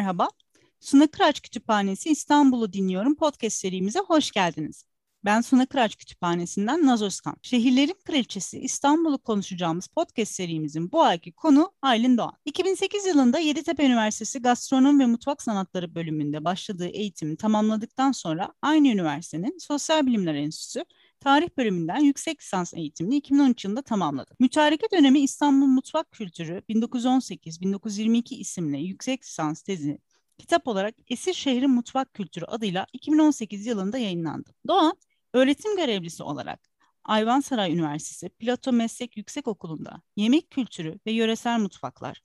merhaba. 0.00 0.28
Suna 0.80 1.06
Kıraç 1.06 1.40
Kütüphanesi 1.40 2.10
İstanbul'u 2.10 2.72
dinliyorum 2.72 3.14
podcast 3.16 3.56
serimize 3.56 3.98
hoş 3.98 4.30
geldiniz. 4.30 4.84
Ben 5.24 5.40
Suna 5.40 5.66
Kıraç 5.66 5.96
Kütüphanesi'nden 5.96 6.86
Naz 6.86 7.02
Özkan. 7.02 7.36
Şehirlerin 7.42 7.96
Kraliçesi 8.04 8.58
İstanbul'u 8.60 9.18
konuşacağımız 9.18 9.86
podcast 9.86 10.32
serimizin 10.32 10.92
bu 10.92 11.02
ayki 11.02 11.32
konu 11.32 11.72
Aylin 11.82 12.18
Doğan. 12.18 12.32
2008 12.44 13.06
yılında 13.06 13.38
Yeditepe 13.38 13.86
Üniversitesi 13.86 14.42
Gastronom 14.42 15.00
ve 15.00 15.06
Mutfak 15.06 15.42
Sanatları 15.42 15.94
bölümünde 15.94 16.44
başladığı 16.44 16.88
eğitimi 16.88 17.36
tamamladıktan 17.36 18.12
sonra 18.12 18.52
aynı 18.62 18.88
üniversitenin 18.88 19.58
Sosyal 19.58 20.06
Bilimler 20.06 20.34
Enstitüsü 20.34 20.84
tarih 21.20 21.48
bölümünden 21.56 22.00
yüksek 22.00 22.40
lisans 22.40 22.74
eğitimini 22.74 23.16
2013 23.16 23.64
yılında 23.64 23.82
tamamladı. 23.82 24.34
Mütareke 24.38 24.86
dönemi 24.92 25.20
İstanbul 25.20 25.66
Mutfak 25.66 26.10
Kültürü 26.10 26.62
1918-1922 26.68 28.34
isimli 28.34 28.80
yüksek 28.80 29.24
lisans 29.24 29.62
tezi 29.62 29.98
kitap 30.38 30.68
olarak 30.68 30.94
Esir 31.08 31.34
Şehrin 31.34 31.70
Mutfak 31.70 32.14
Kültürü 32.14 32.44
adıyla 32.44 32.86
2018 32.92 33.66
yılında 33.66 33.98
yayınlandı. 33.98 34.54
Doğan, 34.68 34.92
öğretim 35.34 35.76
görevlisi 35.76 36.22
olarak 36.22 36.70
Ayvansaray 37.04 37.72
Üniversitesi 37.72 38.28
Plato 38.28 38.72
Meslek 38.72 39.16
Yüksekokulu'nda 39.16 40.02
yemek 40.16 40.50
kültürü 40.50 40.98
ve 41.06 41.12
yöresel 41.12 41.58
mutfaklar, 41.58 42.22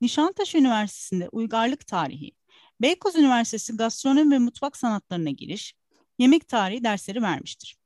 Nişantaşı 0.00 0.58
Üniversitesi'nde 0.58 1.28
uygarlık 1.28 1.86
tarihi, 1.86 2.32
Beykoz 2.80 3.16
Üniversitesi 3.16 3.76
Gastronomi 3.76 4.30
ve 4.30 4.38
Mutfak 4.38 4.76
Sanatlarına 4.76 5.30
giriş, 5.30 5.74
yemek 6.18 6.48
tarihi 6.48 6.84
dersleri 6.84 7.22
vermiştir. 7.22 7.83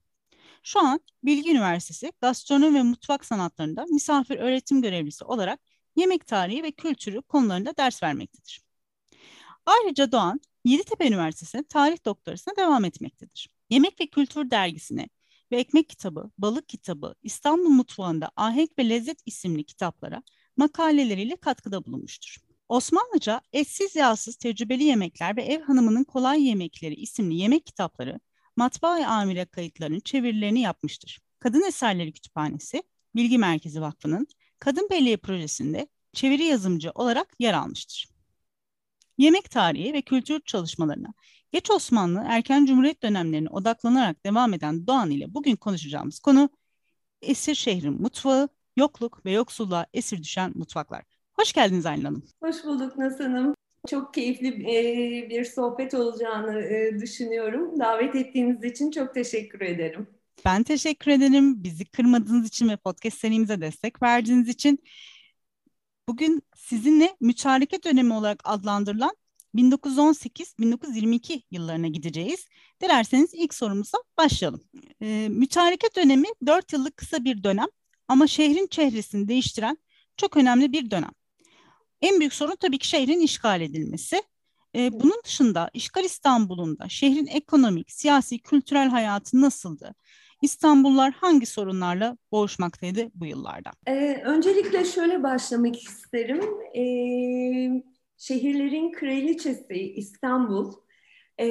Şu 0.68 0.80
an 0.80 1.00
Bilgi 1.22 1.50
Üniversitesi 1.50 2.12
Gastronomi 2.20 2.78
ve 2.78 2.82
Mutfak 2.82 3.24
Sanatlarında 3.24 3.84
misafir 3.84 4.36
öğretim 4.36 4.82
görevlisi 4.82 5.24
olarak 5.24 5.60
yemek 5.96 6.26
tarihi 6.26 6.62
ve 6.62 6.70
kültürü 6.70 7.22
konularında 7.22 7.76
ders 7.76 8.02
vermektedir. 8.02 8.62
Ayrıca 9.66 10.12
Doğan, 10.12 10.40
Yeditepe 10.64 11.08
Üniversitesi'nde 11.08 11.62
tarih 11.62 12.04
doktorasına 12.04 12.56
devam 12.56 12.84
etmektedir. 12.84 13.50
Yemek 13.70 14.00
ve 14.00 14.06
Kültür 14.06 14.50
Dergisi'ne 14.50 15.08
ve 15.52 15.56
Ekmek 15.56 15.88
Kitabı, 15.88 16.30
Balık 16.38 16.68
Kitabı, 16.68 17.14
İstanbul 17.22 17.70
Mutfağında 17.70 18.30
Ahenk 18.36 18.78
ve 18.78 18.88
Lezzet 18.88 19.18
isimli 19.26 19.64
kitaplara 19.64 20.22
makaleleriyle 20.56 21.36
katkıda 21.36 21.84
bulunmuştur. 21.84 22.36
Osmanlıca 22.68 23.40
Etsiz 23.52 23.96
Yağsız 23.96 24.36
Tecrübeli 24.36 24.84
Yemekler 24.84 25.36
ve 25.36 25.42
Ev 25.42 25.62
Hanımının 25.62 26.04
Kolay 26.04 26.42
Yemekleri 26.42 26.94
isimli 26.94 27.34
yemek 27.34 27.66
kitapları 27.66 28.20
matbaa 28.58 29.06
amire 29.06 29.44
kayıtlarının 29.44 30.00
çevirilerini 30.00 30.60
yapmıştır. 30.60 31.20
Kadın 31.38 31.62
Eserleri 31.68 32.12
Kütüphanesi, 32.12 32.82
Bilgi 33.14 33.38
Merkezi 33.38 33.80
Vakfı'nın 33.80 34.26
Kadın 34.58 34.88
Belleği 34.90 35.16
projesinde 35.16 35.88
çeviri 36.12 36.44
yazımcı 36.44 36.90
olarak 36.94 37.28
yer 37.38 37.54
almıştır. 37.54 38.08
Yemek 39.18 39.50
tarihi 39.50 39.92
ve 39.92 40.02
kültür 40.02 40.40
çalışmalarına 40.40 41.08
geç 41.52 41.70
Osmanlı 41.70 42.24
erken 42.26 42.66
Cumhuriyet 42.66 43.02
dönemlerine 43.02 43.48
odaklanarak 43.48 44.24
devam 44.24 44.54
eden 44.54 44.86
Doğan 44.86 45.10
ile 45.10 45.34
bugün 45.34 45.56
konuşacağımız 45.56 46.18
konu 46.18 46.50
esir 47.22 47.54
şehrin 47.54 48.02
mutfağı, 48.02 48.48
yokluk 48.76 49.26
ve 49.26 49.32
yoksulluğa 49.32 49.86
esir 49.92 50.22
düşen 50.22 50.52
mutfaklar. 50.54 51.04
Hoş 51.32 51.52
geldiniz 51.52 51.86
Aylin 51.86 52.04
Hanım. 52.04 52.22
Hoş 52.42 52.64
bulduk 52.64 52.98
Nasıl 52.98 53.24
Hanım. 53.24 53.54
Çok 53.86 54.14
keyifli 54.14 54.58
bir 55.30 55.44
sohbet 55.44 55.94
olacağını 55.94 56.62
düşünüyorum. 57.00 57.78
Davet 57.80 58.14
ettiğiniz 58.14 58.64
için 58.64 58.90
çok 58.90 59.14
teşekkür 59.14 59.60
ederim. 59.60 60.06
Ben 60.44 60.62
teşekkür 60.62 61.10
ederim. 61.10 61.64
Bizi 61.64 61.84
kırmadığınız 61.84 62.48
için 62.48 62.68
ve 62.68 62.76
podcast 62.76 63.18
serimize 63.18 63.60
destek 63.60 64.02
verdiğiniz 64.02 64.48
için. 64.48 64.78
Bugün 66.08 66.42
sizinle 66.56 67.16
mütareke 67.20 67.82
dönemi 67.82 68.12
olarak 68.12 68.40
adlandırılan 68.44 69.16
1918-1922 69.54 71.42
yıllarına 71.50 71.88
gideceğiz. 71.88 72.46
Dilerseniz 72.82 73.30
ilk 73.34 73.54
sorumuza 73.54 73.98
başlayalım. 74.18 74.60
E, 75.02 75.28
mütareke 75.30 75.88
dönemi 75.96 76.26
4 76.46 76.72
yıllık 76.72 76.96
kısa 76.96 77.24
bir 77.24 77.42
dönem 77.42 77.66
ama 78.08 78.26
şehrin 78.26 78.66
çehresini 78.66 79.28
değiştiren 79.28 79.78
çok 80.16 80.36
önemli 80.36 80.72
bir 80.72 80.90
dönem. 80.90 81.10
En 82.02 82.20
büyük 82.20 82.34
sorun 82.34 82.56
tabii 82.56 82.78
ki 82.78 82.88
şehrin 82.88 83.20
işgal 83.20 83.60
edilmesi. 83.60 84.22
E, 84.74 84.92
bunun 84.92 85.20
dışında 85.24 85.70
işgal 85.72 86.04
İstanbul'unda 86.04 86.88
şehrin 86.88 87.26
ekonomik, 87.26 87.90
siyasi, 87.90 88.38
kültürel 88.38 88.88
hayatı 88.88 89.40
nasıldı? 89.40 89.94
İstanbullular 90.42 91.12
hangi 91.12 91.46
sorunlarla 91.46 92.16
boğuşmaktaydı 92.32 93.10
bu 93.14 93.26
yıllarda? 93.26 93.70
Ee, 93.86 94.22
öncelikle 94.24 94.84
şöyle 94.84 95.22
başlamak 95.22 95.82
isterim. 95.82 96.40
Ee, 96.76 97.82
şehirlerin 98.18 98.92
kraliçesi 98.92 99.92
İstanbul 99.96 100.72
e, 101.40 101.46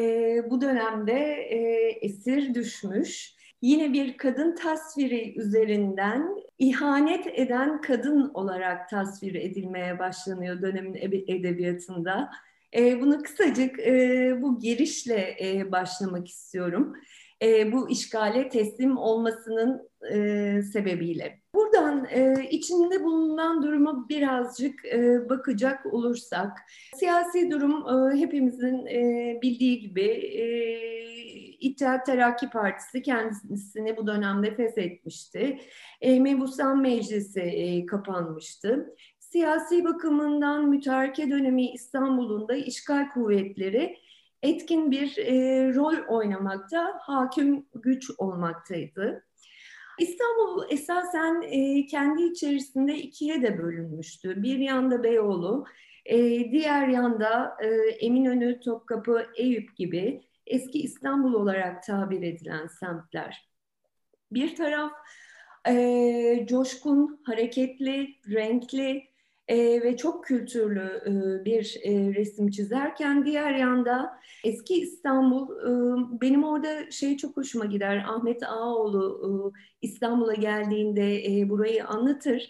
bu 0.50 0.62
dönemde 0.62 1.14
e, 1.50 1.58
esir 2.02 2.54
düşmüş. 2.54 3.37
Yine 3.62 3.94
bir 3.94 4.18
kadın 4.18 4.56
tasviri 4.56 5.40
üzerinden 5.40 6.36
ihanet 6.60 7.28
eden 7.28 7.82
kadın 7.82 8.32
olarak 8.34 8.90
tasvir 8.90 9.36
edilmeye 9.36 10.00
başlanıyor 10.00 10.62
dönemin 10.62 10.96
edebiyatında. 11.28 12.30
E, 12.76 13.02
bunu 13.02 13.24
kısacık 13.24 13.80
e, 13.80 14.36
bu 14.42 14.60
girişle 14.60 15.36
e, 15.42 15.72
başlamak 15.72 16.28
istiyorum. 16.28 16.94
Bu 17.72 17.90
işgale 17.90 18.50
teslim 18.50 18.98
olmasının 18.98 19.90
sebebiyle. 20.62 21.40
Buradan 21.56 22.08
e, 22.12 22.48
içinde 22.52 23.04
bulunan 23.04 23.64
duruma 23.64 24.10
birazcık 24.10 24.86
e, 24.86 25.30
bakacak 25.30 25.94
olursak, 25.94 26.58
siyasi 26.96 27.52
durum 27.52 27.74
e, 27.88 28.18
hepimizin 28.20 28.86
e, 28.86 29.40
bildiği 29.42 29.80
gibi 29.80 30.06
e, 30.12 30.44
İttihat 31.60 32.06
Terakki 32.06 32.50
Partisi 32.50 33.02
kendisini 33.02 33.98
bu 33.98 34.08
dönemde 34.08 34.56
feshetmişti. 34.56 35.60
E, 36.02 36.20
Mebusan 36.20 36.82
Meclisi 36.82 37.42
e, 37.42 37.86
kapanmıştı. 37.86 38.96
Siyasi 39.20 39.84
bakımından 39.84 40.70
mütareke 40.70 41.30
dönemi 41.30 41.72
İstanbul'un 41.72 42.48
da 42.48 42.56
işgal 42.56 43.10
kuvvetleri 43.10 43.98
etkin 44.44 44.92
bir 44.92 45.18
e, 45.18 45.36
rol 45.76 45.96
oynamakta, 46.08 46.98
hakim 47.02 47.66
güç 47.76 48.12
olmaktaydı. 48.18 49.24
İstanbul 50.00 50.64
esasen 50.70 51.42
e, 51.42 51.86
kendi 51.86 52.24
içerisinde 52.24 52.96
ikiye 52.96 53.42
de 53.42 53.58
bölünmüştü. 53.58 54.44
Bir 54.44 54.60
yanda 54.60 55.04
Beyoğlu, 55.04 55.66
e, 56.06 56.18
diğer 56.52 56.88
yanda 56.88 57.58
e, 57.64 57.68
Eminönü, 58.06 58.60
Topkapı, 58.60 59.26
Eyüp 59.36 59.78
gibi 59.78 60.27
eski 60.48 60.80
İstanbul 60.80 61.34
olarak 61.34 61.84
tabir 61.84 62.22
edilen 62.22 62.68
semtler. 62.68 63.50
Bir 64.32 64.56
taraf 64.56 64.92
e, 65.68 66.46
coşkun, 66.50 67.22
hareketli, 67.26 68.16
renkli, 68.32 69.08
e, 69.48 69.58
ve 69.58 69.98
çok 69.98 70.26
kültürlü 70.26 71.02
e, 71.06 71.46
bir 71.46 71.80
e, 71.84 72.14
resim 72.16 72.50
çizerken 72.50 73.26
diğer 73.26 73.54
yanda 73.54 74.20
eski 74.44 74.74
İstanbul 74.74 75.50
e, 75.52 75.72
benim 76.22 76.44
orada 76.44 76.92
şey 76.92 77.18
çok 77.18 77.38
hoşuma 77.38 77.66
gider 77.66 78.06
Ahmet 78.08 78.44
Ağaoğlu 78.44 79.22
e, 79.24 79.30
İstanbul'a 79.82 80.34
geldiğinde 80.34 81.26
e, 81.26 81.50
burayı 81.50 81.86
anlatır. 81.86 82.50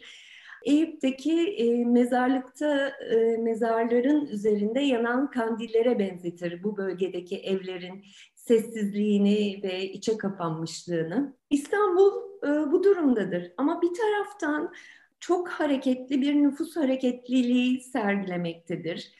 Eyüp'teki 0.67 1.41
e, 1.41 1.85
mezarlıkta 1.85 2.89
e, 2.89 3.38
mezarların 3.38 4.25
üzerinde 4.25 4.79
yanan 4.79 5.31
kandillere 5.31 6.00
benzetir 6.00 6.63
bu 6.63 6.78
bölgedeki 6.78 7.38
evlerin 7.38 8.05
sessizliğini 8.35 9.63
ve 9.63 9.91
içe 9.91 10.17
kapanmışlığını. 10.17 11.33
İstanbul 11.50 12.11
e, 12.44 12.72
bu 12.72 12.83
durumdadır 12.83 13.51
ama 13.57 13.81
bir 13.81 13.91
taraftan 13.94 14.74
çok 15.19 15.50
hareketli 15.50 16.21
bir 16.21 16.36
nüfus 16.36 16.75
hareketliliği 16.75 17.81
sergilemektedir. 17.81 19.12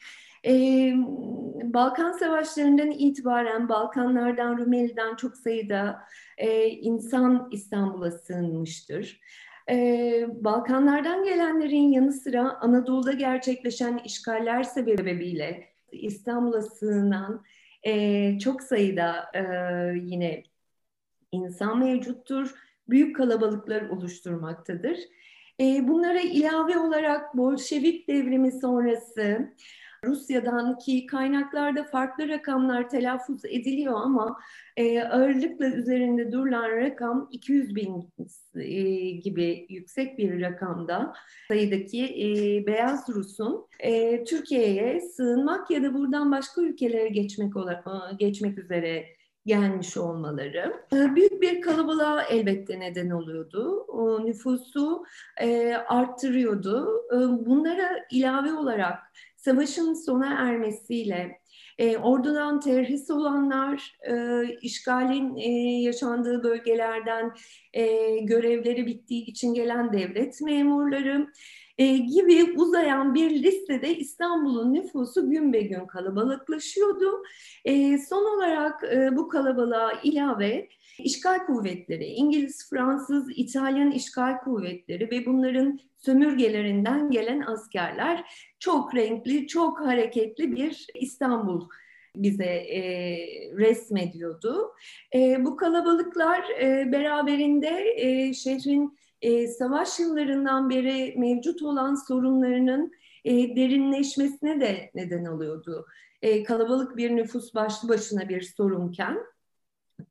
Ee, 0.46 0.94
Balkan 1.64 2.12
Savaşları'ndan 2.12 2.90
itibaren 2.90 3.68
Balkanlardan, 3.68 4.58
Rumeli'den 4.58 5.16
çok 5.16 5.36
sayıda 5.36 6.00
e, 6.38 6.66
insan 6.66 7.48
İstanbul'a 7.52 8.10
sığınmıştır. 8.10 9.20
Ee, 9.70 10.26
Balkanlardan 10.44 11.24
gelenlerin 11.24 11.92
yanı 11.92 12.12
sıra 12.12 12.58
Anadolu'da 12.60 13.12
gerçekleşen 13.12 14.00
işgaller 14.04 14.62
sebebiyle 14.62 15.68
İstanbul'a 15.92 16.62
sığınan 16.62 17.44
e, 17.82 18.38
çok 18.38 18.62
sayıda 18.62 19.30
e, 19.34 19.42
yine 19.98 20.42
insan 21.32 21.78
mevcuttur. 21.78 22.54
Büyük 22.88 23.16
kalabalıklar 23.16 23.88
oluşturmaktadır. 23.88 24.98
E, 25.60 25.88
bunlara 25.88 26.20
ilave 26.20 26.78
olarak 26.78 27.36
Bolşevik 27.36 28.08
devrimi 28.08 28.52
sonrası 28.52 29.54
Rusya'dan 30.04 30.78
ki 30.78 31.06
kaynaklarda 31.06 31.84
farklı 31.84 32.28
rakamlar 32.28 32.88
telaffuz 32.88 33.44
ediliyor 33.44 33.94
ama 33.94 34.38
e, 34.76 35.02
ağırlıkla 35.02 35.66
üzerinde 35.66 36.32
durulan 36.32 36.70
rakam 36.70 37.28
200 37.32 37.74
bin 37.74 38.12
e, 38.54 39.10
gibi 39.10 39.66
yüksek 39.68 40.18
bir 40.18 40.40
rakamda 40.40 41.14
sayıdaki 41.48 42.04
e, 42.04 42.66
beyaz 42.66 43.08
Rus'un 43.08 43.66
e, 43.80 44.24
Türkiye'ye 44.24 45.00
sığınmak 45.00 45.70
ya 45.70 45.82
da 45.82 45.94
buradan 45.94 46.32
başka 46.32 46.62
ülkelere 46.62 47.08
geçmek 47.08 47.56
olarak 47.56 47.84
geçmek 48.18 48.58
üzere 48.58 49.18
gelmiş 49.48 49.96
olmaları. 49.96 50.72
E, 50.92 51.16
büyük 51.16 51.42
bir 51.42 51.60
kalabalığa 51.60 52.22
elbette 52.22 52.80
neden 52.80 53.10
oluyordu. 53.10 53.86
Nüfusu 54.24 55.04
e, 55.40 55.74
arttırıyordu. 55.74 57.04
E, 57.12 57.16
bunlara 57.46 57.88
ilave 58.10 58.52
olarak 58.52 58.98
savaşın 59.38 59.94
sona 59.94 60.26
ermesiyle 60.26 61.40
e, 61.78 61.96
ordudan 61.96 62.60
terhis 62.60 63.10
olanlar, 63.10 63.96
e, 64.10 64.44
işgalin 64.62 65.36
e, 65.36 65.50
yaşandığı 65.82 66.42
bölgelerden 66.42 67.32
e, 67.72 68.16
görevleri 68.18 68.86
bittiği 68.86 69.24
için 69.24 69.54
gelen 69.54 69.92
devlet 69.92 70.40
memurları 70.40 71.26
e, 71.78 71.96
gibi 71.96 72.52
uzayan 72.56 73.14
bir 73.14 73.30
listede 73.42 73.96
İstanbul'un 73.96 74.74
nüfusu 74.74 75.30
gün 75.30 75.52
be 75.52 75.60
gün 75.60 75.86
kalabalıklaşıyordu. 75.86 77.22
E, 77.64 77.98
son 77.98 78.36
olarak 78.36 78.84
e, 78.84 79.16
bu 79.16 79.28
kalabalığa 79.28 79.92
ilave 80.02 80.68
işgal 80.98 81.46
kuvvetleri, 81.46 82.04
İngiliz, 82.04 82.70
Fransız, 82.70 83.28
İtalyan 83.36 83.90
işgal 83.90 84.38
kuvvetleri 84.38 85.10
ve 85.10 85.26
bunların 85.26 85.80
sömürgelerinden 85.96 87.10
gelen 87.10 87.40
askerler 87.40 88.24
çok 88.58 88.94
renkli, 88.94 89.46
çok 89.46 89.80
hareketli 89.80 90.56
bir 90.56 90.86
İstanbul 90.94 91.68
bize 92.16 92.44
e, 92.44 92.80
resmediyordu. 93.56 94.72
E, 95.14 95.44
bu 95.44 95.56
kalabalıklar 95.56 96.44
e, 96.60 96.92
beraberinde 96.92 97.94
e, 97.96 98.34
şehrin 98.34 98.98
e, 99.22 99.48
savaş 99.48 99.98
yıllarından 99.98 100.70
beri 100.70 101.14
mevcut 101.18 101.62
olan 101.62 101.94
sorunlarının 101.94 102.92
e, 103.24 103.56
derinleşmesine 103.56 104.60
de 104.60 104.90
neden 104.94 105.24
oluyordu. 105.24 105.86
E, 106.22 106.42
kalabalık 106.42 106.96
bir 106.96 107.16
nüfus 107.16 107.54
başlı 107.54 107.88
başına 107.88 108.28
bir 108.28 108.42
sorunken 108.42 109.18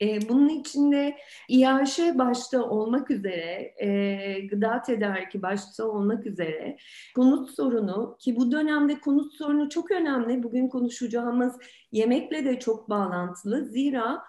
e, 0.01 0.29
bunun 0.29 0.49
içinde 0.49 1.17
İAŞ 1.49 1.99
başta 1.99 2.63
olmak 2.63 3.11
üzere, 3.11 3.73
e, 3.77 4.47
gıda 4.47 4.81
tedariki 4.81 5.41
başta 5.41 5.85
olmak 5.85 6.25
üzere 6.25 6.77
konut 7.15 7.49
sorunu 7.49 8.17
ki 8.19 8.35
bu 8.35 8.51
dönemde 8.51 8.99
konut 8.99 9.33
sorunu 9.33 9.69
çok 9.69 9.91
önemli. 9.91 10.43
Bugün 10.43 10.67
konuşacağımız 10.67 11.55
yemekle 11.91 12.45
de 12.45 12.59
çok 12.59 12.89
bağlantılı. 12.89 13.65
Zira 13.65 14.23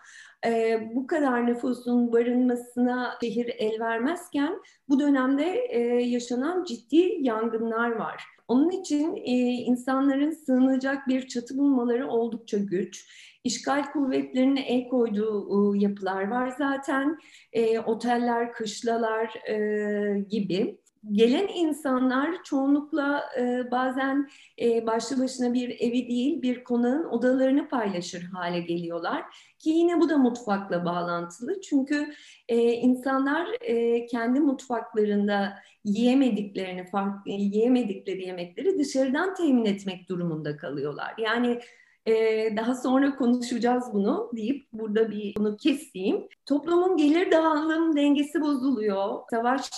e, 0.47 0.81
bu 0.95 1.07
kadar 1.07 1.47
nüfusun 1.47 2.13
barınmasına 2.13 3.19
şehir 3.21 3.55
el 3.59 3.81
vermezken 3.81 4.63
bu 4.89 5.01
dönemde 5.01 5.67
e, 5.69 5.81
yaşanan 6.03 6.65
ciddi 6.65 7.17
yangınlar 7.21 7.91
var. 7.91 8.25
Onun 8.49 8.71
için 8.71 9.17
e, 9.17 9.33
insanların 9.43 10.31
sığınacak 10.31 11.09
bir 11.09 11.29
çatı 11.29 11.59
bulmaları 11.59 12.09
oldukça 12.09 12.59
güç. 12.59 13.07
İşgal 13.45 13.93
kuvvetlerinin 13.93 14.57
el 14.57 14.89
koyduğu 14.89 15.75
e, 15.77 15.79
yapılar 15.79 16.29
var 16.29 16.55
zaten. 16.59 17.19
E, 17.53 17.81
oteller, 17.81 18.53
kışlalar 18.53 19.49
e, 19.49 20.21
gibi 20.21 20.79
gelen 21.13 21.49
insanlar 21.55 22.43
çoğunlukla 22.45 23.25
e, 23.39 23.71
bazen 23.71 24.29
e, 24.61 24.87
başlı 24.87 25.23
başına 25.23 25.55
bir 25.55 25.69
evi 25.81 26.09
değil 26.09 26.43
bir 26.43 26.65
konağın 26.65 27.05
odalarını 27.05 27.69
paylaşır 27.69 28.23
hale 28.23 28.61
geliyorlar 28.61 29.23
ki 29.59 29.71
yine 29.71 30.01
bu 30.01 30.09
da 30.09 30.19
mutfakla 30.19 30.85
bağlantılı 30.85 31.61
çünkü 31.61 32.13
e, 32.49 32.73
insanlar 32.73 33.49
e, 33.61 34.07
kendi 34.07 34.41
mutfaklarında 34.41 35.55
yiyemediklerini 35.85 36.87
farklı 36.87 37.31
yiyemedikleri 37.31 38.27
yemekleri 38.27 38.79
dışarıdan 38.79 39.35
temin 39.35 39.65
etmek 39.65 40.09
durumunda 40.09 40.57
kalıyorlar 40.57 41.15
yani 41.19 41.61
ee, 42.09 42.57
daha 42.57 42.75
sonra 42.75 43.17
konuşacağız 43.17 43.85
bunu 43.93 44.31
deyip 44.37 44.67
burada 44.73 45.11
bir 45.11 45.37
bunu 45.37 45.57
keseyim. 45.57 46.29
Toplumun 46.47 46.97
gelir 46.97 47.31
dağılım 47.31 47.97
dengesi 47.97 48.41
bozuluyor. 48.41 49.21
Savaş 49.31 49.71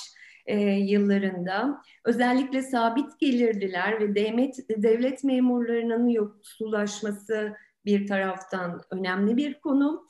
e, 0.46 0.60
yıllarında 0.70 1.82
özellikle 2.04 2.62
sabit 2.62 3.18
gelirliler 3.20 4.00
ve 4.00 4.14
devlet, 4.14 4.68
devlet 4.82 5.24
memurlarının 5.24 6.08
yoksullaşması 6.08 7.56
bir 7.84 8.06
taraftan 8.06 8.82
önemli 8.90 9.36
bir 9.36 9.60
konu. 9.60 10.06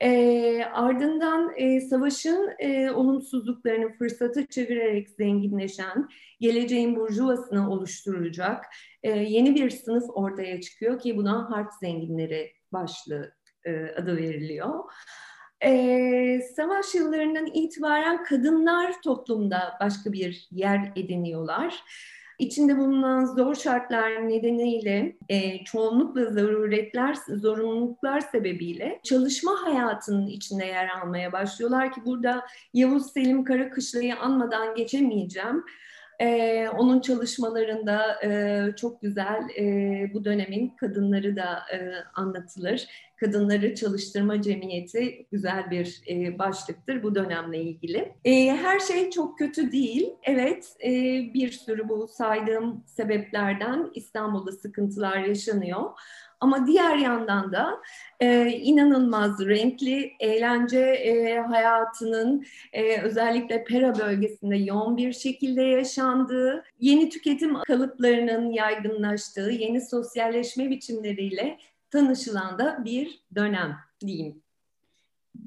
E, 0.00 0.64
ardından 0.64 1.52
e, 1.56 1.80
savaşın 1.80 2.50
e, 2.58 2.90
olumsuzluklarını 2.90 3.92
fırsata 3.92 4.46
çevirerek 4.46 5.10
zenginleşen, 5.10 6.08
geleceğin 6.40 6.96
burjuvasını 6.96 7.70
oluşturacak 7.70 8.64
e, 9.02 9.10
yeni 9.10 9.54
bir 9.54 9.70
sınıf 9.70 10.04
ortaya 10.08 10.60
çıkıyor 10.60 11.00
ki 11.00 11.16
buna 11.16 11.50
harp 11.50 11.72
zenginleri 11.80 12.52
başlığı 12.72 13.32
e, 13.64 13.86
adı 13.86 14.16
veriliyor. 14.16 14.84
E, 15.64 16.40
savaş 16.56 16.94
yıllarından 16.94 17.46
itibaren 17.46 18.24
kadınlar 18.24 19.02
toplumda 19.02 19.76
başka 19.80 20.12
bir 20.12 20.48
yer 20.50 20.92
ediniyorlar. 20.96 21.82
İçinde 22.38 22.78
bulunan 22.78 23.24
zor 23.24 23.54
şartlar 23.54 24.28
nedeniyle 24.28 25.16
e, 25.28 25.64
çoğunlukla 25.64 26.24
zaruretler, 26.24 27.16
zorunluluklar 27.28 28.20
sebebiyle 28.20 29.00
çalışma 29.04 29.52
hayatının 29.64 30.26
içinde 30.26 30.64
yer 30.64 30.88
almaya 30.88 31.32
başlıyorlar 31.32 31.92
ki 31.92 32.00
burada 32.04 32.46
Yavuz 32.74 33.12
Selim 33.12 33.44
Karakışla'yı 33.44 34.16
anmadan 34.16 34.74
geçemeyeceğim. 34.74 35.64
Ee, 36.20 36.68
onun 36.68 37.00
çalışmalarında 37.00 38.22
e, 38.24 38.60
çok 38.76 39.02
güzel 39.02 39.42
e, 39.58 39.64
bu 40.14 40.24
dönemin 40.24 40.76
kadınları 40.76 41.36
da 41.36 41.58
e, 41.72 41.92
anlatılır. 42.14 42.86
Kadınları 43.16 43.74
Çalıştırma 43.74 44.42
Cemiyeti 44.42 45.26
güzel 45.32 45.70
bir 45.70 46.00
e, 46.10 46.38
başlıktır 46.38 47.02
bu 47.02 47.14
dönemle 47.14 47.62
ilgili. 47.62 48.12
E, 48.24 48.46
her 48.50 48.80
şey 48.80 49.10
çok 49.10 49.38
kötü 49.38 49.72
değil. 49.72 50.10
Evet 50.22 50.76
e, 50.84 50.90
bir 51.34 51.50
sürü 51.50 51.88
bu 51.88 52.08
saydığım 52.08 52.84
sebeplerden 52.86 53.90
İstanbul'da 53.94 54.52
sıkıntılar 54.52 55.18
yaşanıyor. 55.18 55.90
Ama 56.40 56.66
diğer 56.66 56.96
yandan 56.96 57.52
da 57.52 57.82
e, 58.20 58.48
inanılmaz 58.48 59.46
renkli 59.46 60.12
eğlence 60.20 60.80
e, 60.80 61.38
hayatının 61.38 62.46
e, 62.72 63.00
özellikle 63.00 63.64
Pera 63.64 63.98
bölgesinde 63.98 64.56
yoğun 64.56 64.96
bir 64.96 65.12
şekilde 65.12 65.62
yaşandığı, 65.62 66.64
yeni 66.80 67.08
tüketim 67.08 67.62
kalıplarının 67.62 68.50
yaygınlaştığı, 68.50 69.50
yeni 69.50 69.80
sosyalleşme 69.80 70.70
biçimleriyle 70.70 71.58
tanışılan 71.90 72.58
da 72.58 72.84
bir 72.84 73.20
dönem 73.34 73.76
diyeyim 74.06 74.45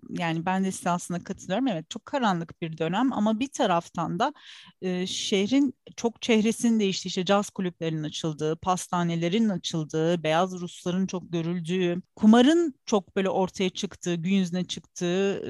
yani 0.09 0.45
ben 0.45 0.65
de 0.65 0.71
size 0.71 0.89
aslında 0.89 1.23
katılıyorum. 1.23 1.67
Evet 1.67 1.89
çok 1.89 2.05
karanlık 2.05 2.61
bir 2.61 2.77
dönem 2.77 3.13
ama 3.13 3.39
bir 3.39 3.47
taraftan 3.47 4.19
da 4.19 4.33
e, 4.81 5.07
şehrin 5.07 5.73
çok 5.95 6.21
çehresinin 6.21 6.79
değiştiği 6.79 7.09
işte 7.09 7.25
caz 7.25 7.49
kulüplerinin 7.49 8.03
açıldığı, 8.03 8.55
pastanelerin 8.55 9.49
açıldığı, 9.49 10.23
beyaz 10.23 10.51
Rusların 10.51 11.07
çok 11.07 11.31
görüldüğü, 11.31 12.01
kumarın 12.15 12.73
çok 12.85 13.15
böyle 13.15 13.29
ortaya 13.29 13.69
çıktığı, 13.69 14.15
gün 14.15 14.31
yüzüne 14.35 14.65
çıktığı 14.65 15.41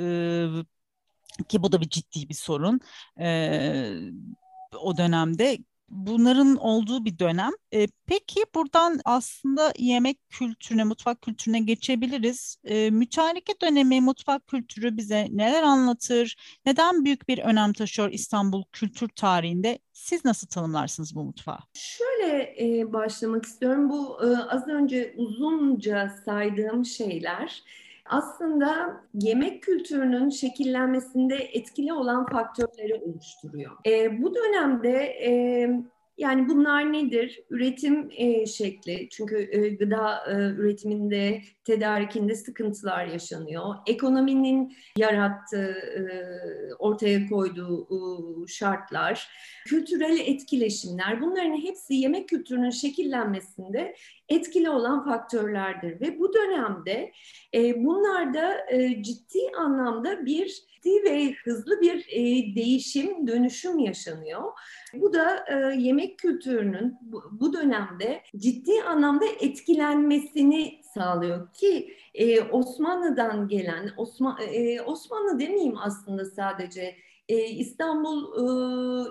e, 1.40 1.44
ki 1.44 1.64
bu 1.64 1.72
da 1.72 1.82
bir 1.82 1.90
ciddi 1.90 2.30
bir 2.30 2.34
sorun. 2.34 2.80
E, 3.20 3.94
o 4.82 4.98
dönemde 4.98 5.58
bunların 5.92 6.56
olduğu 6.56 7.06
bir 7.06 7.20
dönem. 7.20 7.52
E, 7.74 7.88
peki 8.06 8.44
buradan 8.56 9.00
aslında 9.06 9.74
yemek 9.78 10.30
kültürüne, 10.30 10.84
mutfak 10.84 11.22
kültürüne 11.22 11.60
geçebiliriz. 11.60 12.58
E, 12.64 12.90
mütareke 12.90 13.54
dönemi 13.62 14.02
mutfak 14.02 14.48
kültürü 14.48 14.98
bize 14.98 15.28
neler 15.32 15.64
anlatır? 15.64 16.36
Neden 16.66 17.06
büyük 17.06 17.28
bir 17.28 17.38
önem 17.38 17.74
taşıyor 17.74 18.12
İstanbul 18.12 18.64
kültür 18.72 19.10
tarihinde? 19.10 19.80
Siz 19.94 20.26
nasıl 20.26 20.48
tanımlarsınız 20.48 21.16
bu 21.16 21.24
mutfağı? 21.24 21.60
Şöyle 21.74 22.56
e, 22.60 22.94
başlamak 22.94 23.46
istiyorum. 23.46 23.90
Bu 23.90 24.24
e, 24.24 24.38
az 24.38 24.68
önce 24.68 25.14
uzunca 25.18 26.16
saydığım 26.26 26.86
şeyler 26.86 27.64
aslında 28.10 29.02
yemek 29.14 29.64
kültürünün 29.64 30.30
şekillenmesinde 30.30 31.36
etkili 31.36 31.94
olan 31.94 32.26
faktörleri 32.26 32.96
oluşturuyor. 32.96 33.72
E, 33.88 34.22
bu 34.22 34.36
dönemde 34.36 35.04
e, 35.04 35.32
Yani 36.18 36.50
bunlar 36.50 36.94
nedir? 36.94 37.44
Üretim 37.50 38.10
e, 38.18 38.46
şekli, 38.46 39.10
çünkü 39.10 39.50
e, 39.52 39.70
gıda 39.70 40.24
e, 40.28 40.34
üretiminde, 40.34 41.42
tedarikinde 41.70 42.36
sıkıntılar 42.36 43.06
yaşanıyor. 43.06 43.76
Ekonominin 43.88 44.76
yarattığı, 44.98 45.72
e, 45.72 46.04
ortaya 46.80 47.28
koyduğu 47.28 47.88
e, 47.92 48.48
şartlar, 48.48 49.30
kültürel 49.68 50.20
etkileşimler, 50.20 51.22
bunların 51.22 51.62
hepsi 51.62 51.94
yemek 51.94 52.30
kültürünün 52.30 52.70
şekillenmesinde 52.70 53.96
etkili 54.30 54.70
olan 54.70 55.06
faktörlerdir. 55.06 56.02
Ve 56.02 56.20
bu 56.20 56.34
dönemde 56.34 57.12
e, 57.54 57.86
bunlarda 57.86 58.66
ciddi 59.02 59.40
anlamda 59.58 60.26
bir 60.26 60.48
ciddi 60.48 61.04
ve 61.04 61.34
hızlı 61.34 61.82
bir 61.82 62.08
değişim, 62.56 63.28
dönüşüm 63.28 63.80
yaşanıyor. 63.80 64.44
Bu 64.94 65.14
da 65.14 65.46
yemek 65.78 66.20
kültürünün 66.20 66.98
bu 67.32 67.54
dönemde 67.54 68.22
ciddi 68.38 68.84
anlamda 68.84 69.26
etkilenmesini 69.40 70.82
sağlıyor 70.94 71.48
ki 71.60 71.98
e, 72.14 72.42
Osmanlı'dan 72.42 73.48
gelen, 73.48 73.92
Osman, 73.98 74.38
e, 74.54 74.82
Osmanlı 74.82 75.40
demeyeyim 75.40 75.78
aslında 75.78 76.26
sadece 76.26 76.96
e, 77.30 77.46
İstanbul 77.46 78.24
e, 78.24 78.46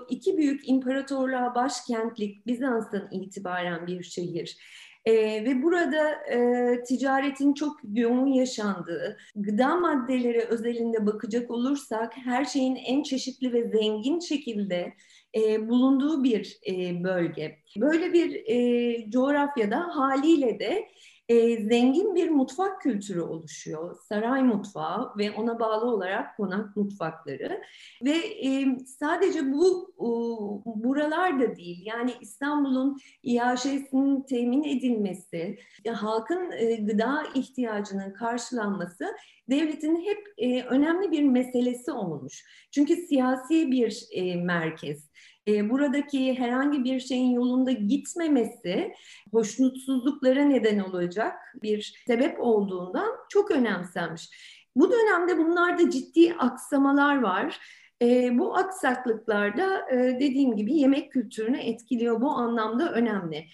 iki 0.09 0.37
büyük 0.37 0.69
imparatorluğa 0.69 1.55
başkentlik 1.55 2.47
Bizans'tan 2.47 3.07
itibaren 3.11 3.87
bir 3.87 4.03
şehir. 4.03 4.57
E, 5.05 5.45
ve 5.45 5.63
burada 5.63 6.11
e, 6.11 6.83
ticaretin 6.83 7.53
çok 7.53 7.79
yoğun 7.93 8.27
yaşandığı, 8.27 9.17
gıda 9.35 9.75
maddeleri 9.75 10.41
özelinde 10.41 11.05
bakacak 11.05 11.51
olursak 11.51 12.17
her 12.17 12.45
şeyin 12.45 12.75
en 12.75 13.03
çeşitli 13.03 13.53
ve 13.53 13.69
zengin 13.69 14.19
şekilde 14.19 14.93
e, 15.35 15.69
bulunduğu 15.69 16.23
bir 16.23 16.59
e, 16.67 17.03
bölge. 17.03 17.59
Böyle 17.77 18.13
bir 18.13 18.43
e, 18.45 19.11
coğrafyada 19.11 19.79
haliyle 19.95 20.59
de 20.59 20.87
e, 21.29 21.63
zengin 21.63 22.15
bir 22.15 22.29
mutfak 22.29 22.81
kültürü 22.81 23.21
oluşuyor. 23.21 23.97
Saray 24.09 24.43
mutfağı 24.43 25.17
ve 25.17 25.31
ona 25.31 25.59
bağlı 25.59 25.85
olarak 25.85 26.37
konak 26.37 26.75
mutfakları. 26.77 27.61
Ve 28.05 28.17
e, 28.17 28.79
sadece 28.85 29.51
bu 29.51 29.93
e, 29.97 30.07
buralarda 30.83 31.55
değil 31.55 31.85
yani 31.85 32.13
İstanbul'un 32.21 32.97
iaşesinin 33.23 34.21
temin 34.21 34.63
edilmesi, 34.63 35.59
halkın 35.93 36.51
e, 36.51 36.75
gıda 36.75 37.23
ihtiyacının 37.35 38.13
karşılanması 38.13 39.05
devletin 39.49 40.01
hep 40.05 40.33
e, 40.37 40.63
önemli 40.63 41.11
bir 41.11 41.23
meselesi 41.23 41.91
olmuş. 41.91 42.45
Çünkü 42.71 42.95
siyasi 42.95 43.71
bir 43.71 44.07
e, 44.11 44.35
merkez. 44.35 45.08
E, 45.47 45.69
buradaki 45.69 46.39
herhangi 46.39 46.83
bir 46.83 46.99
şeyin 46.99 47.31
yolunda 47.31 47.71
gitmemesi 47.71 48.93
hoşnutsuzluklara 49.31 50.43
neden 50.43 50.79
olacak 50.79 51.33
bir 51.63 52.03
sebep 52.07 52.39
olduğundan 52.39 53.09
çok 53.29 53.51
önemsenmiş. 53.51 54.29
Bu 54.75 54.91
dönemde 54.91 55.37
bunlarda 55.37 55.89
ciddi 55.89 56.33
aksamalar 56.33 57.21
var. 57.21 57.59
E, 58.01 58.37
bu 58.39 58.57
aksaklıklarda 58.57 59.91
e, 59.91 59.95
dediğim 60.19 60.55
gibi 60.55 60.73
yemek 60.73 61.11
kültürünü 61.11 61.57
etkiliyor. 61.57 62.21
Bu 62.21 62.29
anlamda 62.29 62.91
önemli 62.91 63.45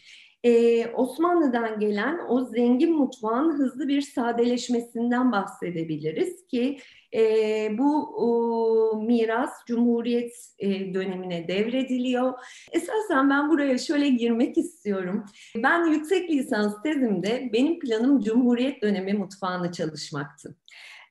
e, 0.46 0.88
Osmanlı'dan 0.88 1.80
gelen 1.80 2.20
o 2.30 2.46
zengin 2.46 2.98
mutfağın 2.98 3.58
hızlı 3.58 3.88
bir 3.88 4.01
sadeleşmesinden 4.01 5.32
bahsedebiliriz 5.32 6.48
ki 6.48 6.77
e, 7.15 7.77
bu 7.77 8.15
o, 8.15 9.01
miras 9.01 9.51
Cumhuriyet 9.67 10.34
e, 10.60 10.93
dönemine 10.93 11.48
devrediliyor. 11.48 12.34
Esasen 12.72 13.29
ben 13.29 13.50
buraya 13.50 13.77
şöyle 13.77 14.10
girmek 14.10 14.57
istiyorum. 14.57 15.25
Ben 15.55 15.86
yüksek 15.86 16.29
lisans 16.29 16.81
tezimde 16.84 17.50
benim 17.53 17.79
planım 17.79 18.19
Cumhuriyet 18.19 18.81
dönemi 18.81 19.13
mutfağını 19.13 19.72
çalışmaktı. 19.72 20.55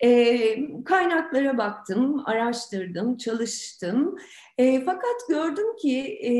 E, 0.01 0.85
kaynaklara 0.85 1.59
baktım, 1.59 2.23
araştırdım, 2.27 3.17
çalıştım. 3.17 4.17
E, 4.59 4.81
fakat 4.81 5.29
gördüm 5.29 5.77
ki 5.77 5.99
e, 6.01 6.33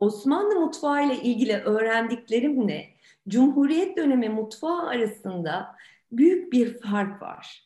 Osmanlı 0.00 0.60
mutfağı 0.60 1.06
ile 1.06 1.22
ilgili 1.22 1.56
öğrendiklerimle 1.56 2.86
Cumhuriyet 3.28 3.96
dönemi 3.96 4.28
mutfağı 4.28 4.88
arasında 4.88 5.76
büyük 6.12 6.52
bir 6.52 6.80
fark 6.80 7.22
var. 7.22 7.64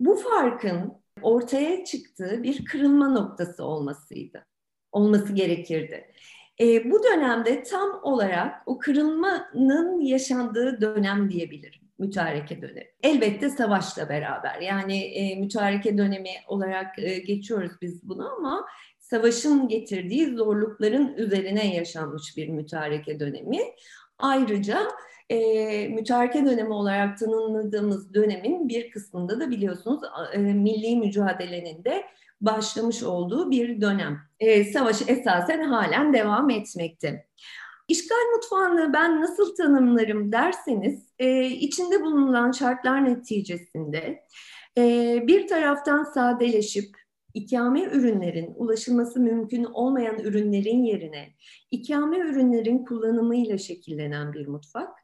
Bu 0.00 0.16
farkın 0.16 0.92
ortaya 1.22 1.84
çıktığı 1.84 2.42
bir 2.42 2.64
kırılma 2.64 3.08
noktası 3.08 3.64
olmasıydı, 3.64 4.46
olması 4.92 5.32
gerekirdi. 5.32 6.12
E, 6.60 6.90
bu 6.90 7.04
dönemde 7.04 7.62
tam 7.62 8.00
olarak 8.02 8.62
o 8.66 8.78
kırılmanın 8.78 10.00
yaşandığı 10.00 10.80
dönem 10.80 11.30
diyebilirim 11.30 11.84
mütareke 11.98 12.62
dönemi. 12.62 12.86
Elbette 13.02 13.50
savaşla 13.50 14.08
beraber 14.08 14.60
yani 14.60 15.04
e, 15.04 15.36
mütareke 15.36 15.98
dönemi 15.98 16.30
olarak 16.46 16.98
e, 16.98 17.18
geçiyoruz 17.18 17.72
biz 17.82 18.08
bunu 18.08 18.32
ama 18.36 18.66
savaşın 18.98 19.68
getirdiği 19.68 20.34
zorlukların 20.34 21.14
üzerine 21.14 21.74
yaşanmış 21.74 22.36
bir 22.36 22.48
mütareke 22.48 23.20
dönemi. 23.20 23.58
Ayrıca 24.18 24.78
e, 25.30 25.88
mütareke 25.88 26.44
dönemi 26.44 26.72
olarak 26.72 27.18
tanımladığımız 27.18 28.14
dönemin 28.14 28.68
bir 28.68 28.90
kısmında 28.90 29.40
da 29.40 29.50
biliyorsunuz 29.50 30.00
e, 30.32 30.38
milli 30.38 30.96
mücadelenin 30.96 31.84
de 31.84 32.04
başlamış 32.40 33.02
olduğu 33.02 33.50
bir 33.50 33.80
dönem. 33.80 34.18
E, 34.40 34.64
savaş 34.64 35.08
esasen 35.08 35.62
halen 35.62 36.12
devam 36.12 36.50
etmekte. 36.50 37.26
İşgal 37.88 38.32
mutfağını 38.34 38.92
ben 38.92 39.20
nasıl 39.20 39.56
tanımlarım 39.56 40.32
derseniz, 40.32 41.08
e, 41.18 41.44
içinde 41.44 42.02
bulunan 42.02 42.52
şartlar 42.52 43.04
neticesinde 43.04 44.24
e, 44.78 45.18
bir 45.26 45.48
taraftan 45.48 46.04
sadeleşip 46.04 47.03
ikame 47.34 47.82
ürünlerin 47.82 48.52
ulaşılması 48.56 49.20
mümkün 49.20 49.64
olmayan 49.64 50.18
ürünlerin 50.18 50.82
yerine 50.82 51.28
ikame 51.70 52.18
ürünlerin 52.18 52.84
kullanımıyla 52.84 53.58
şekillenen 53.58 54.32
bir 54.32 54.46
mutfak. 54.46 54.98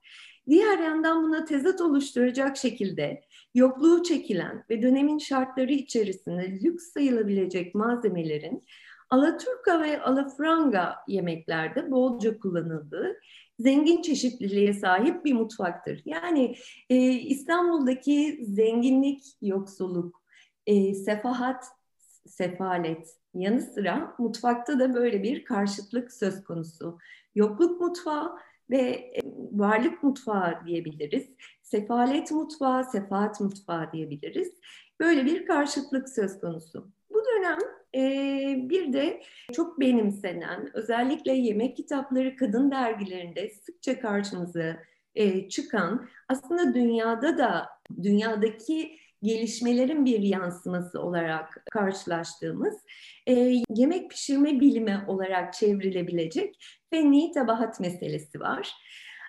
Diğer 0.49 0.78
yandan 0.78 1.22
buna 1.22 1.44
tezat 1.44 1.80
oluşturacak 1.80 2.56
şekilde 2.56 3.22
yokluğu 3.54 4.02
çekilen 4.02 4.64
ve 4.70 4.82
dönemin 4.82 5.18
şartları 5.18 5.72
içerisinde 5.72 6.60
lüks 6.62 6.92
sayılabilecek 6.92 7.75
malzemelerin 7.75 8.64
Alaturka 9.10 9.82
ve 9.82 10.02
alafranga 10.02 10.96
yemeklerde 11.08 11.90
bolca 11.90 12.38
kullanıldığı 12.38 13.16
zengin 13.58 14.02
çeşitliliğe 14.02 14.72
sahip 14.72 15.25
bir 15.25 15.32
mutfaktır. 15.32 16.02
Yani 16.04 16.56
e, 16.90 16.96
İstanbul'daki 17.12 18.40
zenginlik, 18.42 19.22
yoksulluk, 19.42 20.22
e, 20.66 20.94
sefahat, 20.94 21.64
sefalet 22.30 23.16
yanı 23.34 23.60
sıra 23.60 24.14
mutfakta 24.18 24.78
da 24.78 24.94
böyle 24.94 25.22
bir 25.22 25.44
karşıtlık 25.44 26.12
söz 26.12 26.44
konusu. 26.44 26.99
Yokluk 27.34 27.80
mutfağı 27.80 28.37
ve 28.70 28.80
e, 28.80 29.20
varlık 29.52 30.02
mutfağı 30.02 30.66
diyebiliriz. 30.66 31.30
Sefalet 31.62 32.30
mutfağı, 32.30 32.84
sefaat 32.84 33.40
mutfağı 33.40 33.92
diyebiliriz. 33.92 34.52
Böyle 35.00 35.25
bir 35.25 35.46
karşıtlık 35.46 36.08
söz 36.08 36.40
konusu. 36.40 36.90
Bu 37.10 37.22
dönem 37.25 37.58
e, 37.94 38.68
bir 38.68 38.92
de 38.92 39.22
çok 39.52 39.80
benimsenen, 39.80 40.70
özellikle 40.75 41.32
yemek 41.32 41.76
kitapları 41.76 42.37
kadın 42.37 42.70
dergilerinde 42.70 43.50
sıkça 43.50 44.00
karşımıza 44.00 44.76
e, 45.14 45.49
çıkan, 45.49 46.08
aslında 46.28 46.75
dünyada 46.75 47.38
da, 47.38 47.68
dünyadaki 48.02 49.00
gelişmelerin 49.22 50.04
bir 50.04 50.20
yansıması 50.20 51.00
olarak 51.00 51.64
karşılaştığımız 51.70 52.74
e, 53.26 53.32
yemek 53.74 54.10
pişirme 54.10 54.60
bilimi 54.60 55.04
olarak 55.06 55.54
çevrilebilecek 55.54 56.54
fenni 56.90 57.32
tabahat 57.32 57.80
meselesi 57.80 58.40
var. 58.40 58.72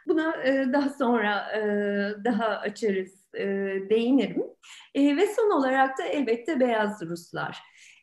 Buna 0.07 0.43
e, 0.43 0.74
daha 0.74 0.89
sonra 0.89 1.51
e, 1.57 1.62
daha 2.24 2.45
açarız, 2.45 3.21
e, 3.33 3.45
değinirim. 3.89 4.43
E, 4.95 5.17
ve 5.17 5.27
son 5.27 5.51
olarak 5.51 5.98
da 5.98 6.03
elbette 6.03 6.60
beyaz 6.60 7.01
Ruslar. 7.01 7.57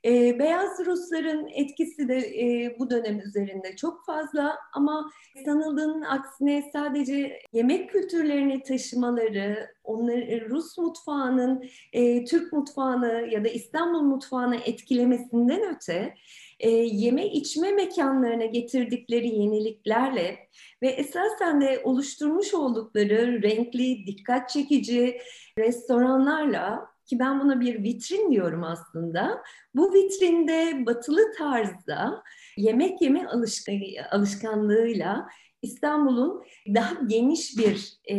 E, 0.04 0.38
beyaz 0.38 0.86
Rusların 0.86 1.48
etkisi 1.54 2.08
de 2.08 2.16
e, 2.16 2.76
bu 2.78 2.90
dönem 2.90 3.20
üzerinde 3.20 3.76
çok 3.76 4.06
fazla 4.06 4.58
ama 4.72 5.10
sanıldığının 5.44 6.02
aksine 6.02 6.70
sadece 6.72 7.38
yemek 7.52 7.90
kültürlerini 7.90 8.62
taşımaları, 8.62 9.68
onları 9.84 10.50
Rus 10.50 10.78
mutfağının 10.78 11.64
e, 11.92 12.24
Türk 12.24 12.52
mutfağını 12.52 13.28
ya 13.30 13.44
da 13.44 13.48
İstanbul 13.48 14.02
mutfağını 14.02 14.56
etkilemesinden 14.56 15.74
öte 15.76 16.14
e, 16.60 16.70
yeme 16.70 17.26
içme 17.26 17.72
mekanlarına 17.72 18.44
getirdikleri 18.44 19.28
yeniliklerle 19.28 20.38
ve 20.82 20.88
esasen 20.88 21.60
de 21.60 21.80
oluşturmuş 21.84 22.54
oldukları 22.54 23.42
renkli, 23.42 24.06
dikkat 24.06 24.48
çekici 24.48 25.18
restoranlarla 25.58 26.97
ki 27.08 27.18
ben 27.18 27.40
buna 27.40 27.60
bir 27.60 27.82
vitrin 27.82 28.30
diyorum 28.30 28.64
aslında. 28.64 29.42
Bu 29.74 29.94
vitrinde 29.94 30.86
batılı 30.86 31.20
tarzda 31.38 32.22
yemek 32.56 33.02
yeme 33.02 33.26
alışk 33.26 33.68
alışkanlığıyla 34.10 35.28
İstanbul'un 35.62 36.42
daha 36.74 36.94
geniş 37.06 37.58
bir 37.58 37.98
e, 38.04 38.16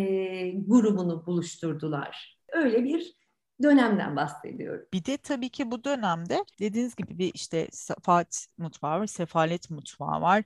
grubunu 0.51 1.25
buluşturdular. 1.25 2.39
Öyle 2.53 2.84
bir 2.84 3.19
dönemden 3.63 4.15
bahsediyorum. 4.15 4.86
Bir 4.93 5.05
de 5.05 5.17
tabii 5.17 5.50
ki 5.50 5.72
bu 5.72 5.84
dönemde 5.84 6.43
dediğiniz 6.60 6.96
gibi 6.96 7.17
bir 7.17 7.31
işte 7.34 7.67
sefalet 7.72 8.48
mutfağı 8.58 9.00
var, 9.00 9.08
sefalet 9.08 9.69
mutfağı 9.69 10.22
var. 10.22 10.43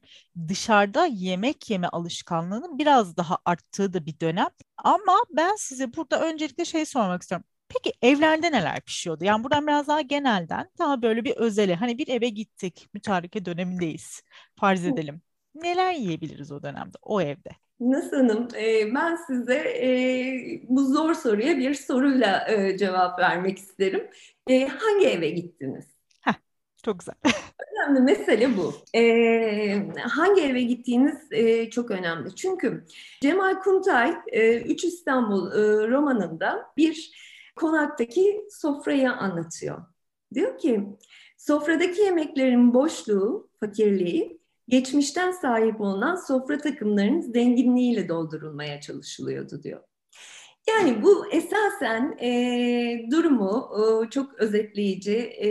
Dışarıda 0.48 1.06
yemek 1.06 1.70
yeme 1.70 1.88
alışkanlığının 1.88 2.80
biraz 2.80 3.18
daha 3.18 3.38
arttığı 3.46 3.94
da 3.94 4.06
bir 4.06 4.20
dönem. 4.20 4.48
Ama 4.78 5.16
ben 5.30 5.56
size 5.56 5.94
burada 5.96 6.22
öncelikle 6.22 6.66
şey 6.66 6.86
sormak 6.86 7.22
istiyorum. 7.22 7.46
Peki 7.74 7.94
evlerde 8.02 8.52
neler 8.52 8.82
pişiyordu? 8.82 9.24
Yani 9.24 9.44
buradan 9.44 9.68
biraz 9.68 9.88
daha 9.88 10.02
genelden 10.02 10.70
daha 10.80 11.02
böyle 11.02 11.24
bir 11.24 11.36
özele. 11.36 11.76
Hani 11.76 11.98
bir 11.98 12.08
eve 12.08 12.30
gittik, 12.30 12.90
mütareke 12.94 13.46
dönemindeyiz. 13.46 14.24
Farz 14.56 14.86
edelim. 14.86 15.22
Neler 15.56 15.94
yiyebiliriz 15.94 16.52
o 16.52 16.64
dönemde, 16.64 16.98
o 17.02 17.22
evde? 17.22 17.50
Nasıl 17.80 18.18
hanım? 18.18 18.48
E, 18.56 18.94
ben 18.96 19.16
size 19.16 19.56
e, 19.56 19.90
bu 20.70 20.94
zor 20.94 21.14
soruya 21.14 21.58
bir 21.58 21.74
soruyla 21.74 22.48
e, 22.52 22.78
cevap 22.78 23.20
vermek 23.20 23.58
isterim. 23.58 24.10
E, 24.50 24.68
hangi 24.68 25.08
eve 25.08 25.30
gittiniz? 25.30 25.86
Heh, 26.22 26.34
çok 26.84 27.00
güzel. 27.00 27.16
Önemli 27.74 28.00
mesele 28.00 28.58
bu. 28.58 28.74
E, 28.96 29.88
hangi 30.00 30.42
eve 30.42 30.62
gittiğiniz 30.62 31.32
e, 31.32 31.70
çok 31.70 31.92
önemli. 31.92 32.36
Çünkü 32.36 32.86
Cemal 33.22 33.60
Kuntay, 33.60 34.14
e, 34.28 34.58
Üç 34.58 34.84
İstanbul 34.84 35.52
e, 35.52 35.88
romanında 35.88 36.66
bir 36.78 37.12
konaktaki 37.56 38.46
sofrayı 38.50 39.12
anlatıyor. 39.12 39.86
Diyor 40.34 40.58
ki, 40.58 40.84
sofradaki 41.38 42.02
yemeklerin 42.02 42.74
boşluğu, 42.74 43.50
fakirliği 43.60 44.40
geçmişten 44.68 45.32
sahip 45.32 45.82
olunan 45.82 46.16
sofra 46.16 46.58
takımlarının 46.58 47.22
zenginliğiyle 47.22 48.10
doldurulmaya 48.10 48.82
çalışılıyordu 48.82 49.64
diyor. 49.64 49.82
Yani 50.68 51.04
bu 51.04 51.28
esasen 51.32 52.18
e, 52.22 52.32
durumu 53.12 53.70
e, 53.78 54.10
çok 54.10 54.34
özetleyici 54.34 55.18
e, 55.44 55.50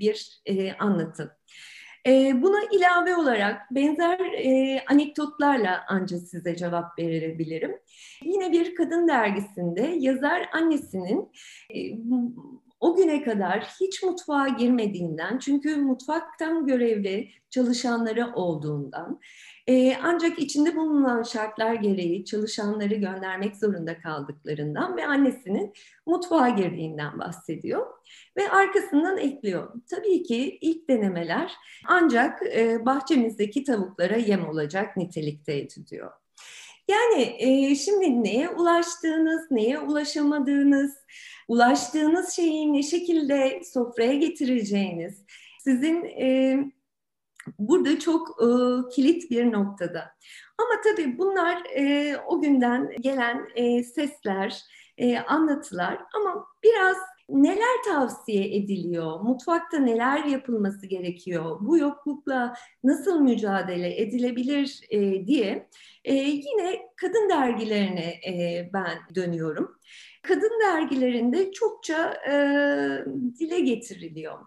bir 0.00 0.40
e, 0.46 0.72
anlatı. 0.72 1.36
E, 2.06 2.42
buna 2.42 2.58
ilave 2.72 3.16
olarak 3.16 3.70
benzer 3.70 4.20
e, 4.20 4.80
anekdotlarla 4.90 5.84
ancak 5.88 6.20
size 6.20 6.56
cevap 6.56 6.98
verebilirim. 6.98 7.76
Yine 8.24 8.52
bir 8.52 8.74
kadın 8.74 9.08
dergisinde 9.08 9.96
yazar 9.98 10.48
annesinin 10.52 11.30
e, 11.74 11.78
o 12.80 12.96
güne 12.96 13.22
kadar 13.22 13.64
hiç 13.80 14.02
mutfağa 14.02 14.48
girmediğinden 14.48 15.38
çünkü 15.38 15.76
mutfaktan 15.76 16.66
görevli 16.66 17.30
çalışanları 17.50 18.32
olduğundan 18.34 19.20
e, 19.66 19.96
ancak 20.02 20.38
içinde 20.38 20.76
bulunan 20.76 21.22
şartlar 21.22 21.74
gereği 21.74 22.24
çalışanları 22.24 22.94
göndermek 22.94 23.56
zorunda 23.56 23.98
kaldıklarından 23.98 24.96
ve 24.96 25.06
annesinin 25.06 25.72
mutfağa 26.06 26.48
girdiğinden 26.48 27.18
bahsediyor 27.18 27.86
ve 28.36 28.50
arkasından 28.50 29.18
ekliyor. 29.18 29.72
Tabii 29.90 30.22
ki 30.22 30.58
ilk 30.60 30.88
denemeler 30.88 31.52
ancak 31.86 32.42
e, 32.56 32.86
bahçemizdeki 32.86 33.64
tavuklara 33.64 34.16
yem 34.16 34.48
olacak 34.48 34.96
nitelikteydi 34.96 35.86
diyor. 35.90 36.10
Yani 36.88 37.36
e, 37.38 37.74
şimdi 37.74 38.24
neye 38.24 38.48
ulaştığınız, 38.48 39.50
neye 39.50 39.78
ulaşamadığınız, 39.78 40.94
ulaştığınız 41.48 42.32
şeyi 42.32 42.72
ne 42.72 42.82
şekilde 42.82 43.60
sofraya 43.72 44.14
getireceğiniz 44.14 45.24
sizin 45.60 46.04
e, 46.04 46.58
burada 47.58 47.98
çok 47.98 48.28
e, 48.42 48.46
kilit 48.94 49.30
bir 49.30 49.52
noktada. 49.52 50.10
Ama 50.58 50.80
tabii 50.84 51.18
bunlar 51.18 51.62
e, 51.76 52.16
o 52.26 52.40
günden 52.40 52.90
gelen 53.00 53.48
e, 53.54 53.84
sesler, 53.84 54.62
e, 54.98 55.18
anlatılar 55.18 55.98
ama 56.14 56.46
biraz 56.62 56.96
neler 57.28 57.82
tavsiye 57.84 58.56
ediliyor? 58.56 59.20
Mutfakta 59.20 59.78
neler 59.78 60.24
yapılması 60.24 60.86
gerekiyor? 60.86 61.58
Bu 61.60 61.78
yoklukla 61.78 62.54
nasıl 62.84 63.20
mücadele 63.20 64.00
edilebilir 64.00 64.80
e, 64.90 65.26
diye 65.26 65.68
e, 66.04 66.14
yine 66.14 66.78
kadın 66.96 67.28
dergilerine 67.28 68.14
e, 68.28 68.70
ben 68.72 68.98
dönüyorum. 69.14 69.78
Kadın 70.28 70.60
dergilerinde 70.60 71.52
çokça 71.52 72.14
e, 72.28 72.34
dile 73.38 73.60
getiriliyor. 73.60 74.38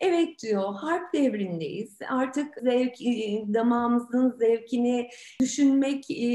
Evet 0.00 0.42
diyor, 0.42 0.74
harp 0.74 1.12
devrindeyiz. 1.12 1.98
Artık 2.08 2.54
zevk, 2.62 3.02
e, 3.02 3.44
damağımızın 3.54 4.36
zevkini 4.38 5.08
düşünmek 5.40 6.10
e, 6.10 6.28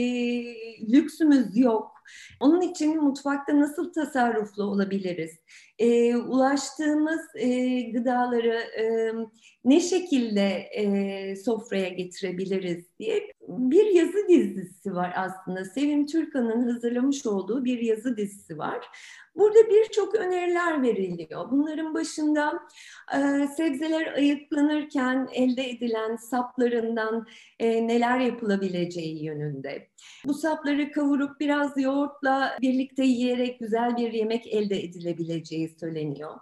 lüksümüz 0.91 1.57
yok. 1.57 1.93
Onun 2.39 2.61
için 2.61 3.03
mutfakta 3.03 3.59
nasıl 3.59 3.93
tasarruflu 3.93 4.63
olabiliriz? 4.63 5.31
E, 5.83 6.15
ulaştığımız 6.17 7.21
e, 7.35 7.81
gıdaları 7.81 8.53
e, 8.53 9.13
ne 9.65 9.79
şekilde 9.79 10.49
e, 10.49 11.35
sofraya 11.35 11.89
getirebiliriz 11.89 12.85
diye 12.99 13.31
bir 13.47 13.85
yazı 13.85 14.27
dizisi 14.29 14.95
var 14.95 15.13
aslında. 15.15 15.65
Sevim 15.65 16.05
Türkan'ın 16.05 16.69
hazırlamış 16.69 17.25
olduğu 17.25 17.65
bir 17.65 17.79
yazı 17.79 18.17
dizisi 18.17 18.57
var. 18.57 18.87
Burada 19.35 19.69
birçok 19.69 20.15
öneriler 20.15 20.81
veriliyor. 20.81 21.51
Bunların 21.51 21.93
başında 21.93 22.59
e, 23.15 23.47
sebzeler 23.57 24.13
ayıklanırken 24.13 25.29
elde 25.33 25.69
edilen 25.69 26.15
saplarından 26.15 27.27
e, 27.59 27.87
neler 27.87 28.19
yapılabileceği 28.19 29.23
yönünde. 29.23 29.87
Bu 30.25 30.33
sapları 30.33 30.91
kavurup 30.91 31.39
biraz 31.39 31.77
yoğurtla 31.77 32.57
birlikte 32.61 33.03
yiyerek 33.03 33.59
güzel 33.59 33.97
bir 33.97 34.13
yemek 34.13 34.47
elde 34.47 34.83
edilebileceği 34.83 35.72
söyleniyor. 35.79 36.33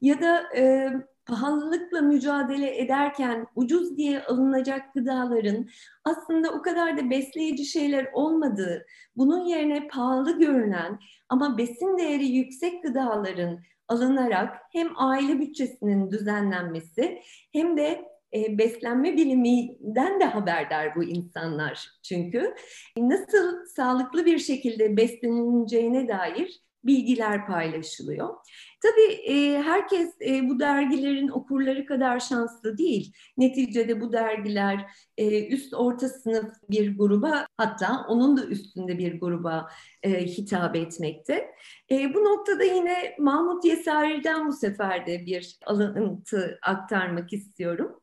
Ya 0.00 0.20
da 0.20 0.56
e, 0.56 0.92
pahalılıkla 1.26 2.00
mücadele 2.00 2.78
ederken 2.78 3.46
ucuz 3.54 3.96
diye 3.96 4.22
alınacak 4.24 4.94
gıdaların 4.94 5.68
aslında 6.04 6.50
o 6.50 6.62
kadar 6.62 6.98
da 6.98 7.10
besleyici 7.10 7.64
şeyler 7.64 8.08
olmadığı, 8.12 8.86
bunun 9.16 9.44
yerine 9.44 9.88
pahalı 9.88 10.38
görünen 10.38 10.98
ama 11.28 11.58
besin 11.58 11.98
değeri 11.98 12.26
yüksek 12.26 12.82
gıdaların 12.82 13.60
alınarak 13.88 14.56
hem 14.72 14.88
aile 14.96 15.38
bütçesinin 15.38 16.10
düzenlenmesi 16.10 17.20
hem 17.52 17.76
de 17.76 18.04
e, 18.34 18.58
beslenme 18.58 19.16
biliminden 19.16 20.20
de 20.20 20.24
haberdar 20.24 20.96
bu 20.96 21.04
insanlar 21.04 21.88
çünkü. 22.02 22.54
Nasıl 22.98 23.66
sağlıklı 23.76 24.26
bir 24.26 24.38
şekilde 24.38 24.96
beslenileceğine 24.96 26.08
dair 26.08 26.60
bilgiler 26.84 27.46
paylaşılıyor. 27.46 28.34
Tabii 28.82 29.12
e, 29.12 29.62
herkes 29.62 30.14
e, 30.26 30.48
bu 30.48 30.60
dergilerin 30.60 31.28
okurları 31.28 31.86
kadar 31.86 32.20
şanslı 32.20 32.78
değil. 32.78 33.12
Neticede 33.36 34.00
bu 34.00 34.12
dergiler 34.12 34.86
e, 35.16 35.48
üst 35.48 35.74
orta 35.74 36.08
sınıf 36.08 36.52
bir 36.70 36.98
gruba 36.98 37.46
hatta 37.56 38.04
onun 38.08 38.36
da 38.36 38.44
üstünde 38.44 38.98
bir 38.98 39.20
gruba 39.20 39.68
hitap 40.06 40.76
etmekte. 40.76 41.50
Bu 41.90 42.24
noktada 42.24 42.64
yine 42.64 43.14
Mahmut 43.18 43.64
Yesari'den 43.64 44.48
bu 44.48 44.52
sefer 44.52 45.06
de 45.06 45.26
bir 45.26 45.58
alıntı 45.66 46.58
aktarmak 46.62 47.32
istiyorum. 47.32 48.00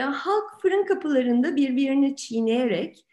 Halk 0.00 0.62
fırın 0.62 0.84
kapılarında 0.84 1.56
birbirini 1.56 2.16
çiğneyerek 2.16 3.04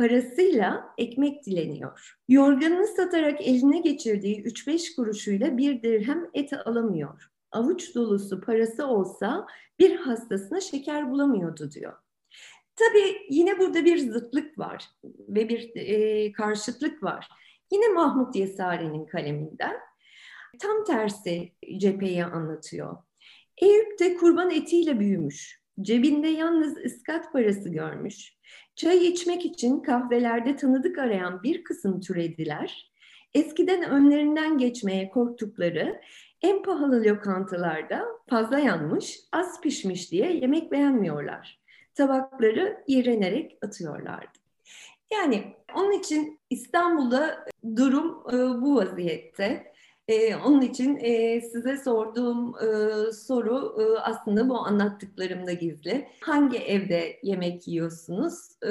parasıyla 0.00 0.94
ekmek 0.98 1.46
dileniyor. 1.46 2.16
Yorganını 2.28 2.86
satarak 2.86 3.40
eline 3.40 3.78
geçirdiği 3.78 4.42
3-5 4.42 4.96
kuruşuyla 4.96 5.58
bir 5.58 5.82
dirhem 5.82 6.30
et 6.34 6.52
alamıyor. 6.66 7.30
Avuç 7.52 7.94
dolusu 7.94 8.40
parası 8.40 8.86
olsa 8.86 9.46
bir 9.78 9.96
hastasına 9.96 10.60
şeker 10.60 11.10
bulamıyordu 11.10 11.70
diyor. 11.70 11.92
Tabii 12.76 13.16
yine 13.30 13.58
burada 13.58 13.84
bir 13.84 13.98
zıtlık 13.98 14.58
var 14.58 14.84
ve 15.04 15.48
bir 15.48 15.70
e, 15.76 16.32
karşıtlık 16.32 17.02
var. 17.02 17.28
Yine 17.72 17.88
Mahmut 17.88 18.36
Yesari'nin 18.36 19.06
kaleminden 19.06 19.76
tam 20.58 20.84
tersi 20.84 21.52
cepheyi 21.76 22.24
anlatıyor. 22.24 22.96
Eyüp 23.56 23.98
de 23.98 24.16
kurban 24.16 24.50
etiyle 24.50 25.00
büyümüş. 25.00 25.59
Cebinde 25.82 26.28
yalnız 26.28 26.76
ıskat 26.76 27.32
parası 27.32 27.68
görmüş. 27.68 28.34
Çay 28.76 29.06
içmek 29.06 29.44
için 29.44 29.80
kahvelerde 29.80 30.56
tanıdık 30.56 30.98
arayan 30.98 31.42
bir 31.42 31.64
kısım 31.64 32.00
türediler, 32.00 32.92
eskiden 33.34 33.90
önlerinden 33.90 34.58
geçmeye 34.58 35.10
korktukları 35.10 36.00
en 36.42 36.62
pahalı 36.62 37.04
lokantalarda 37.04 38.04
fazla 38.30 38.58
yanmış, 38.58 39.20
az 39.32 39.60
pişmiş 39.60 40.12
diye 40.12 40.32
yemek 40.36 40.72
beğenmiyorlar. 40.72 41.60
Tabakları 41.94 42.84
iğrenerek 42.86 43.58
atıyorlardı. 43.62 44.38
Yani 45.12 45.44
onun 45.76 45.92
için 45.92 46.40
İstanbul'da 46.50 47.44
durum 47.76 48.22
e, 48.28 48.62
bu 48.62 48.76
vaziyette. 48.76 49.69
E, 50.10 50.36
onun 50.36 50.60
için 50.60 50.96
e, 50.96 51.40
size 51.40 51.76
sorduğum 51.76 52.54
e, 52.56 53.12
soru 53.12 53.76
e, 53.80 54.00
aslında 54.00 54.48
bu 54.48 54.58
anlattıklarımda 54.58 55.52
gizli. 55.52 56.08
Hangi 56.20 56.58
evde 56.58 57.18
yemek 57.22 57.68
yiyorsunuz? 57.68 58.34
E, 58.62 58.68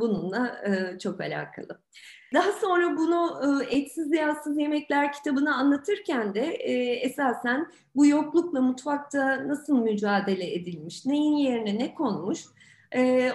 bununla 0.00 0.62
e, 0.66 0.98
çok 0.98 1.20
alakalı. 1.20 1.80
Daha 2.34 2.52
sonra 2.52 2.96
bunu 2.96 3.40
e, 3.44 3.76
etsiz 3.76 4.12
yağsız 4.12 4.58
yemekler 4.58 5.12
kitabını 5.12 5.56
anlatırken 5.56 6.34
de 6.34 6.46
e, 6.46 6.72
esasen 6.94 7.66
bu 7.96 8.06
yoklukla 8.06 8.60
mutfakta 8.60 9.48
nasıl 9.48 9.78
mücadele 9.78 10.54
edilmiş, 10.54 11.06
neyin 11.06 11.36
yerine 11.36 11.78
ne 11.78 11.94
konmuş 11.94 12.40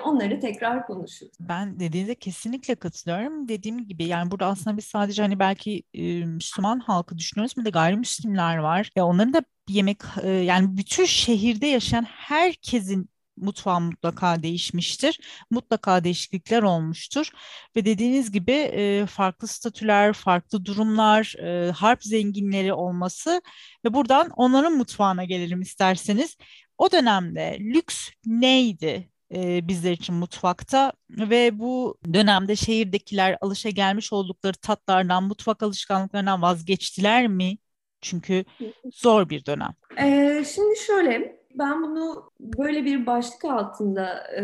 onları 0.05 0.39
tekrar 0.39 0.87
konuşuruz. 0.87 1.33
Ben 1.39 1.79
dediğinize 1.79 2.15
kesinlikle 2.15 2.75
katılıyorum. 2.75 3.47
Dediğim 3.47 3.87
gibi 3.87 4.03
yani 4.03 4.31
burada 4.31 4.45
aslında 4.45 4.77
biz 4.77 4.85
sadece 4.85 5.21
hani 5.21 5.39
belki 5.39 5.83
e, 5.93 6.25
Müslüman 6.25 6.79
halkı 6.79 7.17
düşünüyoruz 7.17 7.57
bir 7.57 7.65
de 7.65 7.69
gayrimüslimler 7.69 8.57
var. 8.57 8.89
Ya 8.95 9.05
onların 9.05 9.33
da 9.33 9.43
yemek 9.69 9.97
e, 10.23 10.29
yani 10.29 10.77
bütün 10.77 11.05
şehirde 11.05 11.67
yaşayan 11.67 12.03
herkesin 12.03 13.09
mutfağı 13.37 13.81
mutlaka 13.81 14.43
değişmiştir. 14.43 15.19
Mutlaka 15.51 16.03
değişiklikler 16.03 16.63
olmuştur. 16.63 17.29
Ve 17.75 17.85
dediğiniz 17.85 18.31
gibi 18.31 18.51
e, 18.51 19.05
farklı 19.05 19.47
statüler, 19.47 20.13
farklı 20.13 20.65
durumlar, 20.65 21.35
e, 21.39 21.71
harp 21.71 22.03
zenginleri 22.03 22.73
olması 22.73 23.41
ve 23.85 23.93
buradan 23.93 24.29
onların 24.35 24.73
mutfağına 24.73 25.23
gelelim 25.23 25.61
isterseniz. 25.61 26.37
O 26.77 26.91
dönemde 26.91 27.57
lüks 27.59 28.09
neydi? 28.25 29.09
E, 29.33 29.67
bizler 29.67 29.91
için 29.91 30.15
mutfakta 30.15 30.93
ve 31.09 31.59
bu 31.59 31.97
dönemde 32.13 32.55
şehirdekiler 32.55 33.37
alışa 33.41 33.69
gelmiş 33.69 34.13
oldukları 34.13 34.53
tatlardan, 34.53 35.23
mutfak 35.23 35.63
alışkanlıklarından 35.63 36.41
vazgeçtiler 36.41 37.27
mi? 37.27 37.57
Çünkü 38.01 38.45
zor 38.93 39.29
bir 39.29 39.45
dönem. 39.45 39.73
Ee, 39.97 40.43
şimdi 40.55 40.79
şöyle, 40.79 41.39
ben 41.53 41.83
bunu 41.83 42.31
böyle 42.39 42.85
bir 42.85 43.05
başlık 43.05 43.45
altında 43.45 44.33
e, 44.33 44.41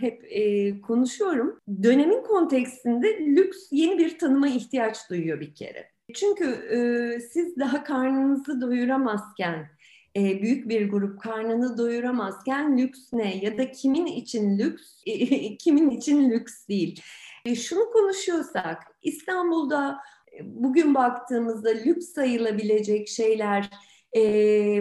hep 0.00 0.24
e, 0.30 0.80
konuşuyorum. 0.80 1.60
Dönemin 1.82 2.22
kontekstinde 2.22 3.18
lüks 3.18 3.58
yeni 3.70 3.98
bir 3.98 4.18
tanıma 4.18 4.48
ihtiyaç 4.48 5.10
duyuyor 5.10 5.40
bir 5.40 5.54
kere. 5.54 5.90
Çünkü 6.14 6.44
e, 6.44 7.20
siz 7.20 7.56
daha 7.56 7.84
karnınızı 7.84 8.60
doyuramazken 8.60 9.68
e, 10.16 10.42
büyük 10.42 10.68
bir 10.68 10.90
grup 10.90 11.20
karnını 11.20 11.78
doyuramazken 11.78 12.78
lüks 12.78 13.12
ne 13.12 13.36
ya 13.36 13.58
da 13.58 13.70
kimin 13.70 14.06
için 14.06 14.58
lüks, 14.58 14.82
e, 15.06 15.56
kimin 15.58 15.90
için 15.90 16.30
lüks 16.30 16.68
değil. 16.68 17.02
E, 17.44 17.54
şunu 17.54 17.90
konuşuyorsak 17.90 18.82
İstanbul'da 19.02 19.98
e, 20.32 20.38
bugün 20.44 20.94
baktığımızda 20.94 21.70
lüks 21.70 22.06
sayılabilecek 22.06 23.08
şeyler 23.08 23.70
e, 24.12 24.22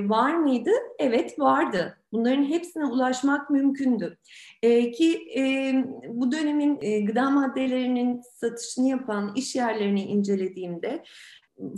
var 0.10 0.34
mıydı? 0.36 0.71
Evet 1.00 1.39
vardı. 1.39 1.98
Bunların 2.12 2.43
hepsine 2.43 2.86
ulaşmak 2.86 3.50
mümkündü. 3.50 4.17
E, 4.62 4.91
ki 4.91 5.28
e, 5.38 5.74
bu 6.08 6.32
dönemin 6.32 6.78
e, 6.82 7.00
gıda 7.00 7.30
maddelerinin 7.30 8.21
satışını 8.34 8.88
yapan 8.88 9.34
iş 9.36 9.56
yerlerini 9.56 10.04
incelediğimde 10.04 11.04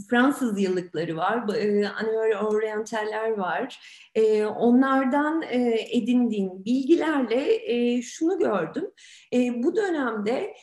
Fransız 0.09 0.61
yıllıkları 0.61 1.17
var, 1.17 1.55
e, 1.55 1.87
Annual 1.87 2.45
Orientaller 2.45 3.29
var. 3.29 3.79
Onlardan 4.55 5.43
edindiğim 5.91 6.65
bilgilerle 6.65 8.01
şunu 8.01 8.39
gördüm. 8.39 8.85
Bu 9.63 9.75
dönemde 9.75 10.53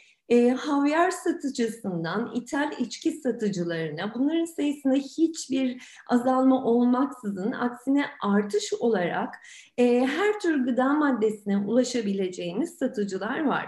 havyar 0.59 1.11
satıcısından 1.11 2.33
ithal 2.35 2.73
içki 2.79 3.13
satıcılarına 3.13 4.15
bunların 4.15 4.45
sayısında 4.45 4.95
hiçbir 4.95 5.83
azalma 6.09 6.65
olmaksızın 6.65 7.53
aksine 7.53 8.05
artış 8.23 8.73
olarak 8.81 9.35
her 9.79 10.41
tür 10.41 10.65
gıda 10.65 10.93
maddesine 10.95 11.59
ulaşabileceğiniz 11.59 12.79
satıcılar 12.79 13.45
var. 13.45 13.67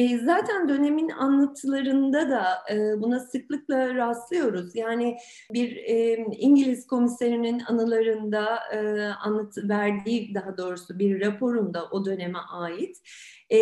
E, 0.00 0.18
zaten 0.18 0.68
dönemin 0.68 1.08
anlatılarında 1.08 2.30
da 2.30 2.44
e, 2.70 3.00
buna 3.00 3.20
sıklıkla 3.20 3.94
rastlıyoruz. 3.94 4.76
Yani 4.76 5.16
bir 5.52 5.76
e, 5.76 6.14
İngiliz 6.38 6.86
komiserinin 6.86 7.60
anılarında 7.60 8.58
e, 8.72 8.78
anlat 9.06 9.58
verdiği 9.58 10.34
daha 10.34 10.58
doğrusu 10.58 10.98
bir 10.98 11.20
raporunda 11.20 11.88
o 11.90 12.04
döneme 12.04 12.38
ait 12.38 12.96
e, 13.50 13.58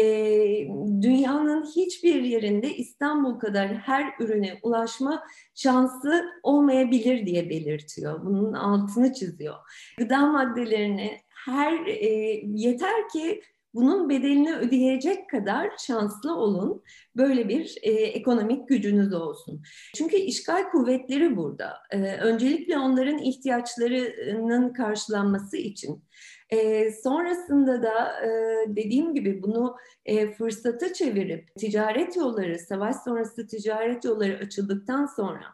dünyanın 1.02 1.64
hiçbir 1.76 2.22
yerinde 2.22 2.76
İstanbul 2.76 3.38
kadar 3.38 3.68
her 3.68 4.14
ürüne 4.20 4.58
ulaşma 4.62 5.22
şansı 5.54 6.24
olmayabilir 6.42 7.26
diye 7.26 7.50
belirtiyor. 7.50 8.24
Bunun 8.24 8.52
altını 8.52 9.12
çiziyor. 9.12 9.56
Gıda 9.98 10.26
maddelerini 10.26 11.18
her 11.46 11.86
e, 11.86 12.40
yeter 12.44 13.08
ki 13.08 13.40
bunun 13.74 14.08
bedelini 14.08 14.56
ödeyecek 14.56 15.30
kadar 15.30 15.70
şanslı 15.78 16.36
olun. 16.36 16.82
Böyle 17.16 17.48
bir 17.48 17.74
e, 17.82 17.90
ekonomik 17.90 18.68
gücünüz 18.68 19.14
olsun. 19.14 19.62
Çünkü 19.96 20.16
işgal 20.16 20.70
kuvvetleri 20.70 21.36
burada. 21.36 21.74
E, 21.90 21.98
öncelikle 22.16 22.78
onların 22.78 23.18
ihtiyaçlarının 23.18 24.72
karşılanması 24.72 25.56
için 25.56 26.02
e, 26.50 26.90
sonrasında 26.92 27.82
da 27.82 28.24
e, 28.24 28.28
dediğim 28.68 29.14
gibi 29.14 29.42
bunu 29.42 29.76
e, 30.04 30.32
fırsata 30.32 30.92
çevirip 30.92 31.54
ticaret 31.56 32.16
yolları, 32.16 32.58
savaş 32.58 32.96
sonrası 32.96 33.46
ticaret 33.46 34.04
yolları 34.04 34.38
açıldıktan 34.38 35.06
sonra 35.06 35.44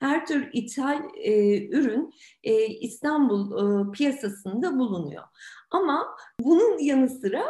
her 0.00 0.26
tür 0.26 0.50
ithal 0.52 1.02
e, 1.16 1.66
ürün 1.68 2.14
e, 2.42 2.66
İstanbul 2.66 3.52
e, 3.88 3.92
piyasasında 3.92 4.78
bulunuyor. 4.78 5.22
Ama 5.72 6.16
bunun 6.40 6.78
yanı 6.78 7.08
sıra 7.08 7.44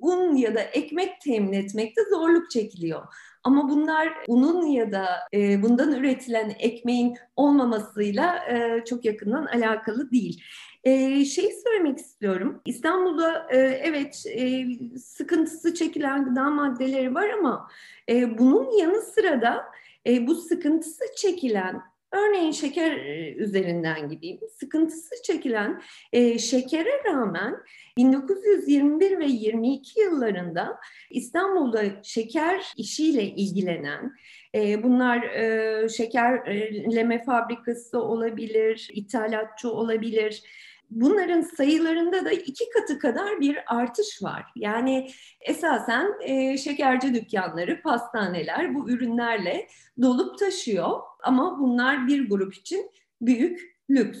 un 0.00 0.36
ya 0.36 0.54
da 0.54 0.60
ekmek 0.60 1.20
temin 1.20 1.52
etmekte 1.52 2.00
zorluk 2.10 2.50
çekiliyor. 2.50 3.02
Ama 3.44 3.68
bunlar 3.68 4.14
unun 4.28 4.66
ya 4.66 4.92
da 4.92 5.06
e, 5.34 5.62
bundan 5.62 5.92
üretilen 5.92 6.56
ekmeğin 6.58 7.16
olmamasıyla 7.36 8.36
e, 8.48 8.84
çok 8.84 9.04
yakından 9.04 9.46
alakalı 9.46 10.10
değil. 10.10 10.42
E, 10.84 11.24
şey 11.24 11.52
söylemek 11.64 11.98
istiyorum. 11.98 12.60
İstanbul'da 12.64 13.46
e, 13.50 13.56
evet 13.58 14.24
e, 14.26 14.66
sıkıntısı 14.98 15.74
çekilen 15.74 16.24
gıda 16.24 16.50
maddeleri 16.50 17.14
var 17.14 17.28
ama 17.28 17.68
e, 18.08 18.38
bunun 18.38 18.78
yanı 18.78 19.00
sıra 19.02 19.42
da 19.42 19.64
e, 20.06 20.26
bu 20.26 20.34
sıkıntısı 20.34 21.04
çekilen 21.16 21.82
Örneğin 22.12 22.52
şeker 22.52 22.92
e, 22.92 23.34
üzerinden 23.34 24.08
gideyim. 24.08 24.40
Sıkıntısı 24.60 25.22
çekilen 25.22 25.82
e, 26.12 26.38
şekere 26.38 27.04
rağmen 27.04 27.56
1921 27.96 29.18
ve 29.18 29.26
22 29.26 30.00
yıllarında 30.00 30.78
İstanbul'da 31.10 31.82
şeker 32.02 32.72
işiyle 32.76 33.22
ilgilenen, 33.22 34.12
e, 34.54 34.82
bunlar 34.82 35.22
e, 35.22 35.88
şekerleme 35.88 37.24
fabrikası 37.24 38.02
olabilir, 38.02 38.90
ithalatçı 38.92 39.70
olabilir, 39.70 40.42
bunların 40.90 41.40
sayılarında 41.40 42.24
da 42.24 42.32
iki 42.32 42.64
katı 42.70 42.98
kadar 42.98 43.40
bir 43.40 43.58
artış 43.66 44.22
var. 44.22 44.44
Yani 44.56 45.10
esasen 45.40 46.14
e, 46.20 46.58
şekerci 46.58 47.14
dükkanları, 47.14 47.82
pastaneler 47.82 48.74
bu 48.74 48.90
ürünlerle 48.90 49.68
dolup 50.02 50.38
taşıyor 50.38 51.00
ama 51.22 51.58
bunlar 51.58 52.06
bir 52.06 52.28
grup 52.28 52.54
için 52.54 52.90
büyük 53.20 53.78
lüks. 53.90 54.18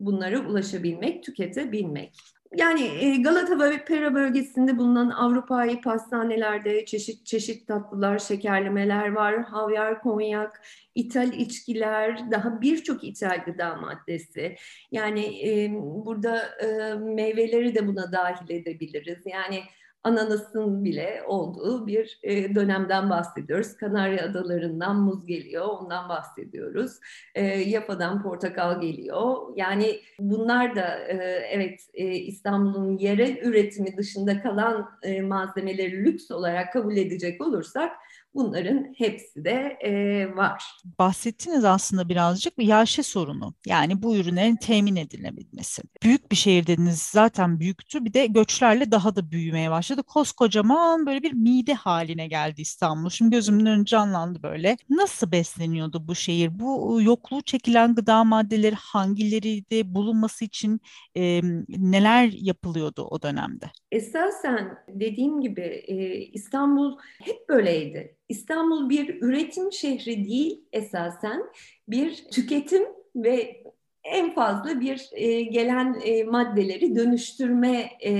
Bunlara 0.00 0.40
ulaşabilmek, 0.40 1.24
tüketebilmek. 1.24 2.16
Yani 2.56 2.82
e, 2.82 3.16
Galata 3.22 3.58
ve 3.58 3.84
Pera 3.84 4.14
bölgesinde 4.14 4.78
bulunan 4.78 5.10
Avrupa'yı 5.10 5.80
pastanelerde 5.80 6.84
çeşit 6.84 7.26
çeşit 7.26 7.68
tatlılar, 7.68 8.18
şekerlemeler 8.18 9.12
var. 9.12 9.42
Havyar, 9.42 10.02
konyak, 10.02 10.62
ithal 10.94 11.32
içkiler, 11.32 12.30
daha 12.30 12.60
birçok 12.60 13.04
ithal 13.04 13.44
gıda 13.44 13.76
maddesi. 13.76 14.56
Yani 14.92 15.48
e, 15.48 15.70
burada 15.80 16.42
e, 16.58 16.94
meyveleri 16.94 17.74
de 17.74 17.86
buna 17.86 18.12
dahil 18.12 18.50
edebiliriz. 18.50 19.18
Yani 19.26 19.60
ananasın 20.04 20.84
bile 20.84 21.22
olduğu 21.26 21.86
bir 21.86 22.18
e, 22.22 22.54
dönemden 22.54 23.10
bahsediyoruz. 23.10 23.76
Kanarya 23.76 24.24
Adaları'ndan 24.24 24.96
muz 24.96 25.26
geliyor, 25.26 25.66
ondan 25.66 26.08
bahsediyoruz. 26.08 26.92
E, 27.34 27.44
Yapa'dan 27.44 28.22
portakal 28.22 28.80
geliyor. 28.80 29.36
Yani 29.56 30.00
bunlar 30.20 30.76
da 30.76 30.98
e, 30.98 31.14
evet 31.50 31.80
e, 31.94 32.06
İstanbul'un 32.06 32.98
yerel 32.98 33.36
üretimi 33.36 33.96
dışında 33.96 34.42
kalan 34.42 34.90
e, 35.02 35.22
malzemeleri 35.22 36.04
lüks 36.04 36.30
olarak 36.30 36.72
kabul 36.72 36.96
edecek 36.96 37.40
olursak 37.40 37.92
Bunların 38.34 38.94
hepsi 38.98 39.44
de 39.44 39.78
e, 39.84 40.36
var. 40.36 40.64
Bahsettiniz 40.98 41.64
aslında 41.64 42.08
birazcık 42.08 42.58
bir 42.58 42.66
yaşa 42.66 43.02
sorunu. 43.02 43.54
Yani 43.66 44.02
bu 44.02 44.16
ürünlerin 44.16 44.56
temin 44.56 44.96
edilebilmesi. 44.96 45.82
Büyük 46.02 46.32
bir 46.32 46.36
şehir 46.36 46.66
dediniz 46.66 47.02
zaten 47.02 47.60
büyüktü. 47.60 48.04
Bir 48.04 48.12
de 48.12 48.26
göçlerle 48.26 48.90
daha 48.90 49.16
da 49.16 49.30
büyümeye 49.30 49.70
başladı. 49.70 50.02
Koskocaman 50.02 51.06
böyle 51.06 51.22
bir 51.22 51.32
mide 51.32 51.74
haline 51.74 52.28
geldi 52.28 52.60
İstanbul. 52.60 53.10
Şimdi 53.10 53.30
gözümün 53.30 53.66
önü 53.66 53.84
canlandı 53.84 54.42
böyle. 54.42 54.76
Nasıl 54.90 55.32
besleniyordu 55.32 56.08
bu 56.08 56.14
şehir? 56.14 56.58
Bu 56.58 56.98
yokluğu 57.02 57.42
çekilen 57.42 57.94
gıda 57.94 58.24
maddeleri 58.24 58.74
hangileriydi? 58.74 59.94
Bulunması 59.94 60.44
için 60.44 60.80
e, 61.16 61.40
neler 61.68 62.30
yapılıyordu 62.32 63.08
o 63.10 63.22
dönemde? 63.22 63.66
Esasen 63.92 64.78
dediğim 64.88 65.40
gibi 65.40 65.84
e, 65.88 66.16
İstanbul 66.16 66.98
hep 67.24 67.48
böyleydi. 67.48 68.18
İstanbul 68.28 68.90
bir 68.90 69.22
üretim 69.22 69.72
şehri 69.72 70.28
değil 70.28 70.60
esasen 70.72 71.42
bir 71.88 72.24
tüketim 72.32 72.82
ve 73.16 73.62
en 74.04 74.34
fazla 74.34 74.80
bir 74.80 75.08
e, 75.12 75.42
gelen 75.42 76.00
e, 76.04 76.24
maddeleri 76.24 76.96
dönüştürme 76.96 77.90
e, 78.00 78.10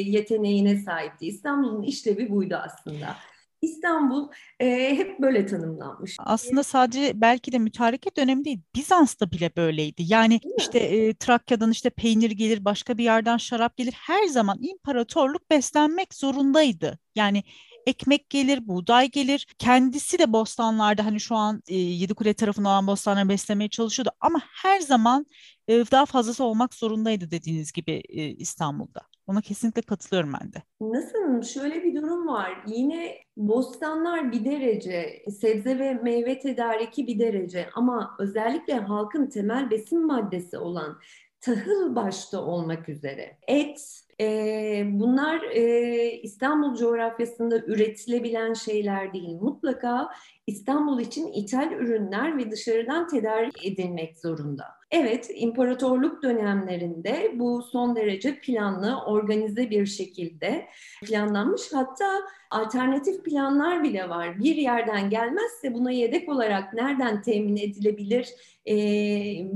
yeteneğine 0.00 0.76
sahipti. 0.76 1.26
İstanbul'un 1.26 1.82
işlevi 1.82 2.30
buydu 2.30 2.54
aslında. 2.64 3.16
İstanbul 3.62 4.28
e, 4.60 4.96
hep 4.96 5.20
böyle 5.20 5.46
tanımlanmış. 5.46 6.16
Aslında 6.18 6.62
sadece 6.62 7.20
belki 7.20 7.52
de 7.52 7.58
mütareke 7.58 8.16
dönemi 8.16 8.44
değil, 8.44 8.60
Bizans'ta 8.74 9.30
bile 9.30 9.50
böyleydi. 9.56 10.02
Yani 10.06 10.40
işte 10.58 10.78
e, 10.78 11.14
Trakya'dan 11.14 11.70
işte 11.70 11.90
peynir 11.90 12.30
gelir, 12.30 12.64
başka 12.64 12.98
bir 12.98 13.04
yerden 13.04 13.36
şarap 13.36 13.76
gelir. 13.76 13.94
Her 13.96 14.26
zaman 14.26 14.58
imparatorluk 14.62 15.50
beslenmek 15.50 16.14
zorundaydı. 16.14 16.98
Yani 17.14 17.42
ekmek 17.88 18.30
gelir, 18.30 18.68
buğday 18.68 19.10
gelir. 19.10 19.46
Kendisi 19.58 20.18
de 20.18 20.32
bostanlarda 20.32 21.04
hani 21.04 21.20
şu 21.20 21.34
an 21.34 21.62
e, 21.68 21.76
Yedikule 21.76 22.34
tarafında 22.34 22.68
olan 22.68 22.86
bostanları 22.86 23.28
beslemeye 23.28 23.68
çalışıyordu 23.68 24.10
ama 24.20 24.40
her 24.62 24.80
zaman 24.80 25.26
e, 25.68 25.72
daha 25.72 26.06
fazlası 26.06 26.44
olmak 26.44 26.74
zorundaydı 26.74 27.30
dediğiniz 27.30 27.72
gibi 27.72 28.02
e, 28.08 28.28
İstanbul'da. 28.28 29.00
Ona 29.26 29.40
kesinlikle 29.40 29.82
katılıyorum 29.82 30.32
ben 30.40 30.52
de. 30.52 30.62
Nasıl? 30.80 31.42
Şöyle 31.42 31.84
bir 31.84 31.94
durum 31.94 32.28
var. 32.28 32.64
Yine 32.66 33.18
bostanlar 33.36 34.32
bir 34.32 34.44
derece, 34.44 35.22
sebze 35.40 35.78
ve 35.78 35.94
meyve 35.94 36.38
tedariki 36.38 37.06
bir 37.06 37.18
derece 37.18 37.70
ama 37.74 38.16
özellikle 38.18 38.74
halkın 38.74 39.26
temel 39.26 39.70
besin 39.70 40.06
maddesi 40.06 40.58
olan 40.58 40.98
tahıl 41.40 41.96
başta 41.96 42.44
olmak 42.44 42.88
üzere 42.88 43.38
et, 43.48 44.04
e, 44.20 44.82
bunlar 44.92 45.42
e, 45.42 46.12
İstanbul 46.22 46.76
coğrafyasında 46.76 47.58
üretilebilen 47.58 48.54
şeyler 48.54 49.12
değil. 49.12 49.36
Mutlaka 49.40 50.08
İstanbul 50.46 51.00
için 51.00 51.32
ithal 51.32 51.72
ürünler 51.72 52.38
ve 52.38 52.50
dışarıdan 52.50 53.08
tedarik 53.08 53.66
edilmek 53.66 54.18
zorunda. 54.18 54.77
Evet, 54.90 55.30
imparatorluk 55.34 56.22
dönemlerinde 56.22 57.32
bu 57.34 57.62
son 57.62 57.96
derece 57.96 58.40
planlı, 58.40 59.00
organize 59.06 59.70
bir 59.70 59.86
şekilde 59.86 60.66
planlanmış. 61.02 61.62
Hatta 61.72 62.20
alternatif 62.50 63.24
planlar 63.24 63.82
bile 63.82 64.08
var. 64.08 64.38
Bir 64.38 64.56
yerden 64.56 65.10
gelmezse 65.10 65.74
buna 65.74 65.90
yedek 65.90 66.28
olarak 66.28 66.74
nereden 66.74 67.22
temin 67.22 67.56
edilebilir 67.56 68.28
e, 68.66 68.74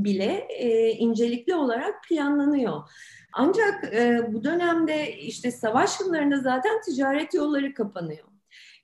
bile 0.05 0.47
e, 0.51 0.91
incelikli 0.91 1.55
olarak 1.55 2.05
planlanıyor. 2.09 2.83
Ancak 3.33 3.95
e, 3.95 4.33
bu 4.33 4.45
dönemde 4.45 5.17
işte 5.17 5.51
savaş 5.51 6.01
yıllarında 6.01 6.39
zaten 6.41 6.81
ticaret 6.81 7.35
yolları 7.35 7.75
kapanıyor. 7.75 8.29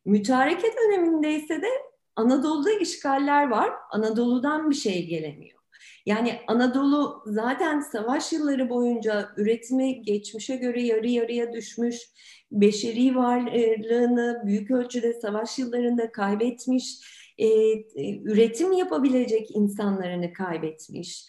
Mütareke 0.04 0.68
döneminde 0.84 1.34
ise 1.34 1.62
de 1.62 1.68
Anadolu'da 2.16 2.72
işgaller 2.72 3.48
var. 3.48 3.70
Anadolu'dan 3.90 4.70
bir 4.70 4.74
şey 4.74 5.06
gelemiyor. 5.06 5.57
Yani 6.08 6.40
Anadolu 6.46 7.22
zaten 7.26 7.80
savaş 7.80 8.32
yılları 8.32 8.70
boyunca 8.70 9.28
üretimi 9.36 10.02
geçmişe 10.02 10.56
göre 10.56 10.82
yarı 10.82 11.08
yarıya 11.08 11.52
düşmüş, 11.52 11.96
beşeri 12.52 13.16
varlığını 13.16 14.42
büyük 14.46 14.70
ölçüde 14.70 15.12
savaş 15.12 15.58
yıllarında 15.58 16.12
kaybetmiş, 16.12 16.84
e, 17.38 17.48
üretim 18.24 18.72
yapabilecek 18.72 19.50
insanlarını 19.56 20.32
kaybetmiş 20.32 21.26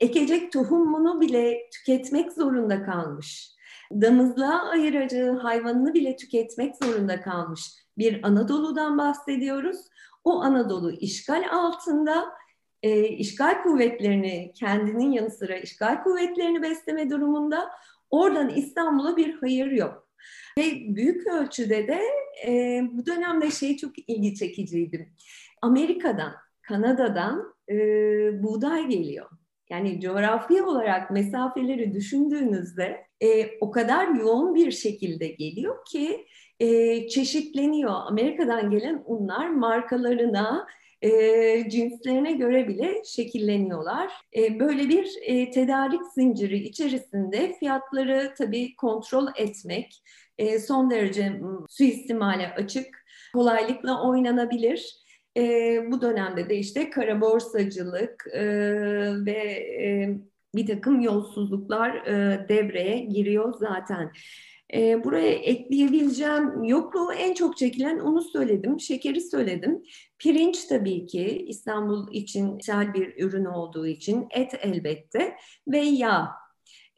ekecek 0.00 0.52
tohumunu 0.52 1.20
bile 1.20 1.70
tüketmek 1.72 2.32
zorunda 2.32 2.82
kalmış. 2.82 3.52
Damızlığa 3.92 4.68
ayıracağı 4.68 5.38
hayvanını 5.38 5.94
bile 5.94 6.16
tüketmek 6.16 6.76
zorunda 6.84 7.20
kalmış. 7.20 7.60
Bir 7.98 8.26
Anadolu'dan 8.26 8.98
bahsediyoruz. 8.98 9.76
O 10.24 10.42
Anadolu 10.42 10.92
işgal 10.92 11.44
altında 11.52 12.24
e, 12.82 13.08
işgal 13.08 13.62
kuvvetlerini 13.62 14.52
kendinin 14.54 15.12
yanı 15.12 15.30
sıra 15.30 15.56
işgal 15.56 16.02
kuvvetlerini 16.02 16.62
besleme 16.62 17.10
durumunda 17.10 17.70
oradan 18.10 18.48
İstanbul'a 18.48 19.16
bir 19.16 19.34
hayır 19.34 19.70
yok. 19.70 20.08
Ve 20.58 20.62
büyük 20.96 21.26
ölçüde 21.26 21.88
de 21.88 22.00
e, 22.46 22.82
bu 22.92 23.06
dönemde 23.06 23.50
şey 23.50 23.76
çok 23.76 24.08
ilgi 24.08 24.34
çekiciydi. 24.34 25.12
Amerika'dan, 25.62 26.32
Kanada'dan 26.62 27.54
e, 27.68 27.76
buğday 28.42 28.88
geliyor. 28.88 29.26
Yani 29.70 30.00
coğrafi 30.00 30.62
olarak 30.62 31.10
mesafeleri 31.10 31.94
düşündüğünüzde 31.94 33.06
e, 33.20 33.58
o 33.60 33.70
kadar 33.70 34.08
yoğun 34.08 34.54
bir 34.54 34.70
şekilde 34.70 35.28
geliyor 35.28 35.84
ki 35.84 36.26
e, 36.60 37.08
çeşitleniyor. 37.08 37.92
Amerika'dan 37.92 38.70
gelen 38.70 39.02
unlar 39.06 39.48
markalarına, 39.48 40.66
e, 41.02 41.70
cinslerine 41.70 42.32
göre 42.32 42.68
bile 42.68 43.02
şekilleniyorlar. 43.04 44.12
E, 44.36 44.60
böyle 44.60 44.88
bir 44.88 45.08
e, 45.22 45.50
tedarik 45.50 46.00
zinciri 46.14 46.58
içerisinde 46.58 47.52
fiyatları 47.58 48.34
tabii 48.38 48.76
kontrol 48.76 49.26
etmek 49.36 50.02
e, 50.38 50.58
son 50.58 50.90
derece 50.90 51.40
suistimale 51.68 52.54
açık, 52.54 53.04
kolaylıkla 53.34 54.08
oynanabilir. 54.08 54.96
E, 55.36 55.42
bu 55.90 56.00
dönemde 56.00 56.48
de 56.48 56.56
işte 56.56 56.90
kara 56.90 57.20
borsacılık 57.20 58.24
e, 58.32 58.44
ve 59.26 59.40
e, 59.82 60.18
bir 60.54 60.66
takım 60.66 61.00
yolsuzluklar 61.00 61.94
e, 61.94 62.48
devreye 62.48 62.98
giriyor 62.98 63.54
zaten. 63.58 64.12
E, 64.74 65.04
buraya 65.04 65.32
ekleyebileceğim 65.32 66.64
yokluğu 66.64 67.12
en 67.12 67.34
çok 67.34 67.56
çekilen 67.56 67.98
onu 67.98 68.22
söyledim, 68.22 68.80
şekeri 68.80 69.20
söyledim. 69.20 69.82
Pirinç 70.18 70.64
tabii 70.64 71.06
ki 71.06 71.44
İstanbul 71.48 72.12
için 72.12 72.58
ithal 72.58 72.94
bir 72.94 73.24
ürün 73.24 73.44
olduğu 73.44 73.86
için 73.86 74.26
et 74.30 74.54
elbette 74.62 75.36
ve 75.68 75.78
yağ. 75.78 76.28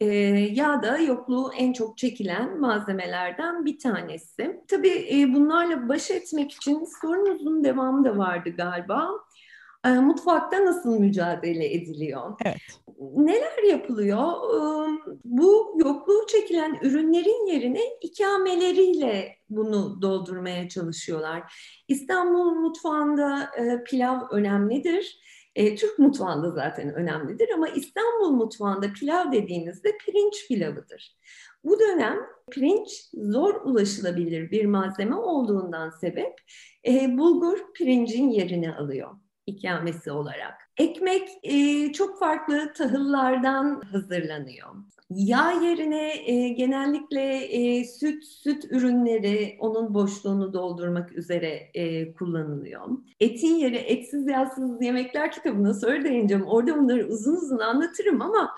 E, 0.00 0.06
yağ 0.52 0.82
da 0.82 0.98
yokluğu 0.98 1.50
en 1.58 1.72
çok 1.72 1.98
çekilen 1.98 2.60
malzemelerden 2.60 3.64
bir 3.64 3.78
tanesi. 3.78 4.60
Tabii 4.68 5.06
e, 5.12 5.34
bunlarla 5.34 5.88
baş 5.88 6.10
etmek 6.10 6.52
için 6.52 6.84
sorunuzun 7.00 7.64
devamı 7.64 8.04
da 8.04 8.18
vardı 8.18 8.50
galiba. 8.50 9.10
E, 9.84 9.88
mutfakta 9.88 10.64
nasıl 10.64 10.98
mücadele 11.00 11.74
ediliyor? 11.74 12.32
Evet. 12.44 12.56
Neler 13.16 13.62
yapılıyor? 13.62 14.18
E, 14.18 14.60
bu 15.24 15.74
yokluğu 15.76 16.26
çekilen 16.26 16.78
ürünlerin 16.82 17.46
yerine 17.46 17.80
ikameleriyle 18.00 19.36
bunu 19.50 20.02
doldurmaya 20.02 20.68
çalışıyorlar. 20.68 21.42
İstanbul 21.88 22.54
mutfağında 22.54 23.50
e, 23.58 23.84
pilav 23.84 24.20
önemlidir 24.30 25.18
e, 25.54 25.74
Türk 25.74 25.98
mutfağında 25.98 26.50
zaten 26.50 26.94
önemlidir 26.94 27.48
ama 27.54 27.68
İstanbul 27.68 28.30
mutfağında 28.30 28.92
pilav 28.92 29.32
dediğinizde 29.32 29.96
pirinç 29.96 30.48
pilavıdır. 30.48 31.16
Bu 31.64 31.80
dönem 31.80 32.18
pirinç 32.50 32.88
zor 33.14 33.54
ulaşılabilir 33.64 34.50
bir 34.50 34.64
malzeme 34.64 35.16
olduğundan 35.16 35.90
sebep 35.90 36.40
e, 36.86 37.18
bulgur 37.18 37.72
pirincin 37.74 38.30
yerini 38.30 38.74
alıyor 38.74 39.10
ikamesi 39.46 40.10
olarak. 40.10 40.54
Ekmek 40.78 41.28
e, 41.42 41.92
çok 41.92 42.18
farklı 42.18 42.72
tahıllardan 42.72 43.82
hazırlanıyor. 43.92 44.68
Yağ 45.10 45.52
yerine 45.52 46.30
e, 46.30 46.48
genellikle 46.48 47.36
e, 47.36 47.84
süt, 47.84 48.24
süt 48.24 48.64
ürünleri 48.70 49.56
onun 49.60 49.94
boşluğunu 49.94 50.52
doldurmak 50.52 51.12
üzere 51.12 51.70
e, 51.74 52.12
kullanılıyor. 52.14 52.88
Etin 53.20 53.54
yeri 53.54 53.76
etsiz 53.76 54.28
yağsız 54.28 54.82
yemekler 54.82 55.32
kitabına 55.32 55.74
sonra 55.74 56.04
değineceğim. 56.04 56.46
Orada 56.46 56.78
bunları 56.78 57.06
uzun 57.06 57.36
uzun 57.36 57.58
anlatırım 57.58 58.22
ama 58.22 58.56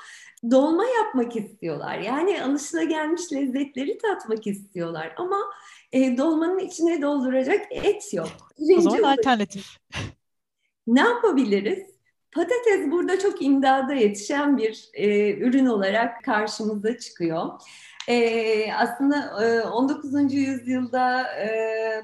dolma 0.51 0.85
yapmak 0.85 1.37
istiyorlar. 1.37 1.99
Yani 1.99 2.43
alışılagelmiş 2.43 3.33
lezzetleri 3.33 3.99
tatmak 3.99 4.47
istiyorlar 4.47 5.15
ama 5.17 5.39
e, 5.93 6.17
dolmanın 6.19 6.59
içine 6.59 7.03
dolduracak 7.03 7.61
et 7.71 8.15
yok. 8.15 8.29
o 8.79 8.81
zaman 8.81 9.03
alternatif. 9.03 9.67
Ne 10.87 11.01
yapabiliriz? 11.01 11.97
Patates 12.33 12.91
burada 12.91 13.19
çok 13.19 13.43
imdada 13.43 13.95
yetişen 13.95 14.59
bir 14.59 14.89
e, 14.95 15.37
ürün 15.37 15.67
olarak 15.67 16.25
karşımıza 16.25 16.99
çıkıyor. 16.99 17.47
E, 18.09 18.73
aslında 18.73 19.45
e, 19.45 19.63
19. 19.63 20.35
yüzyılda 20.35 21.23
e, 21.23 21.49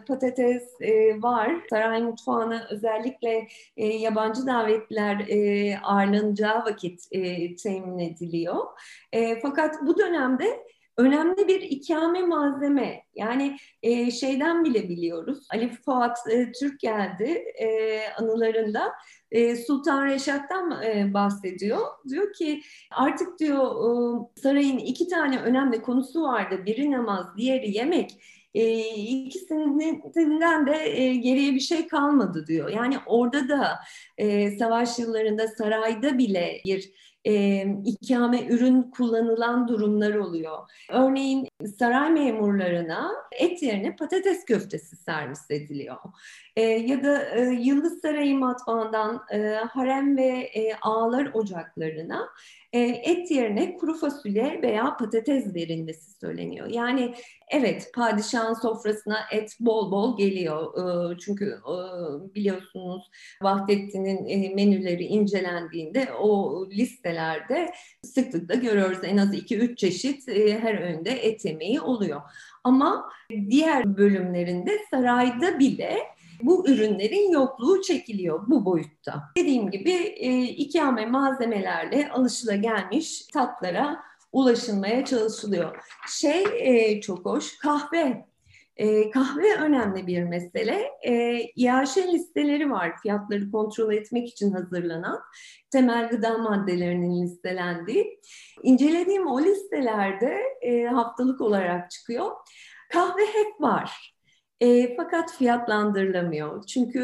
patates 0.09 0.81
e, 0.81 1.23
var. 1.23 1.53
Saray 1.71 2.03
mutfağına 2.03 2.67
özellikle 2.71 3.49
e, 3.77 3.87
yabancı 3.87 4.47
davetliler 4.47 5.29
e, 5.29 5.79
ağırlanacağı 5.79 6.65
vakit 6.65 7.03
e, 7.13 7.57
temin 7.57 7.99
ediliyor. 7.99 8.65
E, 9.13 9.41
fakat 9.41 9.87
bu 9.87 9.99
dönemde 9.99 10.72
önemli 10.97 11.49
bir 11.49 11.61
ikame 11.61 12.23
malzeme. 12.23 13.03
Yani 13.15 13.57
e, 13.83 14.11
şeyden 14.11 14.65
bile 14.65 14.89
biliyoruz. 14.89 15.47
Ali 15.51 15.69
Fuat 15.69 16.19
e, 16.31 16.53
Türk 16.53 16.81
geldi 16.81 17.45
e, 17.61 18.01
anılarında 18.19 18.93
e, 19.31 19.57
Sultan 19.57 20.07
Reşat'tan 20.07 20.83
e, 20.83 21.15
bahsediyor. 21.15 21.81
Diyor 22.09 22.33
ki 22.33 22.63
artık 22.91 23.39
diyor 23.39 23.67
e, 23.67 24.41
sarayın 24.41 24.79
iki 24.79 25.09
tane 25.09 25.39
önemli 25.39 25.83
konusu 25.83 26.23
vardı. 26.23 26.63
Biri 26.67 26.91
namaz, 26.91 27.27
diğeri 27.37 27.77
yemek. 27.77 28.11
E, 28.55 28.79
ikisinden 28.95 30.67
de 30.67 31.01
e, 31.01 31.15
geriye 31.15 31.55
bir 31.55 31.61
şey 31.61 31.89
kalmadı 31.89 32.47
diyor. 32.47 32.69
Yani 32.69 32.97
orada 33.07 33.49
da 33.49 33.79
e, 34.19 34.51
savaş 34.51 34.99
yıllarında 34.99 35.49
sarayda 35.49 36.19
bile 36.19 36.61
bir 36.65 36.93
e, 37.27 37.63
ikame 37.85 38.47
ürün 38.47 38.83
kullanılan 38.83 39.69
durumlar 39.69 40.15
oluyor. 40.15 40.59
Örneğin 40.91 41.49
saray 41.79 42.11
memurlarına 42.11 43.13
et 43.33 43.63
yerine 43.63 43.97
patates 43.97 44.45
köftesi 44.45 44.97
servis 44.97 45.51
ediliyor. 45.51 45.97
E, 46.57 46.63
ya 46.63 47.05
da 47.05 47.25
e, 47.25 47.41
Yıldız 47.41 48.01
Sarayı 48.01 48.39
matbaandan 48.39 49.23
e, 49.33 49.39
harem 49.55 50.17
ve 50.17 50.29
e, 50.29 50.75
ağlar 50.75 51.31
ocaklarına 51.35 52.29
et 52.73 53.31
yerine 53.31 53.77
kuru 53.77 53.95
fasulye 53.95 54.61
veya 54.63 54.97
patates 54.97 55.55
verilmesi 55.55 56.11
söyleniyor. 56.11 56.67
Yani 56.67 57.15
evet 57.51 57.91
padişahın 57.95 58.55
sofrasına 58.55 59.19
et 59.33 59.57
bol 59.61 59.93
bol 59.93 60.19
geliyor. 60.19 60.73
E, 61.13 61.19
çünkü 61.19 61.45
e, 61.45 61.77
biliyorsunuz 62.35 63.11
Vahdettin'in 63.43 64.27
e, 64.27 64.55
menüleri 64.55 65.05
incelendiğinde 65.05 66.09
o 66.21 66.67
listelerde 66.71 67.73
sıklıkla 68.03 68.55
görüyoruz 68.55 68.99
en 69.03 69.17
az 69.17 69.35
2-3 69.35 69.77
çeşit 69.77 70.29
e, 70.29 70.59
her 70.59 70.75
öğünde 70.75 71.11
et 71.11 71.45
yemeği 71.45 71.81
oluyor. 71.81 72.21
Ama 72.65 73.11
diğer 73.51 73.97
bölümlerinde 73.97 74.79
sarayda 74.91 75.59
bile 75.59 75.99
bu 76.43 76.69
ürünlerin 76.69 77.33
yokluğu 77.33 77.83
çekiliyor 77.83 78.47
bu 78.47 78.65
boyutta. 78.65 79.23
Dediğim 79.37 79.71
gibi 79.71 79.93
e, 80.17 80.43
ikame 80.43 81.07
malzemelerle 81.07 82.11
alışılagelmiş 82.11 83.27
tatlara 83.27 84.03
ulaşılmaya 84.33 85.05
çalışılıyor. 85.05 85.77
Şey 86.09 86.45
e, 86.59 87.01
çok 87.01 87.25
hoş, 87.25 87.59
kahve. 87.59 88.27
E, 88.77 89.11
kahve 89.11 89.55
önemli 89.55 90.07
bir 90.07 90.23
mesele. 90.23 90.91
E, 91.03 91.41
İAŞ 91.57 91.97
listeleri 91.97 92.71
var 92.71 92.97
fiyatları 93.03 93.51
kontrol 93.51 93.93
etmek 93.93 94.29
için 94.29 94.53
hazırlanan 94.53 95.21
temel 95.71 96.09
gıda 96.09 96.39
maddelerinin 96.39 97.23
listelendiği. 97.23 98.21
İncelediğim 98.63 99.27
o 99.27 99.41
listelerde 99.41 100.43
e, 100.63 100.85
haftalık 100.85 101.41
olarak 101.41 101.91
çıkıyor. 101.91 102.31
Kahve 102.93 103.23
hep 103.23 103.61
var. 103.61 104.12
E, 104.63 104.97
fakat 104.97 105.33
fiyatlandırılamıyor. 105.33 106.67
Çünkü 106.67 107.01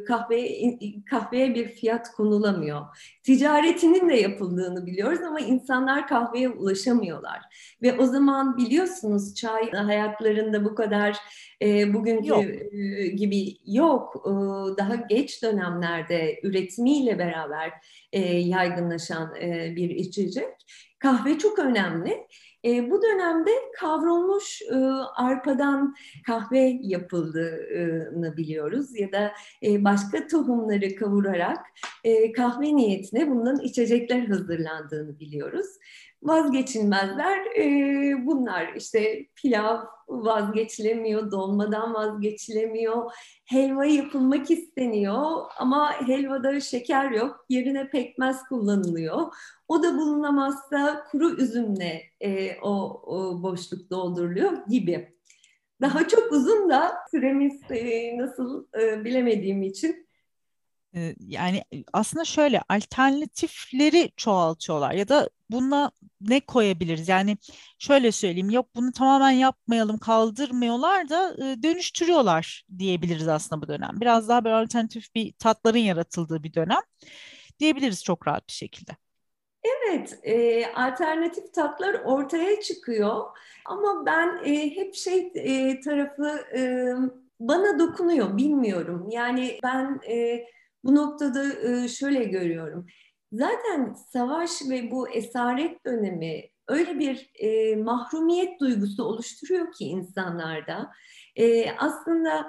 e, 0.00 0.04
kahve 0.04 0.48
kahveye 1.10 1.54
bir 1.54 1.68
fiyat 1.68 2.12
konulamıyor. 2.12 2.80
Ticaretinin 3.22 4.08
de 4.08 4.14
yapıldığını 4.14 4.86
biliyoruz 4.86 5.20
ama 5.22 5.40
insanlar 5.40 6.08
kahveye 6.08 6.48
ulaşamıyorlar. 6.48 7.40
Ve 7.82 7.98
o 7.98 8.06
zaman 8.06 8.56
biliyorsunuz 8.56 9.34
çay 9.34 9.70
hayatlarında 9.70 10.64
bu 10.64 10.74
kadar 10.74 11.16
e, 11.62 11.94
bugünkü 11.94 12.28
yok. 12.28 12.44
E, 12.44 13.06
gibi 13.06 13.56
yok. 13.66 14.24
E, 14.26 14.30
daha 14.78 14.94
geç 14.94 15.42
dönemlerde 15.42 16.40
üretimiyle 16.42 17.18
beraber 17.18 17.72
e, 18.12 18.20
yaygınlaşan 18.38 19.34
e, 19.42 19.76
bir 19.76 19.90
içecek. 19.90 20.48
Kahve 20.98 21.38
çok 21.38 21.58
önemli. 21.58 22.26
E, 22.64 22.90
bu 22.90 23.02
dönemde 23.02 23.50
kavrulmuş 23.80 24.62
e, 24.62 24.74
arpadan 25.16 25.94
kahve 26.26 26.78
yapıldığını 26.82 28.36
biliyoruz 28.36 29.00
ya 29.00 29.12
da 29.12 29.32
e, 29.62 29.84
başka 29.84 30.26
tohumları 30.26 30.96
kavurarak 30.96 31.66
e, 32.04 32.32
kahve 32.32 32.76
niyetine 32.76 33.30
bundan 33.30 33.60
içecekler 33.60 34.20
hazırlandığını 34.26 35.20
biliyoruz 35.20 35.66
vazgeçilmezler 36.22 37.38
e, 37.56 38.26
bunlar. 38.26 38.74
İşte 38.76 39.26
pilav 39.36 39.78
vazgeçilemiyor, 40.12 41.30
dolmadan 41.30 41.94
vazgeçilemiyor, 41.94 43.12
helva 43.44 43.84
yapılmak 43.84 44.50
isteniyor 44.50 45.40
ama 45.58 45.92
helvada 46.06 46.60
şeker 46.60 47.10
yok, 47.10 47.44
yerine 47.48 47.90
pekmez 47.90 48.42
kullanılıyor. 48.48 49.20
O 49.68 49.82
da 49.82 49.98
bulunamazsa 49.98 51.04
kuru 51.10 51.36
üzümle 51.36 52.02
e, 52.20 52.60
o, 52.60 53.02
o 53.06 53.42
boşluk 53.42 53.90
dolduruluyor 53.90 54.52
gibi. 54.68 55.12
Daha 55.80 56.08
çok 56.08 56.32
uzun 56.32 56.70
da 56.70 56.94
süremiz 57.10 57.60
e, 57.70 58.18
nasıl 58.18 58.66
e, 58.80 59.04
bilemediğim 59.04 59.62
için 59.62 60.06
yani 61.20 61.64
aslında 61.92 62.24
şöyle 62.24 62.62
alternatifleri 62.68 64.10
çoğaltıyorlar 64.16 64.92
ya 64.92 65.08
da 65.08 65.30
buna 65.50 65.90
ne 66.20 66.40
koyabiliriz? 66.40 67.08
Yani 67.08 67.36
şöyle 67.78 68.12
söyleyeyim 68.12 68.50
yok 68.50 68.66
bunu 68.74 68.92
tamamen 68.92 69.30
yapmayalım 69.30 69.98
kaldırmıyorlar 69.98 71.08
da 71.08 71.36
dönüştürüyorlar 71.62 72.64
diyebiliriz 72.78 73.28
aslında 73.28 73.62
bu 73.62 73.68
dönem. 73.68 74.00
Biraz 74.00 74.28
daha 74.28 74.44
böyle 74.44 74.56
alternatif 74.56 75.14
bir 75.14 75.32
tatların 75.32 75.78
yaratıldığı 75.78 76.42
bir 76.42 76.54
dönem 76.54 76.80
diyebiliriz 77.58 78.04
çok 78.04 78.26
rahat 78.28 78.48
bir 78.48 78.52
şekilde. 78.52 78.92
Evet, 79.64 80.18
e, 80.22 80.66
alternatif 80.66 81.54
tatlar 81.54 81.94
ortaya 81.94 82.60
çıkıyor 82.60 83.24
ama 83.64 84.06
ben 84.06 84.40
e, 84.44 84.76
hep 84.76 84.94
şey 84.94 85.32
e, 85.34 85.80
tarafı 85.80 86.44
e, 86.56 86.88
bana 87.40 87.78
dokunuyor, 87.78 88.36
bilmiyorum. 88.36 89.08
Yani 89.10 89.58
ben 89.62 90.00
e, 90.10 90.46
bu 90.84 90.94
noktada 90.94 91.44
şöyle 91.88 92.24
görüyorum. 92.24 92.86
Zaten 93.32 93.94
savaş 94.12 94.50
ve 94.70 94.90
bu 94.90 95.08
esaret 95.08 95.86
dönemi 95.86 96.42
öyle 96.68 96.98
bir 96.98 97.30
mahrumiyet 97.76 98.60
duygusu 98.60 99.04
oluşturuyor 99.04 99.72
ki 99.72 99.84
insanlarda. 99.84 100.90
Aslında 101.78 102.46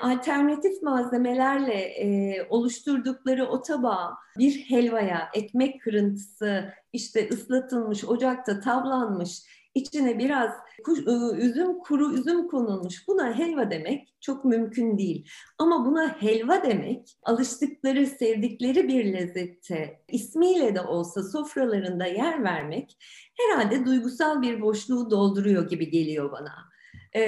alternatif 0.00 0.82
malzemelerle 0.82 2.46
oluşturdukları 2.50 3.46
o 3.46 3.62
tabağı 3.62 4.10
bir 4.38 4.52
helvaya, 4.52 5.28
ekmek 5.34 5.82
kırıntısı, 5.82 6.72
işte 6.92 7.28
ıslatılmış, 7.28 8.04
ocakta 8.04 8.60
tavlanmış, 8.60 9.42
içine 9.74 10.18
biraz 10.18 10.50
ıı, 10.88 11.36
üzüm, 11.36 11.78
kuru 11.78 12.14
üzüm 12.14 12.48
konulmuş. 12.48 13.08
Buna 13.08 13.38
helva 13.38 13.70
demek 13.70 14.14
çok 14.20 14.44
mümkün 14.44 14.98
değil. 14.98 15.28
Ama 15.58 15.86
buna 15.86 16.16
helva 16.22 16.62
demek 16.62 17.08
alıştıkları, 17.22 18.06
sevdikleri 18.06 18.88
bir 18.88 19.12
lezzette 19.12 20.00
ismiyle 20.08 20.74
de 20.74 20.80
olsa 20.80 21.22
sofralarında 21.22 22.06
yer 22.06 22.44
vermek 22.44 22.96
herhalde 23.40 23.86
duygusal 23.86 24.42
bir 24.42 24.60
boşluğu 24.60 25.10
dolduruyor 25.10 25.68
gibi 25.68 25.90
geliyor 25.90 26.32
bana. 26.32 26.74
Ee, 27.16 27.22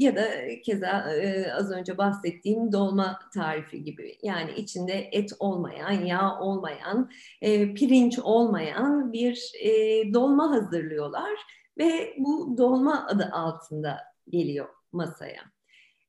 ya 0.00 0.16
da 0.16 0.28
keza 0.64 1.14
e, 1.14 1.52
az 1.52 1.70
önce 1.70 1.98
bahsettiğim 1.98 2.72
dolma 2.72 3.18
tarifi 3.34 3.84
gibi 3.84 4.18
yani 4.22 4.52
içinde 4.56 5.08
et 5.12 5.30
olmayan, 5.38 5.92
yağ 5.92 6.40
olmayan, 6.40 7.10
e, 7.42 7.74
pirinç 7.74 8.18
olmayan 8.18 9.12
bir 9.12 9.52
e, 9.60 9.70
dolma 10.14 10.50
hazırlıyorlar 10.50 11.59
ve 11.78 12.14
bu 12.18 12.58
dolma 12.58 13.06
adı 13.06 13.30
altında 13.32 14.00
geliyor 14.28 14.68
masaya. 14.92 15.42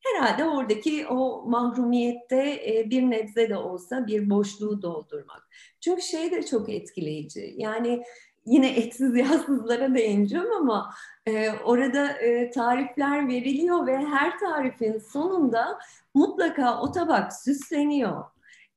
Herhalde 0.03 0.45
oradaki 0.45 1.07
o 1.07 1.43
mahrumiyette 1.49 2.61
e, 2.67 2.89
bir 2.89 3.01
nebze 3.01 3.49
de 3.49 3.57
olsa 3.57 4.07
bir 4.07 4.29
boşluğu 4.29 4.81
doldurmak. 4.81 5.49
Çünkü 5.81 6.01
şey 6.01 6.31
de 6.31 6.45
çok 6.45 6.69
etkileyici. 6.69 7.53
Yani 7.57 8.03
yine 8.45 8.69
etsiz 8.69 9.15
yağsızlara 9.17 9.95
değineceğim 9.95 10.51
ama 10.51 10.93
e, 11.25 11.49
orada 11.51 12.07
e, 12.11 12.51
tarifler 12.51 13.27
veriliyor 13.27 13.87
ve 13.87 13.97
her 13.97 14.39
tarifin 14.39 14.97
sonunda 14.97 15.79
mutlaka 16.13 16.81
o 16.81 16.91
tabak 16.91 17.33
süsleniyor. 17.33 18.23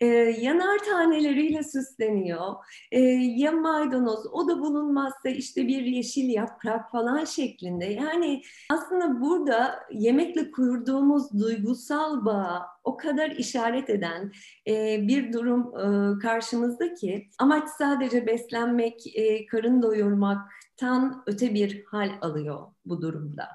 E, 0.00 0.06
yanar 0.40 0.78
taneleriyle 0.78 1.62
süsleniyor. 1.62 2.54
E, 2.90 3.00
ya 3.00 3.52
maydanoz, 3.52 4.26
o 4.32 4.48
da 4.48 4.58
bulunmazsa 4.58 5.28
işte 5.28 5.68
bir 5.68 5.82
yeşil 5.82 6.28
yaprak 6.28 6.90
falan 6.90 7.24
şeklinde. 7.24 7.84
Yani 7.84 8.42
aslında 8.70 9.20
burada 9.20 9.80
yemekle 9.92 10.50
kurduğumuz 10.50 11.32
duygusal 11.32 12.24
bağ 12.24 12.66
o 12.84 12.96
kadar 12.96 13.30
işaret 13.30 13.90
eden 13.90 14.32
e, 14.68 14.98
bir 15.08 15.32
durum 15.32 15.78
e, 15.78 16.18
karşımızda 16.18 16.94
ki 16.94 17.28
amaç 17.38 17.68
sadece 17.78 18.26
beslenmek, 18.26 19.16
e, 19.16 19.46
karın 19.46 19.82
doyurmaktan 19.82 21.22
öte 21.26 21.54
bir 21.54 21.84
hal 21.84 22.10
alıyor 22.20 22.66
bu 22.84 23.02
durumda 23.02 23.48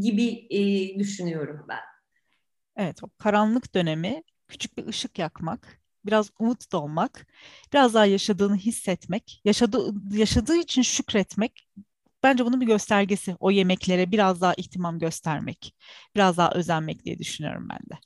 gibi 0.00 0.46
e, 0.50 0.58
düşünüyorum 0.98 1.66
ben. 1.68 1.80
Evet, 2.76 3.04
o 3.04 3.08
karanlık 3.18 3.74
dönemi 3.74 4.22
küçük 4.48 4.78
bir 4.78 4.86
ışık 4.86 5.18
yakmak, 5.18 5.80
biraz 6.06 6.30
umut 6.38 6.72
dolmak, 6.72 7.26
biraz 7.72 7.94
daha 7.94 8.06
yaşadığını 8.06 8.56
hissetmek, 8.56 9.40
yaşadığı, 9.44 9.94
yaşadığı 10.12 10.56
için 10.56 10.82
şükretmek 10.82 11.68
bence 12.22 12.44
bunun 12.44 12.60
bir 12.60 12.66
göstergesi. 12.66 13.36
O 13.40 13.50
yemeklere 13.50 14.12
biraz 14.12 14.40
daha 14.40 14.54
ihtimam 14.56 14.98
göstermek, 14.98 15.74
biraz 16.14 16.36
daha 16.36 16.50
özenmek 16.50 17.04
diye 17.04 17.18
düşünüyorum 17.18 17.68
ben 17.70 17.78
de. 17.78 18.00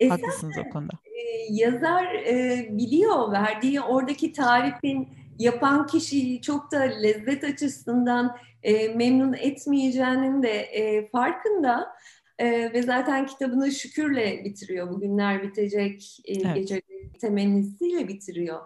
E 0.00 0.08
Haklısınız 0.08 0.56
o 0.66 0.70
konuda. 0.70 0.92
E, 1.04 1.54
yazar 1.54 2.14
e, 2.14 2.68
biliyor 2.70 3.32
verdiği 3.32 3.80
oradaki 3.80 4.32
tarifin 4.32 5.08
yapan 5.38 5.86
kişiyi 5.86 6.42
çok 6.42 6.72
da 6.72 6.78
lezzet 6.78 7.44
açısından 7.44 8.36
e, 8.62 8.88
memnun 8.88 9.32
etmeyeceğinin 9.32 10.42
de 10.42 10.60
e, 10.60 11.08
farkında. 11.10 11.94
E, 12.38 12.72
ve 12.72 12.82
zaten 12.82 13.26
kitabını 13.26 13.72
şükürle 13.72 14.44
bitiriyor. 14.44 14.90
Bugünler 14.90 15.42
bitecek 15.42 16.20
e, 16.24 16.32
evet. 16.34 16.54
gece 16.54 16.82
temennisiyle 17.20 18.08
bitiriyor. 18.08 18.60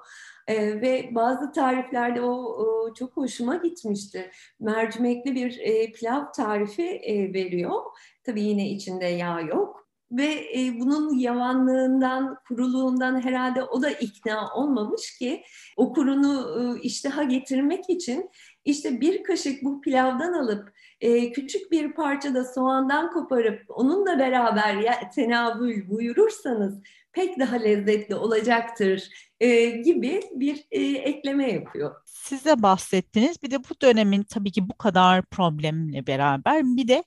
E, 0.46 0.80
ve 0.80 1.10
bazı 1.12 1.52
tariflerde 1.52 2.20
o, 2.20 2.32
o 2.32 2.94
çok 2.94 3.16
hoşuma 3.16 3.56
gitmişti. 3.56 4.30
Mercimekli 4.60 5.34
bir 5.34 5.58
e, 5.58 5.92
pilav 5.92 6.32
tarifi 6.36 6.82
e, 6.82 7.32
veriyor. 7.32 7.82
Tabii 8.24 8.42
yine 8.42 8.70
içinde 8.70 9.04
yağ 9.04 9.40
yok. 9.40 9.88
Ve 10.12 10.34
e, 10.58 10.80
bunun 10.80 11.18
yavanlığından, 11.18 12.38
kuruluğundan 12.48 13.20
herhalde 13.20 13.62
o 13.62 13.82
da 13.82 13.90
ikna 13.90 14.54
olmamış 14.54 15.18
ki 15.18 15.42
o 15.76 15.92
kurunu 15.92 16.56
e, 16.60 16.80
iştaha 16.80 17.22
getirmek 17.22 17.90
için 17.90 18.30
işte 18.64 19.00
bir 19.00 19.22
kaşık 19.22 19.64
bu 19.64 19.80
pilavdan 19.80 20.32
alıp 20.32 20.72
e, 21.00 21.32
küçük 21.32 21.72
bir 21.72 21.92
parça 21.92 22.34
da 22.34 22.44
soğandan 22.44 23.12
koparıp 23.12 23.62
onunla 23.68 24.18
beraber 24.18 24.74
ya, 24.74 25.10
tenavül 25.14 25.88
buyurursanız 25.90 26.82
pek 27.12 27.38
daha 27.38 27.56
lezzetli 27.56 28.14
olacaktır 28.14 29.08
e, 29.40 29.70
gibi 29.70 30.20
bir 30.32 30.66
e, 30.70 30.82
ekleme 30.82 31.52
yapıyor. 31.52 31.94
Size 32.04 32.62
bahsettiniz. 32.62 33.42
Bir 33.42 33.50
de 33.50 33.58
bu 33.58 33.80
dönemin 33.82 34.22
tabii 34.22 34.52
ki 34.52 34.68
bu 34.68 34.78
kadar 34.78 35.22
problemle 35.22 36.06
beraber 36.06 36.62
bir 36.64 36.88
de 36.88 37.04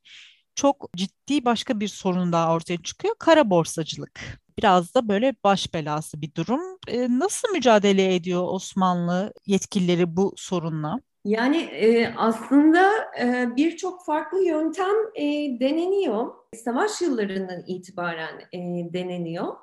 çok 0.56 0.90
ciddi 0.96 1.46
başka 1.46 1.80
bir 1.80 1.88
sorun 1.88 2.32
daha 2.32 2.54
ortaya 2.54 2.78
çıkıyor. 2.84 3.16
Kara 3.20 3.50
borsacılık. 3.50 4.20
Biraz 4.58 4.96
da 4.96 5.08
böyle 5.08 5.36
baş 5.44 5.74
belası 5.74 6.22
bir 6.22 6.36
durum. 6.36 6.62
E, 6.88 7.20
nasıl 7.20 7.50
mücadele 7.54 8.16
ediyor 8.16 8.44
Osmanlı 8.48 9.34
yetkilileri 9.46 10.16
bu 10.16 10.34
sorunla? 10.38 11.00
Yani 11.26 11.58
e, 11.58 12.14
aslında 12.18 12.92
e, 13.20 13.50
birçok 13.56 14.06
farklı 14.06 14.44
yöntem 14.44 14.96
e, 15.16 15.26
deneniyor. 15.60 16.28
Savaş 16.56 17.02
yıllarından 17.02 17.64
itibaren 17.68 18.40
e, 18.54 18.60
deneniyor. 18.94 19.56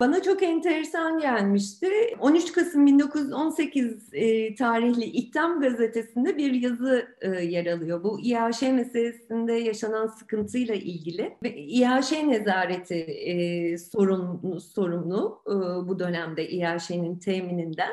Bana 0.00 0.22
çok 0.22 0.42
enteresan 0.42 1.18
gelmişti. 1.18 1.88
13 2.18 2.52
Kasım 2.52 2.86
1918 2.86 4.08
e, 4.12 4.54
tarihli 4.54 5.04
İktam 5.04 5.60
gazetesinde 5.60 6.36
bir 6.36 6.52
yazı 6.52 7.16
e, 7.20 7.28
yer 7.28 7.66
alıyor. 7.66 8.04
Bu 8.04 8.20
İHŞ 8.20 8.62
meselesinde 8.62 9.52
yaşanan 9.52 10.06
sıkıntıyla 10.06 10.74
ilgili 10.74 11.36
ve 11.42 11.56
İHŞ 11.56 12.12
nezareti 12.12 12.94
e, 12.94 13.78
sorun, 13.78 14.58
sorumlu 14.58 15.42
e, 15.46 15.54
bu 15.88 15.98
dönemde 15.98 16.48
İHŞ'nin 16.48 17.18
temininden. 17.18 17.92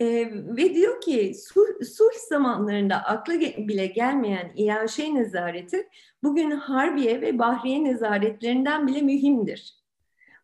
E, 0.00 0.06
ve 0.32 0.74
diyor 0.74 1.00
ki 1.00 1.34
sulh, 1.34 1.84
sulh 1.96 2.28
zamanlarında 2.28 2.96
akla 2.96 3.40
bile 3.40 3.86
gelmeyen 3.86 4.52
İHŞ 4.56 4.98
nezareti 4.98 5.88
bugün 6.22 6.50
Harbiye 6.50 7.20
ve 7.20 7.38
Bahriye 7.38 7.84
nezaretlerinden 7.84 8.86
bile 8.86 9.02
mühimdir. 9.02 9.74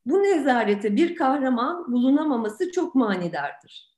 Bu 0.07 0.23
nezarete 0.23 0.97
bir 0.97 1.17
kahraman 1.17 1.93
bulunamaması 1.93 2.73
çok 2.73 2.95
manidardır. 2.95 3.93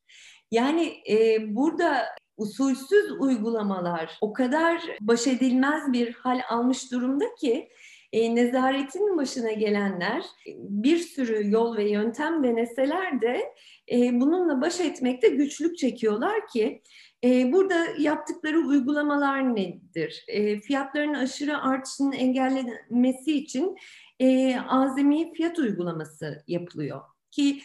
Yani 0.51 0.95
e, 1.11 1.39
burada 1.55 2.05
usulsüz 2.37 3.13
uygulamalar 3.19 4.19
o 4.21 4.33
kadar 4.33 4.83
baş 5.01 5.27
edilmez 5.27 5.93
bir 5.93 6.15
hal 6.15 6.41
almış 6.49 6.93
durumda 6.93 7.35
ki 7.35 7.69
e, 8.13 8.35
nezaretin 8.35 9.17
başına 9.17 9.53
gelenler 9.53 10.25
bir 10.57 10.99
sürü 10.99 11.51
yol 11.51 11.77
ve 11.77 11.91
yöntem 11.91 12.45
deneseler 12.45 13.21
de 13.21 13.55
e, 13.93 14.21
bununla 14.21 14.61
baş 14.61 14.81
etmekte 14.81 15.29
güçlük 15.29 15.79
çekiyorlar 15.79 16.47
ki 16.49 16.83
e, 17.25 17.53
burada 17.53 17.87
yaptıkları 17.99 18.59
uygulamalar 18.59 19.57
nedir? 19.57 20.25
E, 20.29 20.61
fiyatların 20.61 21.15
aşırı 21.15 21.59
artışının 21.59 22.13
engellenmesi 22.13 23.37
için 23.37 23.77
e, 24.21 24.57
azami 24.69 25.33
fiyat 25.33 25.59
uygulaması 25.59 26.45
yapılıyor. 26.49 27.01
Ki 27.31 27.61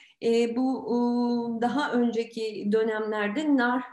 bu 0.56 1.60
daha 1.62 1.92
önceki 1.92 2.70
dönemlerde 2.72 3.56
nar 3.56 3.84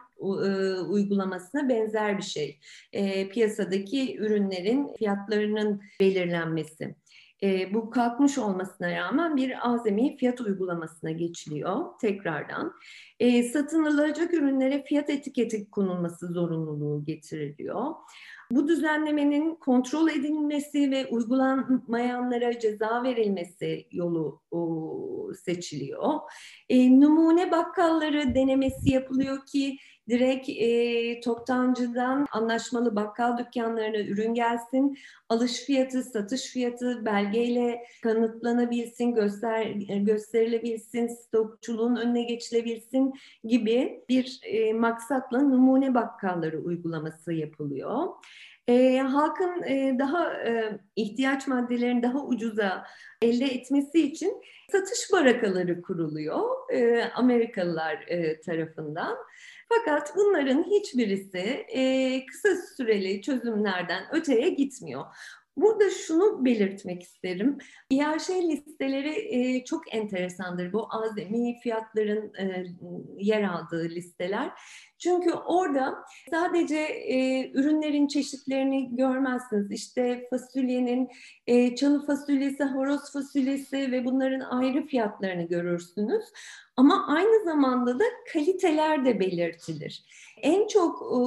uygulamasına 0.89 1.68
benzer 1.68 2.18
bir 2.18 2.22
şey. 2.22 2.61
Piyasadaki 3.31 4.16
ürünlerin 4.18 4.89
fiyatlarının 4.99 5.83
belirlenmesi. 6.01 6.95
E, 7.43 7.74
bu 7.74 7.91
kalkmış 7.91 8.39
olmasına 8.39 8.97
rağmen 8.97 9.37
bir 9.37 9.70
azami 9.70 10.16
fiyat 10.16 10.41
uygulamasına 10.41 11.11
geçiliyor 11.11 11.99
tekrardan. 12.01 12.72
E, 13.20 13.43
satın 13.43 13.84
alacak 13.84 14.34
ürünlere 14.34 14.82
fiyat 14.82 15.11
etiketi 15.11 15.70
konulması 15.70 16.26
zorunluluğu 16.26 17.05
getiriliyor. 17.05 17.95
Bu 18.51 18.68
düzenlemenin 18.68 19.55
kontrol 19.55 20.09
edilmesi 20.09 20.91
ve 20.91 21.07
uygulanmayanlara 21.07 22.59
ceza 22.59 23.03
verilmesi 23.03 23.87
yolu 23.93 24.43
o, 24.51 25.32
seçiliyor. 25.45 26.12
E, 26.68 27.01
numune 27.01 27.51
bakkalları 27.51 28.34
denemesi 28.34 28.93
yapılıyor 28.93 29.47
ki 29.47 29.76
direkt 30.09 30.49
e, 30.49 31.21
toptancıdan 31.21 32.27
anlaşmalı 32.33 32.97
bakkal 32.97 33.39
dükkanlarına 33.39 33.99
ürün 33.99 34.35
gelsin, 34.35 34.99
alış 35.29 35.53
fiyatı, 35.53 36.03
satış 36.03 36.43
fiyatı 36.43 37.07
belgeyle 37.07 37.83
kanıtlanabilsin, 38.03 39.15
göster, 39.15 39.67
gösterilebilsin, 40.01 41.07
stokçuluğun 41.07 41.97
önüne 41.97 42.23
geçilebilsin 42.23 43.15
gibi 43.45 44.05
bir 44.09 44.41
e, 44.43 44.73
maksatla 44.73 45.41
numune 45.41 45.95
bakkalları 45.95 46.59
uygulaması 46.59 47.33
yapılıyor. 47.33 48.07
E, 48.69 48.99
halkın 48.99 49.63
e, 49.63 49.97
daha 49.99 50.33
e, 50.35 50.79
ihtiyaç 50.97 51.47
maddelerini 51.47 52.03
daha 52.03 52.25
ucuza 52.25 52.87
elde 53.23 53.45
etmesi 53.45 54.03
için 54.03 54.43
satış 54.73 55.13
barakaları 55.13 55.83
kuruluyor 55.83 56.73
e, 56.73 57.05
Amerikalılar 57.15 58.05
e, 58.09 58.41
tarafından. 58.41 59.17
Fakat 59.69 60.12
bunların 60.17 60.64
hiçbirisi 60.64 61.39
e, 61.69 62.27
kısa 62.27 62.49
süreli 62.77 63.23
çözümlerden 63.23 64.03
öteye 64.12 64.49
gitmiyor. 64.49 65.05
Burada 65.57 65.91
şunu 65.91 66.45
belirtmek 66.45 67.03
isterim. 67.03 67.59
İHŞ 67.91 68.31
listeleri 68.31 69.35
e, 69.37 69.64
çok 69.64 69.95
enteresandır. 69.95 70.73
Bu 70.73 70.89
azami 70.91 71.61
fiyatların 71.62 72.33
e, 72.39 72.64
yer 73.19 73.43
aldığı 73.43 73.85
listeler. 73.89 74.51
Çünkü 74.99 75.32
orada 75.32 75.94
sadece 76.30 76.78
e, 76.78 77.51
ürünlerin 77.51 78.07
çeşitlerini 78.07 78.97
görmezsiniz. 78.97 79.70
İşte 79.70 80.26
fasulyenin 80.30 81.09
e, 81.47 81.76
çalı 81.76 82.07
fasulyesi, 82.07 82.64
horoz 82.64 83.12
fasulyesi 83.12 83.92
ve 83.92 84.05
bunların 84.05 84.40
ayrı 84.40 84.86
fiyatlarını 84.86 85.42
görürsünüz. 85.42 86.24
Ama 86.76 87.07
aynı 87.09 87.44
zamanda 87.44 87.99
da 87.99 88.05
kaliteler 88.32 89.05
de 89.05 89.20
belirtilir. 89.20 90.05
En 90.42 90.66
çok 90.66 91.03
e, 91.03 91.18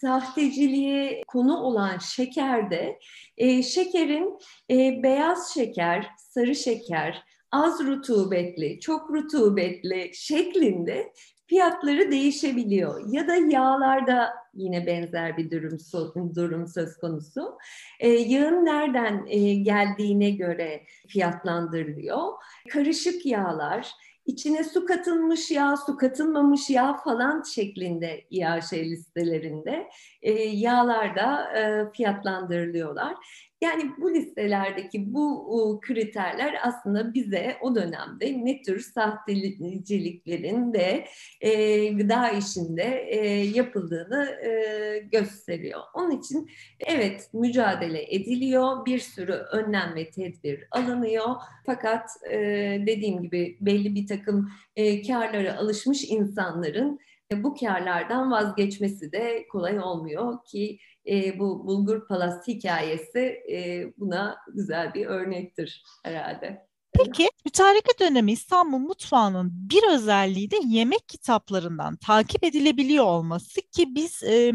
sahteciliğe 0.00 1.22
konu 1.28 1.56
olan 1.56 1.98
şekerde 1.98 2.98
e, 3.36 3.62
şekerin 3.62 4.38
e, 4.70 5.02
beyaz 5.02 5.54
şeker, 5.54 6.06
sarı 6.18 6.54
şeker, 6.54 7.22
az 7.52 7.80
rutubetli, 7.80 8.80
çok 8.80 9.10
rutubetli 9.10 10.10
şeklinde 10.14 11.12
fiyatları 11.48 12.10
değişebiliyor. 12.10 13.12
Ya 13.12 13.28
da 13.28 13.34
yağlarda 13.34 14.34
yine 14.54 14.86
benzer 14.86 15.36
bir 15.36 15.50
durum, 15.50 15.78
durum 16.34 16.66
söz 16.66 16.96
konusu. 16.96 17.58
E, 18.00 18.08
yağın 18.08 18.64
nereden 18.64 19.26
e, 19.26 19.54
geldiğine 19.54 20.30
göre 20.30 20.82
fiyatlandırılıyor. 21.08 22.32
Karışık 22.70 23.26
yağlar, 23.26 23.90
içine 24.26 24.64
su 24.64 24.86
katılmış 24.86 25.50
yağ, 25.50 25.76
su 25.76 25.96
katılmamış 25.96 26.70
yağ 26.70 26.96
falan 26.96 27.42
şeklinde 27.42 28.26
İAŞ 28.30 28.72
listelerinde 28.72 29.88
e, 30.22 30.32
yağlar 30.32 31.16
e, 31.56 31.92
fiyatlandırılıyorlar. 31.92 33.14
Yani 33.60 33.90
bu 34.00 34.14
listelerdeki 34.14 35.14
bu 35.14 35.80
kriterler 35.82 36.54
aslında 36.62 37.14
bize 37.14 37.56
o 37.60 37.74
dönemde 37.74 38.44
ne 38.44 38.62
tür 38.62 38.80
sahteciliklerin 38.80 40.74
de 40.74 41.04
e, 41.40 41.88
gıda 41.88 42.30
işinde 42.30 43.06
e, 43.08 43.26
yapıldığını 43.44 44.38
e, 44.42 44.98
gösteriyor. 45.12 45.80
Onun 45.94 46.18
için 46.18 46.50
evet 46.86 47.30
mücadele 47.32 48.14
ediliyor, 48.14 48.86
bir 48.86 48.98
sürü 48.98 49.32
önlem 49.32 49.94
ve 49.94 50.10
tedbir 50.10 50.64
alınıyor. 50.70 51.36
Fakat 51.66 52.10
e, 52.30 52.38
dediğim 52.86 53.22
gibi 53.22 53.56
belli 53.60 53.94
bir 53.94 54.06
takım 54.06 54.50
e, 54.76 55.02
karlara 55.02 55.56
alışmış 55.56 56.04
insanların 56.04 57.00
bu 57.32 57.54
karlardan 57.54 58.30
vazgeçmesi 58.30 59.12
de 59.12 59.46
kolay 59.52 59.80
olmuyor 59.80 60.38
ki 60.46 60.78
e, 61.06 61.38
bu 61.38 61.66
Bulgur 61.66 62.08
Palas 62.08 62.48
hikayesi 62.48 63.18
e, 63.52 63.84
buna 63.96 64.36
güzel 64.54 64.94
bir 64.94 65.06
örnektir 65.06 65.84
herhalde. 66.04 66.68
Peki 66.92 67.28
mütareke 67.44 67.98
dönemi 68.00 68.32
İstanbul 68.32 68.78
mutfağının 68.78 69.50
bir 69.52 69.94
özelliği 69.94 70.50
de 70.50 70.56
yemek 70.66 71.08
kitaplarından 71.08 71.96
takip 71.96 72.44
edilebiliyor 72.44 73.04
olması 73.04 73.60
ki 73.60 73.94
biz 73.94 74.22
e, 74.22 74.52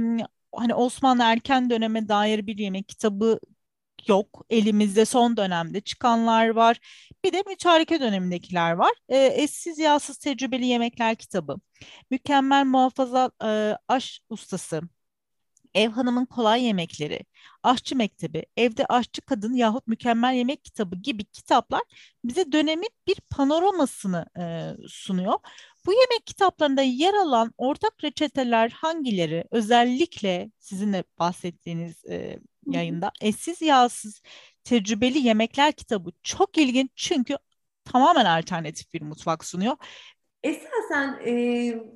hani 0.56 0.76
Osmanlı 0.76 1.24
erken 1.24 1.70
döneme 1.70 2.08
dair 2.08 2.48
bir 2.48 2.58
yemek 2.58 2.88
kitabı 2.88 3.40
yok. 4.08 4.46
Elimizde 4.50 5.06
son 5.06 5.38
dönemde 5.38 5.82
çıkanlar 5.82 6.50
var. 6.50 6.80
Bir 7.24 7.34
de 7.34 7.44
mütareke 7.48 8.02
dönemindekiler 8.02 8.72
var. 8.72 8.92
E, 9.10 9.44
Eşsiz 9.44 9.80
Yağsız 9.80 10.18
Tecrübeli 10.18 10.66
Yemekler 10.66 11.16
kitabı. 11.16 11.56
Mükemmel 12.12 12.66
Muhafaza 12.66 13.32
e, 13.44 13.78
Aş 13.88 14.22
Ustası 14.30 14.82
Ev 15.74 15.90
Hanımın 15.90 16.26
Kolay 16.26 16.64
Yemekleri, 16.64 17.20
Aşçı 17.64 17.96
Mektebi, 17.96 18.46
Evde 18.58 18.86
Aşçı 18.86 19.22
Kadın 19.22 19.54
yahut 19.54 19.88
Mükemmel 19.88 20.34
Yemek 20.34 20.64
Kitabı 20.66 20.96
gibi 20.96 21.26
kitaplar 21.26 21.82
bize 22.24 22.52
dönemin 22.52 22.90
bir 23.08 23.16
panoramasını 23.30 24.26
e, 24.40 24.72
sunuyor. 24.88 25.40
Bu 25.86 25.92
yemek 25.94 26.26
kitaplarında 26.26 26.82
yer 26.82 27.14
alan 27.14 27.54
ortak 27.58 28.04
reçeteler 28.04 28.70
hangileri? 28.70 29.46
Özellikle 29.52 30.52
sizin 30.60 30.94
de 30.94 31.04
bahsettiğiniz 31.20 32.06
e, 32.06 32.40
yayında 32.68 33.12
eşsiz 33.22 33.62
yağsız 33.62 34.22
tecrübeli 34.64 35.20
yemekler 35.28 35.72
kitabı 35.74 36.10
çok 36.24 36.58
ilginç 36.58 36.92
çünkü 36.96 37.38
tamamen 37.86 38.26
alternatif 38.26 38.94
bir 38.94 39.02
mutfak 39.02 39.46
sunuyor 39.46 39.78
Esasen 40.44 41.20
e, 41.26 41.34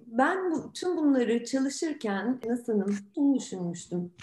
ben 0.07 0.51
bu, 0.51 0.73
tüm 0.73 0.97
bunları 0.97 1.45
çalışırken 1.45 2.41
nasılım 2.45 2.97
şunu 3.15 3.35
düşünmüştüm. 3.39 4.13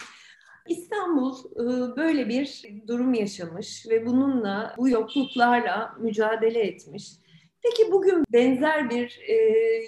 İstanbul 0.67 1.35
e, 1.55 1.95
böyle 1.95 2.29
bir 2.29 2.65
durum 2.87 3.13
yaşamış 3.13 3.85
ve 3.89 4.05
bununla, 4.05 4.75
bu 4.77 4.89
yokluklarla 4.89 5.95
mücadele 5.99 6.59
etmiş. 6.59 7.11
Peki 7.63 7.91
bugün 7.91 8.23
benzer 8.33 8.89
bir 8.89 9.19
e, 9.27 9.35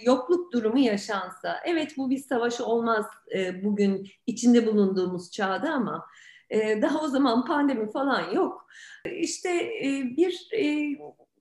yokluk 0.03 0.53
durumu 0.53 0.79
yaşansa, 0.79 1.59
evet 1.65 1.97
bu 1.97 2.09
bir 2.09 2.17
savaş 2.17 2.61
olmaz 2.61 3.05
e, 3.35 3.63
bugün 3.63 4.07
içinde 4.27 4.67
bulunduğumuz 4.67 5.31
çağda 5.31 5.69
ama 5.69 6.05
daha 6.81 7.01
o 7.01 7.07
zaman 7.07 7.45
pandemi 7.45 7.91
falan 7.91 8.31
yok. 8.31 8.67
İşte 9.11 9.69
bir 10.17 10.49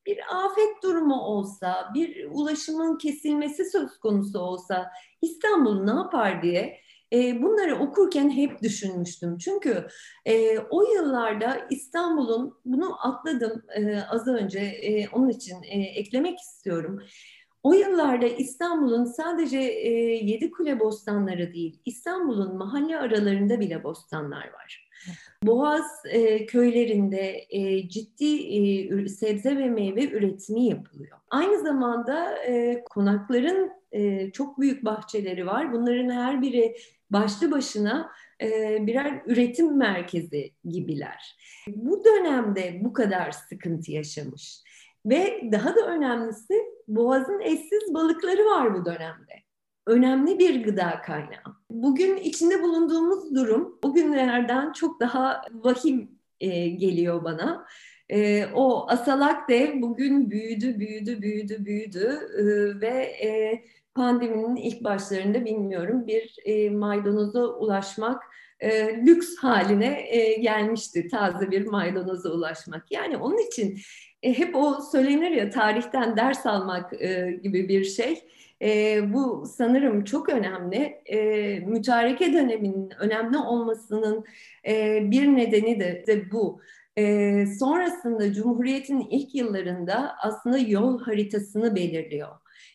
bir 0.06 0.18
afet 0.30 0.82
durumu 0.82 1.20
olsa, 1.20 1.90
bir 1.94 2.26
ulaşımın 2.30 2.98
kesilmesi 2.98 3.64
söz 3.70 3.98
konusu 3.98 4.38
olsa 4.38 4.90
İstanbul 5.22 5.84
ne 5.84 5.90
yapar 5.90 6.42
diye 6.42 6.80
bunları 7.12 7.76
okurken 7.78 8.30
hep 8.30 8.62
düşünmüştüm. 8.62 9.38
Çünkü 9.38 9.86
o 10.70 10.82
yıllarda 10.92 11.66
İstanbul'un, 11.70 12.54
bunu 12.64 13.06
atladım 13.06 13.62
az 14.10 14.28
önce, 14.28 14.72
onun 15.12 15.28
için 15.28 15.62
eklemek 15.96 16.38
istiyorum. 16.38 17.02
O 17.62 17.72
yıllarda 17.72 18.26
İstanbul'un 18.26 19.04
sadece 19.04 19.58
yedi 20.22 20.50
kule 20.50 20.80
bostanları 20.80 21.52
değil, 21.52 21.80
İstanbul'un 21.84 22.56
mahalle 22.56 22.98
aralarında 22.98 23.60
bile 23.60 23.84
bostanlar 23.84 24.52
var. 24.52 24.85
Boğaz 25.42 26.02
e, 26.10 26.46
köylerinde 26.46 27.46
e, 27.50 27.88
ciddi 27.88 28.36
e, 28.56 29.08
sebze 29.08 29.56
ve 29.56 29.70
meyve 29.70 30.10
üretimi 30.10 30.64
yapılıyor. 30.64 31.18
Aynı 31.30 31.62
zamanda 31.62 32.38
e, 32.38 32.84
konakların 32.84 33.70
e, 33.92 34.30
çok 34.32 34.60
büyük 34.60 34.84
bahçeleri 34.84 35.46
var. 35.46 35.72
Bunların 35.72 36.10
her 36.10 36.42
biri 36.42 36.76
başlı 37.10 37.50
başına 37.50 38.10
e, 38.42 38.78
birer 38.86 39.22
üretim 39.26 39.76
merkezi 39.76 40.52
gibiler. 40.64 41.36
Bu 41.68 42.04
dönemde 42.04 42.80
bu 42.84 42.92
kadar 42.92 43.30
sıkıntı 43.30 43.92
yaşamış. 43.92 44.62
Ve 45.06 45.40
daha 45.52 45.76
da 45.76 45.86
önemlisi 45.86 46.54
boğazın 46.88 47.40
eşsiz 47.40 47.94
balıkları 47.94 48.44
var 48.44 48.74
bu 48.74 48.84
dönemde 48.84 49.45
önemli 49.86 50.38
bir 50.38 50.64
gıda 50.64 51.02
kaynağı. 51.02 51.56
Bugün 51.70 52.16
içinde 52.16 52.62
bulunduğumuz 52.62 53.34
durum 53.34 53.78
o 53.82 53.94
günlerden 53.94 54.72
çok 54.72 55.00
daha 55.00 55.42
vahim 55.52 56.10
e, 56.40 56.68
geliyor 56.68 57.24
bana. 57.24 57.66
E, 58.08 58.46
o 58.54 58.86
asalak 58.88 59.48
dev 59.48 59.82
bugün 59.82 60.30
büyüdü, 60.30 60.78
büyüdü, 60.78 61.22
büyüdü, 61.22 61.64
büyüdü 61.64 62.18
e, 62.38 62.44
ve 62.80 63.02
e, 63.22 63.62
pandeminin 63.94 64.56
ilk 64.56 64.84
başlarında 64.84 65.44
bilmiyorum 65.44 66.06
bir 66.06 66.36
e, 66.44 66.70
maydanoza 66.70 67.46
ulaşmak 67.46 68.22
e, 68.60 68.96
lüks 69.06 69.36
haline 69.36 70.06
e, 70.08 70.40
gelmişti 70.40 71.08
taze 71.08 71.50
bir 71.50 71.66
maydanoza 71.66 72.30
ulaşmak. 72.30 72.92
Yani 72.92 73.16
onun 73.16 73.48
için 73.48 73.78
e, 74.22 74.38
hep 74.38 74.56
o 74.56 74.78
söylenir 74.92 75.30
ya 75.30 75.50
tarihten 75.50 76.16
ders 76.16 76.46
almak 76.46 77.02
e, 77.02 77.40
gibi 77.42 77.68
bir 77.68 77.84
şey. 77.84 78.22
E, 78.62 79.00
bu 79.12 79.46
sanırım 79.56 80.04
çok 80.04 80.28
önemli. 80.28 80.76
E, 81.06 81.18
mütareke 81.60 82.32
döneminin 82.32 82.90
önemli 83.00 83.38
olmasının 83.38 84.24
e, 84.68 85.00
bir 85.10 85.26
nedeni 85.26 85.80
de, 85.80 86.04
de 86.06 86.30
bu. 86.30 86.60
E, 86.98 87.46
sonrasında 87.46 88.32
Cumhuriyet'in 88.32 89.00
ilk 89.10 89.34
yıllarında 89.34 90.16
aslında 90.22 90.58
yol 90.58 91.00
haritasını 91.00 91.76
belirliyor. 91.76 92.28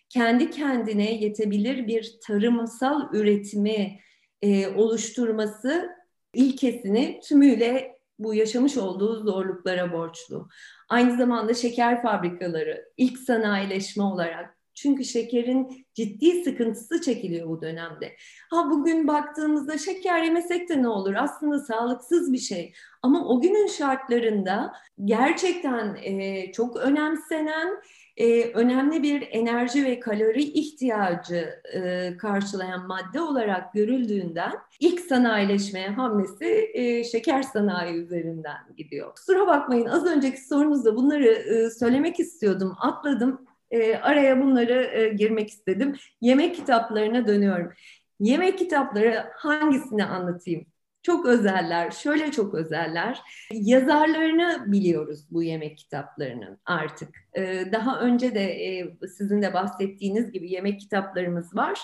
Kendi 0.09 0.49
kendine 0.51 1.13
yetebilir 1.13 1.87
bir 1.87 2.19
tarımsal 2.27 3.13
üretimi 3.13 3.99
e, 4.41 4.67
oluşturması 4.67 5.89
ilkesini 6.33 7.19
tümüyle 7.23 8.01
bu 8.19 8.33
yaşamış 8.33 8.77
olduğu 8.77 9.23
zorluklara 9.23 9.93
borçlu. 9.93 10.49
Aynı 10.89 11.17
zamanda 11.17 11.53
şeker 11.53 12.01
fabrikaları 12.01 12.85
ilk 12.97 13.17
sanayileşme 13.17 14.03
olarak 14.03 14.60
çünkü 14.75 15.05
şekerin 15.05 15.85
ciddi 15.93 16.43
sıkıntısı 16.43 17.01
çekiliyor 17.01 17.49
bu 17.49 17.61
dönemde. 17.61 18.15
Ha 18.49 18.69
bugün 18.71 19.07
baktığımızda 19.07 19.77
şeker 19.77 20.23
yemesek 20.23 20.69
de 20.69 20.83
ne 20.83 20.87
olur? 20.87 21.13
Aslında 21.17 21.59
sağlıksız 21.59 22.33
bir 22.33 22.37
şey. 22.37 22.73
Ama 23.01 23.27
o 23.27 23.41
günün 23.41 23.67
şartlarında 23.67 24.73
gerçekten 25.05 25.95
e, 25.95 26.51
çok 26.51 26.77
önemsenen 26.77 27.81
e, 28.17 28.43
önemli 28.43 29.03
bir 29.03 29.27
enerji 29.31 29.85
ve 29.85 29.99
kalori 29.99 30.43
ihtiyacı 30.43 31.61
e, 31.73 32.17
karşılayan 32.17 32.87
madde 32.87 33.21
olarak 33.21 33.73
görüldüğünden 33.73 34.51
ilk 34.79 34.99
sanayileşmeye 34.99 35.89
hamlesi 35.89 36.71
e, 36.73 37.03
şeker 37.03 37.41
sanayi 37.41 37.93
üzerinden 37.93 38.57
gidiyor. 38.77 39.15
Kusura 39.15 39.47
bakmayın 39.47 39.85
az 39.85 40.05
önceki 40.05 40.41
sorunuzda 40.41 40.95
bunları 40.95 41.27
e, 41.27 41.69
söylemek 41.69 42.19
istiyordum, 42.19 42.75
atladım 42.79 43.45
e, 43.71 43.95
araya 43.95 44.41
bunları 44.41 44.83
e, 44.93 45.09
girmek 45.09 45.49
istedim. 45.49 45.95
Yemek 46.21 46.55
kitaplarına 46.55 47.27
dönüyorum. 47.27 47.71
Yemek 48.19 48.57
kitapları 48.59 49.25
hangisini 49.35 50.05
anlatayım? 50.05 50.65
Çok 51.03 51.25
özeller, 51.25 51.91
şöyle 51.91 52.31
çok 52.31 52.53
özeller. 52.53 53.21
Yazarlarını 53.51 54.63
biliyoruz 54.67 55.25
bu 55.31 55.43
yemek 55.43 55.77
kitaplarının 55.77 56.59
artık. 56.65 57.09
Ee, 57.37 57.65
daha 57.71 57.99
önce 57.99 58.35
de 58.35 58.43
e, 58.43 58.97
sizin 59.07 59.41
de 59.41 59.53
bahsettiğiniz 59.53 60.31
gibi 60.31 60.51
yemek 60.51 60.79
kitaplarımız 60.79 61.55
var 61.55 61.79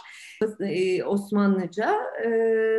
e, 0.60 1.04
Osmanlıca. 1.04 1.96
E, 2.26 2.30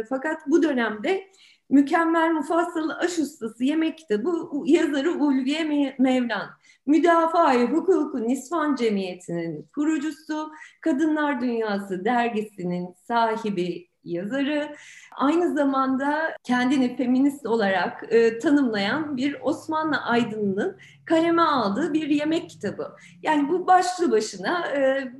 fakat 0.09 0.41
bu 0.47 0.63
dönemde 0.63 1.25
Mükemmel 1.71 2.33
Mufassal 2.33 2.89
Aş 2.89 3.19
Ustası 3.19 3.65
yemek 3.65 3.99
kitabı 3.99 4.31
yazarı 4.65 5.13
Ulviye 5.13 5.95
Mevlan. 5.99 6.49
Müdafaa-i 6.87 7.67
Hukuku 7.67 8.29
Nisvan 8.29 8.75
Cemiyeti'nin 8.77 9.69
kurucusu, 9.75 10.51
Kadınlar 10.81 11.41
Dünyası 11.41 12.05
dergisinin 12.05 12.95
sahibi, 13.07 13.89
yazarı. 14.05 14.77
Aynı 15.17 15.55
zamanda 15.55 16.37
kendini 16.45 16.97
feminist 16.97 17.47
olarak 17.47 18.13
e, 18.13 18.39
tanımlayan 18.39 19.17
bir 19.17 19.37
Osmanlı 19.43 19.97
aydınının 19.97 20.77
kaleme 21.05 21.43
aldığı 21.43 21.93
bir 21.93 22.09
yemek 22.09 22.51
kitabı. 22.51 22.97
Yani 23.23 23.49
bu 23.49 23.67
başlı 23.67 24.11
başına 24.11 24.67
e, 24.67 25.13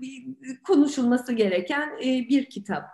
konuşulması 0.65 1.33
gereken 1.33 1.89
e, 2.01 2.29
bir 2.29 2.45
kitap. 2.45 2.85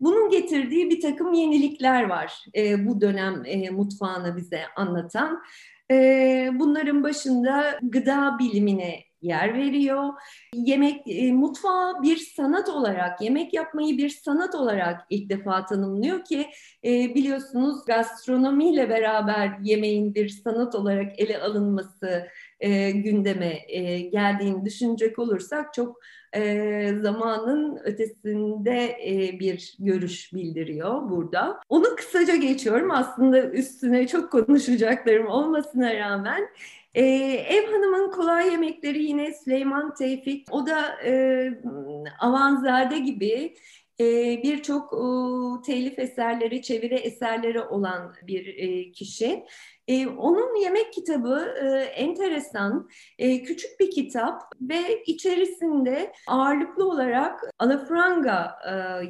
Bunun 0.00 0.30
getirdiği 0.30 0.90
bir 0.90 1.00
takım 1.00 1.32
yenilikler 1.32 2.02
var 2.02 2.44
e, 2.56 2.86
bu 2.86 3.00
dönem 3.00 3.42
e, 3.46 3.70
mutfağını 3.70 4.36
bize 4.36 4.60
anlatan. 4.76 5.42
E, 5.90 6.50
bunların 6.54 7.02
başında 7.02 7.78
gıda 7.82 8.36
bilimine 8.38 9.10
yer 9.22 9.54
veriyor. 9.54 10.08
Yemek, 10.54 11.02
e, 11.06 11.32
mutfağı 11.32 12.02
bir 12.02 12.16
sanat 12.16 12.68
olarak, 12.68 13.22
yemek 13.22 13.54
yapmayı 13.54 13.98
bir 13.98 14.08
sanat 14.08 14.54
olarak 14.54 15.00
ilk 15.10 15.30
defa 15.30 15.66
tanımlıyor 15.66 16.24
ki 16.24 16.46
e, 16.84 17.14
biliyorsunuz 17.14 17.84
gastronomiyle 17.84 18.88
beraber 18.88 19.58
yemeğin 19.62 20.14
bir 20.14 20.28
sanat 20.28 20.74
olarak 20.74 21.20
ele 21.20 21.38
alınması 21.38 22.28
e, 22.60 22.90
gündeme 22.90 23.58
e, 23.68 24.00
geldiğini 24.00 24.64
düşünecek 24.64 25.18
olursak 25.18 25.74
çok 25.74 26.00
e, 26.36 26.94
zamanın 27.02 27.80
ötesinde 27.84 28.98
e, 29.06 29.40
bir 29.40 29.76
görüş 29.78 30.32
bildiriyor 30.32 31.10
burada. 31.10 31.60
Onu 31.68 31.96
kısaca 31.96 32.36
geçiyorum. 32.36 32.90
Aslında 32.90 33.50
üstüne 33.50 34.06
çok 34.06 34.32
konuşacaklarım 34.32 35.26
olmasına 35.26 35.94
rağmen 35.94 36.48
ee, 36.94 37.04
ev 37.48 37.72
hanımın 37.72 38.10
kolay 38.10 38.50
yemekleri 38.50 39.02
yine 39.02 39.34
Süleyman 39.34 39.94
Tevfik. 39.94 40.46
O 40.50 40.66
da 40.66 41.02
e, 41.04 41.60
Avanzade 42.20 42.98
gibi 42.98 43.54
birçok 44.42 44.92
e, 44.92 45.62
telif 45.62 45.98
eserleri, 45.98 46.62
çeviri 46.62 46.94
eserleri 46.94 47.60
olan 47.60 48.14
bir 48.26 48.46
e, 48.46 48.92
kişi. 48.92 49.44
E, 49.88 50.06
onun 50.06 50.62
yemek 50.62 50.92
kitabı 50.92 51.54
enteresan, 51.94 52.88
küçük 53.18 53.80
bir 53.80 53.90
kitap 53.90 54.42
ve 54.60 55.02
içerisinde 55.06 56.12
ağırlıklı 56.26 56.88
olarak 56.88 57.40
alafranga 57.58 58.58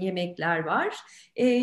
yemekler 0.01 0.64
var. 0.64 0.97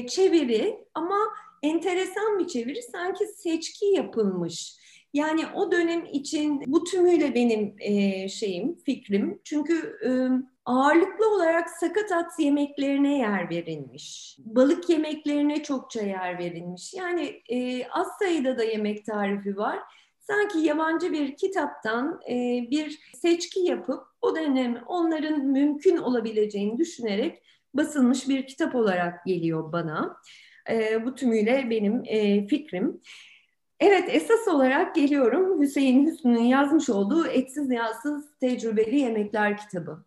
Çeviri 0.08 0.86
ama 0.94 1.18
enteresan 1.64 2.40
bir 2.40 2.48
çeviri, 2.48 2.82
sanki 2.82 3.26
seçki 3.26 3.86
yapılmış. 3.86 4.78
Yani 5.14 5.42
o 5.56 5.72
dönem 5.72 6.06
için 6.06 6.64
bu 6.68 6.84
tümüyle 6.84 7.36
benim 7.36 7.76
şeyim, 8.30 8.78
fikrim. 8.86 9.42
Çünkü 9.44 9.98
e, 10.06 10.10
ağırlıklı 10.68 11.36
olarak 11.36 11.70
sakatat 11.70 12.40
yemeklerine 12.40 13.18
yer 13.18 13.50
verilmiş. 13.50 14.36
Balık 14.40 14.90
yemeklerine 14.90 15.64
çokça 15.64 16.02
yer 16.02 16.40
verilmiş. 16.40 16.94
Yani 16.94 17.42
e, 17.50 17.88
az 17.88 18.08
sayıda 18.20 18.58
da 18.58 18.64
yemek 18.64 19.06
tarifi 19.06 19.58
var. 19.58 19.80
Sanki 20.20 20.60
yabancı 20.60 21.12
bir 21.12 21.36
kitaptan 21.36 22.22
e, 22.30 22.34
bir 22.72 23.00
seçki 23.22 23.60
yapıp 23.60 24.04
o 24.22 24.36
dönem 24.36 24.84
onların 24.88 25.46
mümkün 25.46 25.98
olabileceğini 25.98 26.78
düşünerek 26.78 27.44
basılmış 27.74 28.30
bir 28.30 28.48
kitap 28.48 28.76
olarak 28.76 29.26
geliyor 29.26 29.72
bana. 29.72 30.18
E, 30.70 31.06
bu 31.06 31.16
tümüyle 31.16 31.70
benim 31.70 32.04
e, 32.06 32.48
fikrim. 32.48 33.02
Evet, 33.80 34.10
esas 34.12 34.48
olarak 34.48 34.96
geliyorum 34.96 35.62
Hüseyin 35.62 36.08
Hüsnü'nün 36.08 36.44
yazmış 36.44 36.90
olduğu 36.90 37.28
Etsiz 37.28 37.72
Yağsız 37.72 38.26
Tecrübeli 38.40 39.00
Yemekler 39.00 39.58
kitabı. 39.58 40.04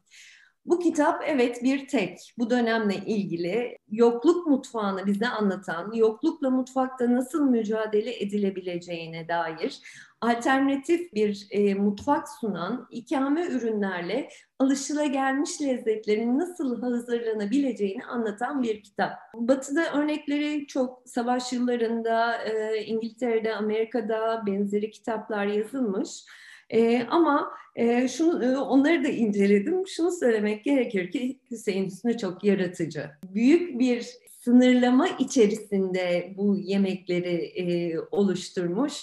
Bu 0.64 0.78
kitap 0.78 1.22
evet 1.26 1.64
bir 1.64 1.88
tek 1.88 2.34
bu 2.38 2.50
dönemle 2.50 2.94
ilgili 2.94 3.78
yokluk 3.90 4.46
mutfağını 4.46 5.06
bize 5.06 5.28
anlatan, 5.28 5.92
yoklukla 5.92 6.50
mutfakta 6.50 7.12
nasıl 7.12 7.50
mücadele 7.50 8.22
edilebileceğine 8.22 9.28
dair 9.28 9.80
alternatif 10.20 11.14
bir 11.14 11.46
e, 11.50 11.74
mutfak 11.74 12.28
sunan 12.28 12.86
ikame 12.90 13.46
ürünlerle 13.46 14.28
alışılagelmiş 14.58 15.62
lezzetlerin 15.62 16.38
nasıl 16.38 16.82
hazırlanabileceğini 16.82 18.04
anlatan 18.04 18.62
bir 18.62 18.82
kitap. 18.82 19.12
Batı'da 19.34 19.92
örnekleri 19.92 20.66
çok 20.66 21.02
savaş 21.06 21.52
yıllarında 21.52 22.42
e, 22.42 22.84
İngiltere'de, 22.84 23.54
Amerika'da 23.54 24.42
benzeri 24.46 24.90
kitaplar 24.90 25.46
yazılmış. 25.46 26.24
E, 26.70 27.06
ama 27.10 27.50
e, 27.76 28.08
şunu 28.08 28.44
e, 28.44 28.56
onları 28.56 29.04
da 29.04 29.08
inceledim. 29.08 29.86
Şunu 29.86 30.12
söylemek 30.12 30.64
gerekir 30.64 31.10
ki 31.10 31.38
Hüseyin 31.50 31.86
Hüsnü 31.86 32.18
çok 32.18 32.44
yaratıcı. 32.44 33.10
Büyük 33.34 33.78
bir 33.78 34.06
sınırlama 34.40 35.08
içerisinde 35.08 36.34
bu 36.36 36.56
yemekleri 36.56 37.34
e, 37.34 37.98
oluşturmuş 38.10 38.94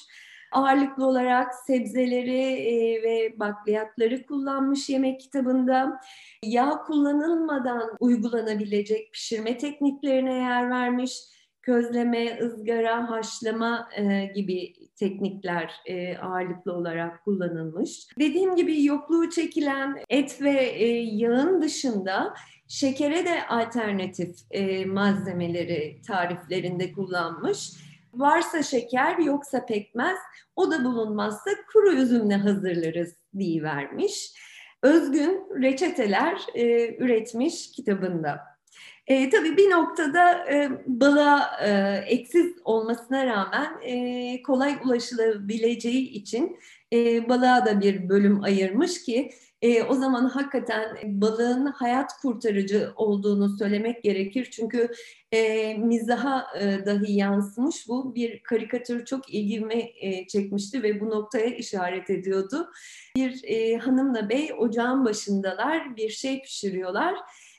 ağırlıklı 0.52 1.06
olarak 1.06 1.56
sebzeleri 1.56 2.42
e, 2.42 3.04
ve 3.04 3.40
bakliyatları 3.40 4.26
kullanmış 4.26 4.90
yemek 4.90 5.20
kitabında. 5.20 6.00
Yağ 6.44 6.84
kullanılmadan 6.88 7.98
uygulanabilecek 8.00 9.14
pişirme 9.14 9.58
tekniklerine 9.58 10.34
yer 10.34 10.70
vermiş. 10.70 11.20
Közleme, 11.62 12.40
ızgara, 12.42 13.10
haşlama 13.10 13.90
e, 13.98 14.26
gibi 14.26 14.74
teknikler 15.00 15.72
e, 15.86 16.18
ağırlıklı 16.18 16.74
olarak 16.74 17.24
kullanılmış. 17.24 18.08
Dediğim 18.20 18.56
gibi 18.56 18.86
yokluğu 18.86 19.30
çekilen 19.30 19.98
et 20.10 20.42
ve 20.42 20.60
e, 20.60 20.88
yağın 21.04 21.62
dışında 21.62 22.34
şekere 22.68 23.26
de 23.26 23.48
alternatif 23.48 24.36
e, 24.52 24.86
malzemeleri 24.86 26.02
tariflerinde 26.08 26.92
kullanmış. 26.92 27.72
Varsa 28.14 28.64
şeker 28.64 29.18
yoksa 29.18 29.66
pekmez, 29.66 30.18
o 30.56 30.72
da 30.72 30.86
bulunmazsa 30.86 31.52
kuru 31.74 31.94
üzümle 31.94 32.36
hazırlarız 32.36 33.16
diye 33.38 33.64
vermiş. 33.64 34.34
Özgün 34.84 35.44
reçeteler 35.62 36.42
e, 36.54 36.96
üretmiş 36.98 37.72
kitabında. 37.72 38.57
E, 39.08 39.30
tabii 39.30 39.58
bir 39.58 39.70
noktada 39.70 40.54
e, 40.54 40.70
balığa 40.86 41.50
e, 41.66 41.70
eksiz 42.08 42.56
olmasına 42.64 43.26
rağmen 43.26 43.82
e, 43.82 44.42
kolay 44.42 44.78
ulaşılabileceği 44.86 46.10
için 46.10 46.60
e, 46.94 47.30
balığa 47.30 47.66
da 47.66 47.82
bir 47.82 48.10
bölüm 48.10 48.44
ayırmış 48.44 49.04
ki 49.04 49.32
e, 49.62 49.84
o 49.84 49.94
zaman 49.94 50.26
hakikaten 50.26 50.98
balığın 51.04 51.66
hayat 51.66 52.12
kurtarıcı 52.22 52.92
olduğunu 52.96 53.58
söylemek 53.58 54.04
gerekir. 54.04 54.48
Çünkü 54.52 54.90
e, 55.32 55.74
mizaha 55.74 56.48
e, 56.60 56.86
dahi 56.86 57.12
yansımış 57.12 57.88
bu. 57.88 58.16
Bir 58.16 58.44
karikatür 58.44 59.06
çok 59.06 59.34
ilgimi 59.34 59.92
e, 60.02 60.28
çekmişti 60.28 60.84
ve 60.84 61.02
bu 61.02 61.10
noktaya 61.10 61.48
işaret 61.48 62.10
ediyordu. 62.10 62.70
Bir 63.16 63.42
e, 63.44 63.78
hanımla 63.78 64.30
bey 64.30 64.52
ocağın 64.58 65.06
başındalar, 65.06 65.98
bir 65.98 66.10
şey 66.10 66.42
pişiriyorlar. 66.42 67.16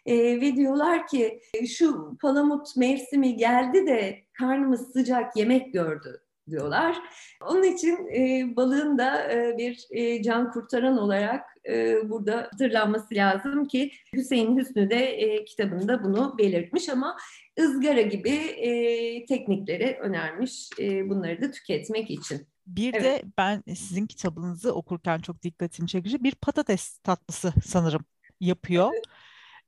E, 0.08 0.40
ve 0.40 0.56
diyorlar 0.56 1.06
ki 1.06 1.40
şu 1.68 2.16
palamut 2.20 2.76
mevsimi 2.76 3.36
geldi 3.36 3.86
de 3.86 4.24
karnımız 4.32 4.92
sıcak 4.92 5.36
yemek 5.36 5.72
gördü 5.72 6.20
diyorlar. 6.50 6.96
Onun 7.42 7.62
için 7.62 8.08
e, 8.14 8.56
balığın 8.56 8.98
da 8.98 9.32
e, 9.32 9.58
bir 9.58 9.86
e, 9.90 10.22
can 10.22 10.52
kurtaran 10.52 10.98
olarak 10.98 11.44
e, 11.68 11.96
burada 12.10 12.36
hatırlanması 12.36 13.14
lazım 13.14 13.68
ki 13.68 13.90
Hüseyin 14.12 14.58
Hüsnü 14.58 14.90
de 14.90 14.96
e, 14.96 15.44
kitabında 15.44 16.04
bunu 16.04 16.38
belirtmiş 16.38 16.88
ama 16.88 17.16
ızgara 17.60 18.00
gibi 18.00 18.34
e, 18.36 19.26
teknikleri 19.26 19.98
önermiş 20.00 20.68
e, 20.78 21.08
bunları 21.08 21.42
da 21.42 21.50
tüketmek 21.50 22.10
için. 22.10 22.46
Bir 22.66 22.94
evet. 22.94 23.04
de 23.04 23.22
ben 23.38 23.62
sizin 23.74 24.06
kitabınızı 24.06 24.74
okurken 24.74 25.18
çok 25.18 25.42
dikkatimi 25.42 25.88
çekici 25.88 26.24
bir 26.24 26.34
patates 26.34 26.98
tatlısı 26.98 27.52
sanırım 27.64 28.04
yapıyor. 28.40 28.90
Evet. 28.94 29.04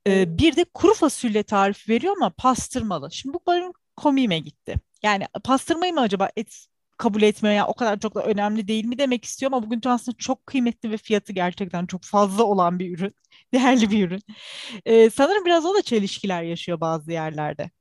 Ee, 0.07 0.37
bir 0.37 0.55
de 0.55 0.63
kuru 0.73 0.93
fasulye 0.93 1.43
tarifi 1.43 1.91
veriyor 1.91 2.13
ama 2.17 2.29
pastırmalı. 2.29 3.11
Şimdi 3.11 3.33
bu 3.33 3.41
benim 3.47 3.71
komiğime 3.95 4.39
gitti. 4.39 4.75
Yani 5.03 5.25
pastırmayı 5.43 5.93
mı 5.93 6.01
acaba 6.01 6.29
et 6.35 6.67
kabul 6.97 7.21
etmiyor 7.21 7.55
ya 7.55 7.67
o 7.67 7.73
kadar 7.73 7.99
çok 7.99 8.15
da 8.15 8.23
önemli 8.23 8.67
değil 8.67 8.85
mi 8.85 8.97
demek 8.97 9.25
istiyor 9.25 9.51
ama 9.51 9.65
bugün 9.65 9.81
aslında 9.85 10.17
çok 10.17 10.45
kıymetli 10.47 10.91
ve 10.91 10.97
fiyatı 10.97 11.33
gerçekten 11.33 11.85
çok 11.85 12.03
fazla 12.03 12.43
olan 12.43 12.79
bir 12.79 12.97
ürün. 12.97 13.15
Değerli 13.53 13.91
bir 13.91 14.07
ürün. 14.07 14.21
Ee, 14.85 15.09
sanırım 15.09 15.45
biraz 15.45 15.65
o 15.65 15.75
da 15.75 15.81
çelişkiler 15.81 16.43
yaşıyor 16.43 16.81
bazı 16.81 17.11
yerlerde. 17.11 17.71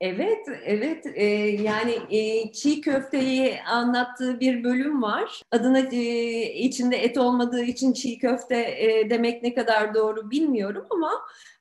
Evet, 0.00 0.46
evet. 0.64 1.06
Ee, 1.14 1.24
yani 1.62 1.98
e, 2.10 2.52
çiğ 2.52 2.80
köfteyi 2.80 3.62
anlattığı 3.62 4.40
bir 4.40 4.64
bölüm 4.64 5.02
var. 5.02 5.42
Adına 5.50 5.78
e, 5.78 6.52
içinde 6.52 6.96
et 6.96 7.18
olmadığı 7.18 7.62
için 7.62 7.92
çiğ 7.92 8.18
köfte 8.18 8.56
e, 8.56 9.10
demek 9.10 9.42
ne 9.42 9.54
kadar 9.54 9.94
doğru 9.94 10.30
bilmiyorum 10.30 10.86
ama 10.90 11.10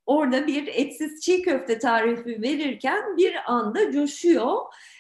orada 0.05 0.47
bir 0.47 0.67
etsiz 0.67 1.21
çiğ 1.21 1.41
köfte 1.41 1.79
tarifi 1.79 2.41
verirken 2.41 3.17
bir 3.17 3.36
anda 3.51 3.91
coşuyor 3.91 4.57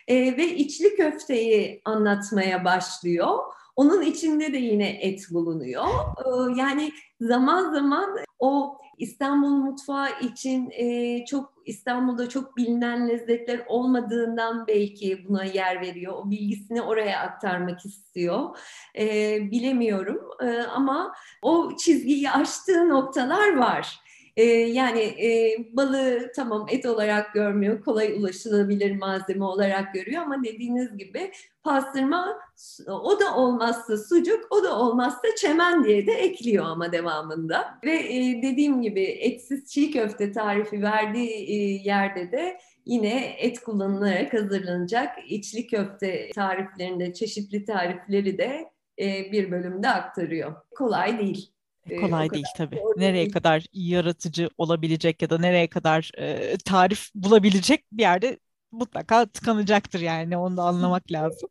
e, 0.07 0.15
ve 0.37 0.47
içli 0.47 0.95
köfteyi 0.95 1.81
anlatmaya 1.85 2.65
başlıyor. 2.65 3.39
Onun 3.75 4.01
içinde 4.01 4.53
de 4.53 4.57
yine 4.57 4.89
et 4.89 5.25
bulunuyor. 5.31 5.85
E, 5.85 6.59
yani 6.59 6.91
zaman 7.21 7.73
zaman 7.73 8.17
o 8.39 8.77
İstanbul 8.97 9.49
mutfağı 9.49 10.19
için 10.21 10.71
e, 10.71 11.25
çok 11.25 11.53
İstanbul'da 11.65 12.29
çok 12.29 12.57
bilinen 12.57 13.09
lezzetler 13.09 13.63
olmadığından 13.67 14.67
belki 14.67 15.25
buna 15.29 15.43
yer 15.43 15.81
veriyor. 15.81 16.13
O 16.13 16.31
bilgisini 16.31 16.81
oraya 16.81 17.19
aktarmak 17.19 17.85
istiyor. 17.85 18.57
E, 18.99 19.37
bilemiyorum 19.51 20.29
e, 20.41 20.61
ama 20.61 21.13
o 21.41 21.77
çizgiyi 21.77 22.31
aştığı 22.31 22.89
noktalar 22.89 23.57
var. 23.57 24.02
E, 24.37 24.43
yani 24.45 24.99
e, 24.99 25.57
balığı 25.71 26.31
tamam 26.35 26.65
et 26.69 26.85
olarak 26.85 27.33
görmüyor, 27.33 27.81
kolay 27.81 28.13
ulaşılabilir 28.13 28.97
malzeme 28.97 29.45
olarak 29.45 29.93
görüyor 29.93 30.21
ama 30.21 30.43
dediğiniz 30.43 30.97
gibi 30.97 31.31
pastırma 31.63 32.39
o 32.87 33.19
da 33.19 33.35
olmazsa 33.35 33.97
sucuk, 33.97 34.47
o 34.49 34.63
da 34.63 34.79
olmazsa 34.79 35.27
çemen 35.37 35.83
diye 35.83 36.07
de 36.07 36.11
ekliyor 36.11 36.65
ama 36.65 36.91
devamında. 36.91 37.79
Ve 37.83 37.95
e, 37.95 38.41
dediğim 38.41 38.81
gibi 38.81 39.03
etsiz 39.03 39.65
çiğ 39.69 39.91
köfte 39.91 40.31
tarifi 40.31 40.81
verdiği 40.81 41.31
e, 41.31 41.53
yerde 41.89 42.31
de 42.31 42.57
yine 42.85 43.35
et 43.39 43.59
kullanılarak 43.59 44.33
hazırlanacak 44.33 45.09
içli 45.27 45.67
köfte 45.67 46.29
tariflerinde 46.35 47.13
çeşitli 47.13 47.65
tarifleri 47.65 48.37
de 48.37 48.71
e, 48.99 49.31
bir 49.31 49.51
bölümde 49.51 49.89
aktarıyor. 49.89 50.55
Kolay 50.75 51.19
değil. 51.19 51.53
E, 51.89 51.95
kolay 51.95 52.33
değil 52.33 52.45
tabii. 52.57 52.79
Nereye 52.95 53.27
kadar 53.27 53.65
yaratıcı 53.73 54.49
olabilecek 54.57 55.21
ya 55.21 55.29
da 55.29 55.37
nereye 55.37 55.67
kadar 55.69 56.11
e, 56.17 56.57
tarif 56.65 57.09
bulabilecek 57.15 57.85
bir 57.91 58.01
yerde 58.01 58.39
mutlaka 58.71 59.25
tıkanacaktır 59.25 59.99
yani 59.99 60.37
onu 60.37 60.57
da 60.57 60.63
anlamak 60.63 61.11
lazım. 61.11 61.49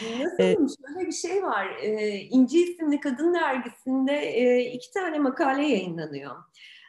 Nasıl? 0.00 0.42
Ee, 0.42 0.56
Şöyle 0.56 1.06
bir 1.06 1.12
şey 1.12 1.42
var. 1.42 1.66
Ee, 1.82 2.08
İnci 2.18 2.62
isimli 2.62 3.00
kadın 3.00 3.34
dergisinde 3.34 4.12
e, 4.12 4.60
iki 4.72 4.90
tane 4.92 5.18
makale 5.18 5.62
yayınlanıyor. 5.62 6.36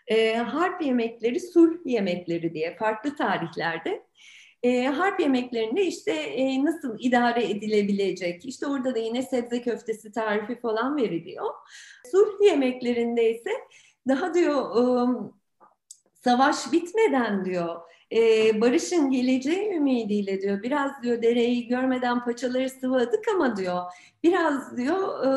E, 0.08 0.36
harp 0.36 0.82
yemekleri, 0.82 1.40
sulh 1.40 1.74
yemekleri 1.86 2.54
diye 2.54 2.76
farklı 2.78 3.16
tarihlerde. 3.16 4.04
E, 4.66 4.88
harp 4.88 5.20
yemeklerinde 5.20 5.86
işte 5.86 6.12
e, 6.12 6.66
nasıl 6.66 6.98
idare 7.00 7.50
edilebilecek, 7.50 8.46
işte 8.46 8.68
orada 8.68 8.96
da 8.96 9.00
yine 9.00 9.22
sebze 9.22 9.62
köftesi 9.62 10.12
tarifi 10.12 10.60
falan 10.60 10.98
veriliyor. 10.98 11.46
Sulh 12.12 12.46
yemeklerinde 12.46 13.32
ise 13.32 13.52
daha 14.08 14.34
diyor 14.34 14.76
ıı, 14.76 15.32
savaş 16.24 16.72
bitmeden 16.72 17.46
diyor 17.46 17.76
e, 18.12 18.62
barışın 18.62 19.12
geleceği 19.12 19.74
ümidiyle 19.74 20.42
diyor 20.42 20.64
biraz 20.64 21.04
diyor 21.04 21.22
dereyi 21.22 21.68
görmeden 21.68 22.24
paçaları 22.24 22.70
sıvadık 22.70 23.28
ama 23.36 23.58
diyor 23.58 23.82
biraz 24.24 24.78
diyor 24.78 25.26
e, 25.26 25.30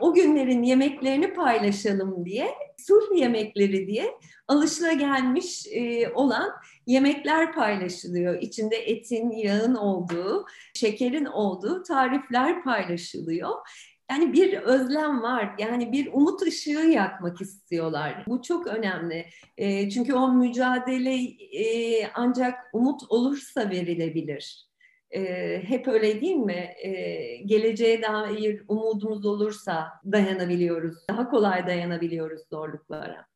o 0.00 0.14
günlerin 0.14 0.62
yemeklerini 0.62 1.34
paylaşalım 1.34 2.24
diye 2.24 2.48
sulh 2.86 3.16
yemekleri 3.16 3.86
diye 3.86 4.14
alışılagelmiş 4.48 5.66
e, 5.66 6.08
olan 6.08 6.50
yemekler 6.86 7.54
paylaşılıyor. 7.54 8.42
İçinde 8.42 8.76
etin, 8.76 9.30
yağın 9.30 9.74
olduğu, 9.74 10.46
şekerin 10.74 11.24
olduğu 11.24 11.82
tarifler 11.82 12.64
paylaşılıyor. 12.64 13.50
Yani 14.10 14.32
bir 14.32 14.52
özlem 14.52 15.22
var. 15.22 15.54
Yani 15.58 15.92
bir 15.92 16.08
umut 16.12 16.42
ışığı 16.42 16.70
yakmak 16.70 17.40
istiyorlar. 17.40 18.24
Bu 18.28 18.42
çok 18.42 18.66
önemli. 18.66 19.26
E, 19.56 19.90
çünkü 19.90 20.14
o 20.14 20.32
mücadele 20.32 21.14
e, 21.52 22.06
ancak 22.14 22.54
umut 22.72 23.00
olursa 23.08 23.70
verilebilir. 23.70 24.68
E, 25.10 25.22
hep 25.62 25.88
öyle 25.88 26.20
değil 26.20 26.36
mi? 26.36 26.74
E, 26.82 26.90
geleceğe 27.36 28.02
dair 28.02 28.62
umudumuz 28.68 29.26
olursa 29.26 29.88
dayanabiliyoruz. 30.12 30.96
Daha 31.10 31.30
kolay 31.30 31.66
dayanabiliyoruz 31.66 32.42
zorluklara 32.50 33.26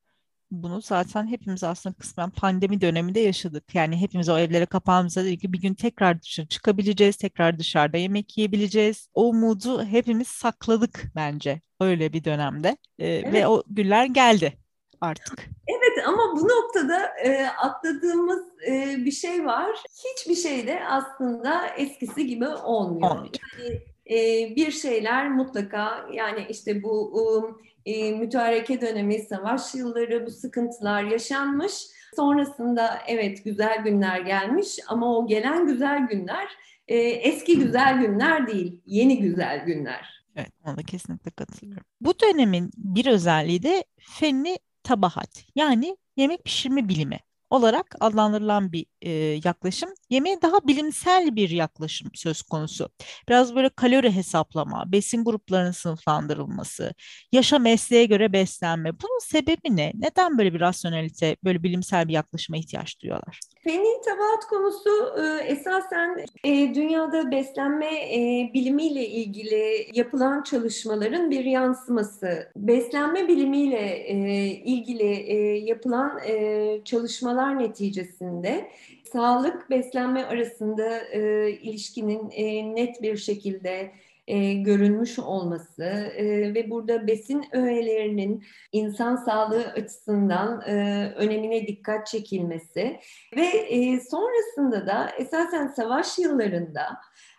bunu 0.52 0.80
zaten 0.80 1.26
hepimiz 1.26 1.64
aslında 1.64 1.94
kısmen 1.94 2.30
pandemi 2.30 2.80
döneminde 2.80 3.20
yaşadık. 3.20 3.74
Yani 3.74 3.96
hepimiz 3.96 4.28
o 4.28 4.38
evlere 4.38 4.66
kapağımıza 4.66 5.24
dedik 5.24 5.40
ki 5.40 5.52
bir 5.52 5.60
gün 5.60 5.74
tekrar 5.74 6.22
dışarı 6.22 6.46
çıkabileceğiz, 6.46 7.16
tekrar 7.16 7.58
dışarıda 7.58 7.96
yemek 7.96 8.38
yiyebileceğiz. 8.38 9.08
O 9.14 9.28
umudu 9.28 9.84
hepimiz 9.84 10.28
sakladık 10.28 11.02
bence 11.16 11.60
öyle 11.80 12.12
bir 12.12 12.24
dönemde 12.24 12.76
ee, 12.98 13.08
evet. 13.08 13.32
ve 13.32 13.46
o 13.46 13.62
günler 13.66 14.06
geldi 14.06 14.52
artık. 15.00 15.48
Evet 15.68 16.06
ama 16.06 16.36
bu 16.36 16.48
noktada 16.48 17.06
e, 17.24 17.46
atladığımız 17.46 18.42
e, 18.68 18.96
bir 19.04 19.12
şey 19.12 19.44
var. 19.44 19.76
Hiçbir 20.04 20.34
şey 20.34 20.66
de 20.66 20.82
aslında 20.88 21.66
eskisi 21.68 22.26
gibi 22.26 22.48
olmuyor. 22.48 23.10
Olmayacak. 23.10 23.42
Yani 23.58 23.82
e, 24.10 24.56
bir 24.56 24.70
şeyler 24.70 25.30
mutlaka 25.30 26.06
yani 26.12 26.46
işte 26.48 26.82
bu 26.82 27.12
um, 27.12 27.62
e, 27.86 28.12
mütareke 28.12 28.80
dönemi, 28.80 29.18
savaş 29.18 29.74
yılları 29.74 30.26
bu 30.26 30.30
sıkıntılar 30.30 31.02
yaşanmış. 31.02 31.72
Sonrasında 32.16 32.98
evet 33.06 33.44
güzel 33.44 33.82
günler 33.84 34.20
gelmiş 34.20 34.78
ama 34.88 35.16
o 35.18 35.26
gelen 35.26 35.66
güzel 35.66 36.06
günler 36.06 36.48
e, 36.88 36.96
eski 36.98 37.58
güzel 37.58 37.98
günler 38.00 38.46
değil, 38.46 38.80
yeni 38.86 39.20
güzel 39.20 39.64
günler. 39.64 40.24
Evet, 40.36 40.52
ona 40.64 40.76
da 40.76 40.82
kesinlikle 40.82 41.30
katılıyorum. 41.30 41.84
Bu 42.00 42.14
dönemin 42.20 42.70
bir 42.76 43.06
özelliği 43.06 43.62
de 43.62 43.84
fenni 44.00 44.58
tabahat 44.82 45.44
yani 45.54 45.96
yemek 46.16 46.44
pişirme 46.44 46.88
bilimi 46.88 47.18
olarak 47.52 47.96
adlandırılan 48.00 48.72
bir 48.72 48.86
e, 49.02 49.10
yaklaşım. 49.44 49.90
Yemeğe 50.10 50.42
daha 50.42 50.66
bilimsel 50.66 51.36
bir 51.36 51.50
yaklaşım 51.50 52.10
söz 52.14 52.42
konusu. 52.42 52.88
Biraz 53.28 53.54
böyle 53.54 53.68
kalori 53.68 54.12
hesaplama, 54.12 54.92
besin 54.92 55.24
gruplarının 55.24 55.70
sınıflandırılması, 55.70 56.94
yaşa 57.32 57.58
mesleğe 57.58 58.04
göre 58.06 58.32
beslenme. 58.32 58.90
Bunun 59.00 59.18
sebebi 59.18 59.76
ne? 59.76 59.92
Neden 59.94 60.38
böyle 60.38 60.54
bir 60.54 60.60
rasyonelite, 60.60 61.36
böyle 61.44 61.62
bilimsel 61.62 62.08
bir 62.08 62.12
yaklaşıma 62.12 62.56
ihtiyaç 62.56 63.00
duyuyorlar? 63.02 63.40
Feni 63.64 64.00
tabaat 64.04 64.46
konusu 64.50 64.90
e, 65.22 65.42
esasen 65.52 66.24
e, 66.44 66.74
dünyada 66.74 67.30
beslenme 67.30 67.86
e, 67.86 68.50
bilimiyle 68.54 69.06
ilgili 69.08 69.86
yapılan 69.94 70.42
çalışmaların 70.42 71.30
bir 71.30 71.44
yansıması. 71.44 72.52
Beslenme 72.56 73.28
bilimiyle 73.28 73.78
e, 74.06 74.14
ilgili 74.46 75.12
e, 75.12 75.34
yapılan 75.58 76.18
e, 76.26 76.80
çalışmalar 76.84 77.41
neticesinde 77.50 78.70
sağlık 79.12 79.70
beslenme 79.70 80.24
arasında 80.24 80.98
e, 80.98 81.50
ilişkinin 81.50 82.30
e, 82.30 82.74
net 82.74 83.02
bir 83.02 83.16
şekilde 83.16 83.92
e, 84.26 84.54
görünmüş 84.54 85.18
olması 85.18 85.82
e, 86.16 86.54
ve 86.54 86.70
burada 86.70 87.06
besin 87.06 87.44
öğelerinin 87.52 88.44
insan 88.72 89.16
sağlığı 89.16 89.64
açısından 89.66 90.60
e, 90.66 91.06
önemine 91.16 91.66
dikkat 91.66 92.06
çekilmesi 92.06 93.00
ve 93.36 93.46
e, 93.46 94.00
sonrasında 94.00 94.86
da 94.86 95.10
esasen 95.18 95.66
savaş 95.66 96.18
yıllarında 96.18 96.82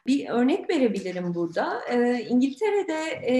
bir 0.07 0.29
örnek 0.29 0.69
verebilirim 0.69 1.35
burada. 1.35 1.81
E, 1.89 2.25
İngiltere'de 2.29 2.99
e, 3.27 3.35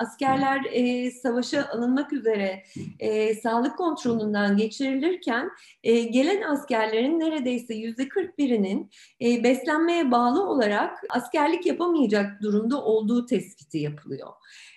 askerler 0.00 0.60
e, 0.72 1.10
savaşa 1.10 1.68
alınmak 1.72 2.12
üzere 2.12 2.62
e, 2.98 3.34
sağlık 3.34 3.78
kontrolünden 3.78 4.56
geçirilirken 4.56 5.50
e, 5.82 6.00
gelen 6.02 6.42
askerlerin 6.42 7.20
neredeyse 7.20 7.74
yüzde 7.74 8.02
41'inin 8.02 8.90
e, 9.22 9.44
beslenmeye 9.44 10.10
bağlı 10.10 10.48
olarak 10.48 10.98
askerlik 11.10 11.66
yapamayacak 11.66 12.42
durumda 12.42 12.84
olduğu 12.84 13.26
tespiti 13.26 13.78
yapılıyor. 13.78 14.28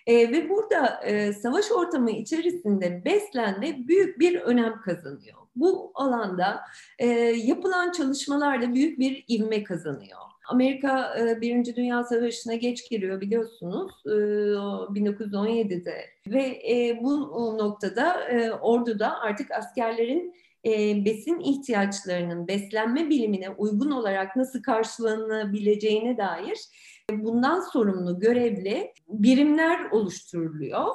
E, 0.07 0.31
ve 0.31 0.49
burada 0.49 1.01
e, 1.03 1.33
savaş 1.33 1.71
ortamı 1.71 2.11
içerisinde 2.11 3.05
beslenme 3.05 3.87
büyük 3.87 4.19
bir 4.19 4.35
önem 4.35 4.81
kazanıyor. 4.81 5.37
Bu 5.55 5.91
alanda 5.95 6.61
e, 6.99 7.07
yapılan 7.21 7.91
çalışmalarda 7.91 8.73
büyük 8.73 8.99
bir 8.99 9.25
ivme 9.29 9.63
kazanıyor. 9.63 10.30
Amerika 10.49 11.15
e, 11.19 11.41
Birinci 11.41 11.75
Dünya 11.75 12.03
Savaşı'na 12.03 12.55
geç 12.55 12.89
giriyor 12.89 13.21
biliyorsunuz 13.21 13.91
1917'de 14.05 15.91
e, 15.91 16.31
ve 16.31 16.43
e, 16.43 16.99
bu 17.03 17.19
noktada 17.57 18.15
orduda 18.61 19.19
artık 19.19 19.51
askerlerin 19.51 20.35
besin 21.05 21.39
ihtiyaçlarının 21.39 22.47
beslenme 22.47 23.09
bilimine 23.09 23.49
uygun 23.49 23.91
olarak 23.91 24.35
nasıl 24.35 24.63
karşılanabileceğine 24.63 26.17
dair 26.17 26.57
bundan 27.11 27.59
sorumlu 27.59 28.19
görevli 28.19 28.93
birimler 29.07 29.91
oluşturuluyor. 29.91 30.85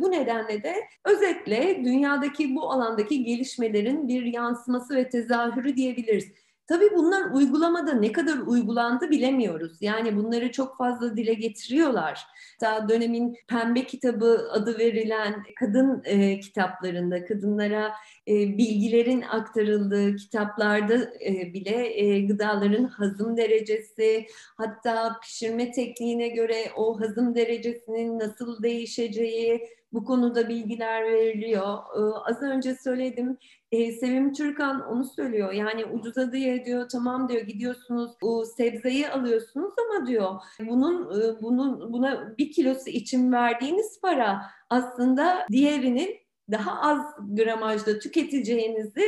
Bu 0.00 0.10
nedenle 0.10 0.62
de 0.62 0.74
özetle 1.04 1.84
dünyadaki 1.84 2.54
bu 2.54 2.70
alandaki 2.70 3.24
gelişmelerin 3.24 4.08
bir 4.08 4.24
yansıması 4.24 4.96
ve 4.96 5.08
tezahürü 5.08 5.76
diyebiliriz. 5.76 6.32
Tabii 6.66 6.90
bunlar 6.96 7.30
uygulamada 7.30 7.92
ne 7.92 8.12
kadar 8.12 8.38
uygulandı 8.38 9.10
bilemiyoruz. 9.10 9.76
Yani 9.80 10.16
bunları 10.16 10.52
çok 10.52 10.76
fazla 10.76 11.16
dile 11.16 11.34
getiriyorlar. 11.34 12.26
Daha 12.60 12.88
dönemin 12.88 13.36
pembe 13.48 13.86
kitabı 13.86 14.48
adı 14.52 14.78
verilen 14.78 15.42
kadın 15.60 16.02
e, 16.04 16.40
kitaplarında, 16.40 17.24
kadınlara 17.24 17.92
e, 18.28 18.58
bilgilerin 18.58 19.22
aktarıldığı 19.22 20.16
kitaplarda 20.16 20.94
e, 21.26 21.52
bile 21.54 22.00
e, 22.00 22.20
gıdaların 22.20 22.84
hazım 22.84 23.36
derecesi, 23.36 24.26
hatta 24.56 25.18
pişirme 25.22 25.72
tekniğine 25.72 26.28
göre 26.28 26.72
o 26.76 27.00
hazım 27.00 27.34
derecesinin 27.34 28.18
nasıl 28.18 28.62
değişeceği, 28.62 29.68
bu 29.92 30.04
konuda 30.04 30.48
bilgiler 30.48 31.04
veriliyor. 31.04 31.78
Ee, 31.96 32.30
az 32.30 32.42
önce 32.42 32.74
söyledim 32.74 33.38
e, 33.72 33.92
Sevim 33.92 34.32
Türkan 34.32 34.86
onu 34.88 35.04
söylüyor. 35.04 35.52
Yani 35.52 35.84
ucuza 35.84 36.32
diye 36.32 36.64
diyor 36.64 36.88
tamam 36.88 37.28
diyor 37.28 37.40
gidiyorsunuz 37.40 38.10
o 38.22 38.44
sebzeyi 38.44 39.08
alıyorsunuz 39.08 39.72
ama 39.78 40.06
diyor 40.06 40.40
bunun 40.60 41.20
e, 41.20 41.42
bunun 41.42 41.92
buna 41.92 42.34
bir 42.38 42.52
kilosu 42.52 42.90
için 42.90 43.32
verdiğiniz 43.32 44.00
para 44.00 44.42
aslında 44.70 45.46
diğerinin 45.50 46.16
daha 46.50 46.80
az 46.80 47.00
gramajda 47.28 47.98
tüketeceğinizi 47.98 49.04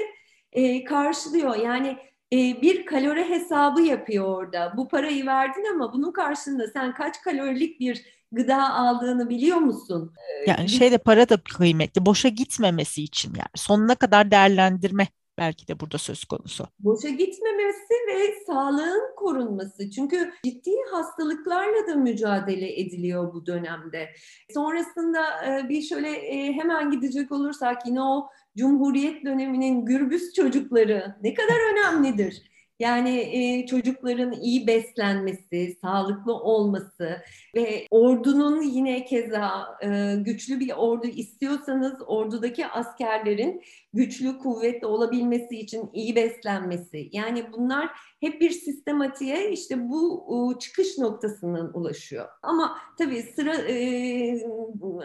e, 0.53 0.85
karşılıyor. 0.85 1.57
Yani 1.57 1.97
e, 2.33 2.63
bir 2.63 2.87
kalori 2.87 3.29
hesabı 3.29 3.83
yapıyor 3.83 4.25
orada. 4.25 4.73
Bu 4.77 4.89
parayı 4.89 5.27
verdin 5.27 5.65
ama 5.75 5.93
bunun 5.93 6.13
karşılığında 6.13 6.69
sen 6.69 6.95
kaç 6.95 7.23
kalorilik 7.23 7.81
bir 7.81 8.24
gıda 8.35 8.75
aldığını 8.75 9.29
biliyor 9.29 9.57
musun? 9.57 10.13
Ee, 10.19 10.51
yani 10.51 10.69
şeyde 10.69 10.99
para 10.99 11.29
da 11.29 11.37
kıymetli. 11.37 12.07
Boşa 12.07 12.29
gitmemesi 12.29 13.03
için 13.03 13.35
yani 13.35 13.49
sonuna 13.55 13.95
kadar 13.95 14.31
değerlendirme 14.31 15.09
belki 15.39 15.69
de 15.69 15.81
burada 15.81 15.99
söz 15.99 16.25
konusu. 16.25 16.67
Boşa 16.79 17.09
gitmemesi 17.09 17.95
ve 18.09 18.45
sağlığın 18.47 19.15
korunması. 19.17 19.91
Çünkü 19.91 20.33
ciddi 20.45 20.71
hastalıklarla 20.91 21.87
da 21.89 21.95
mücadele 21.95 22.81
ediliyor 22.81 23.35
bu 23.35 23.47
dönemde. 23.47 24.09
Sonrasında 24.55 25.21
e, 25.47 25.69
bir 25.69 25.83
şöyle 25.83 26.11
e, 26.11 26.53
hemen 26.53 26.91
gidecek 26.91 27.33
olursak 27.33 27.87
yine 27.87 28.03
o 28.03 28.29
Cumhuriyet 28.57 29.25
döneminin 29.25 29.85
gürbüz 29.85 30.33
çocukları 30.33 31.17
ne 31.23 31.35
kadar 31.35 31.73
önemlidir. 31.73 32.43
Yani 32.79 33.19
e, 33.19 33.67
çocukların 33.67 34.33
iyi 34.33 34.67
beslenmesi, 34.67 35.77
sağlıklı 35.81 36.35
olması 36.35 37.23
ve 37.55 37.87
ordunun 37.91 38.63
yine 38.63 39.05
keza 39.05 39.79
e, 39.83 40.17
güçlü 40.17 40.61
bir 40.61 40.73
ordu 40.77 41.07
istiyorsanız 41.07 41.95
ordudaki 42.07 42.67
askerlerin 42.67 43.63
güçlü, 43.93 44.39
kuvvetli 44.39 44.87
olabilmesi 44.87 45.57
için 45.57 45.91
iyi 45.93 46.17
beslenmesi. 46.17 47.09
Yani 47.13 47.53
bunlar 47.53 47.91
hep 48.21 48.41
bir 48.41 48.51
sistematiğe 48.51 49.51
işte 49.51 49.89
bu 49.89 50.27
e, 50.57 50.59
çıkış 50.59 50.99
noktasından 50.99 51.79
ulaşıyor. 51.79 52.29
Ama 52.43 52.79
tabii 52.99 53.23
sıra 53.23 53.55
e, 53.55 54.47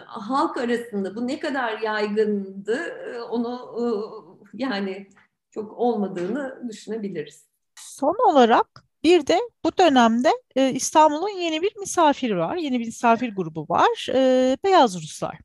halk 0.06 0.56
arasında 0.56 1.16
bu 1.16 1.26
ne 1.26 1.40
kadar 1.40 1.78
yaygındı 1.78 2.78
onu 3.30 3.76
e, 3.78 3.84
yani 4.54 5.06
çok 5.50 5.72
olmadığını 5.78 6.68
düşünebiliriz. 6.68 7.49
Son 8.00 8.16
olarak 8.32 8.84
bir 9.02 9.26
de 9.26 9.40
bu 9.64 9.78
dönemde 9.78 10.30
e, 10.56 10.70
İstanbul'un 10.70 11.40
yeni 11.40 11.62
bir 11.62 11.76
misafiri 11.76 12.36
var. 12.36 12.56
Yeni 12.56 12.80
bir 12.80 12.86
misafir 12.86 13.34
grubu 13.34 13.66
var. 13.68 14.06
E, 14.14 14.56
Beyaz 14.64 15.02
Ruslar. 15.02 15.38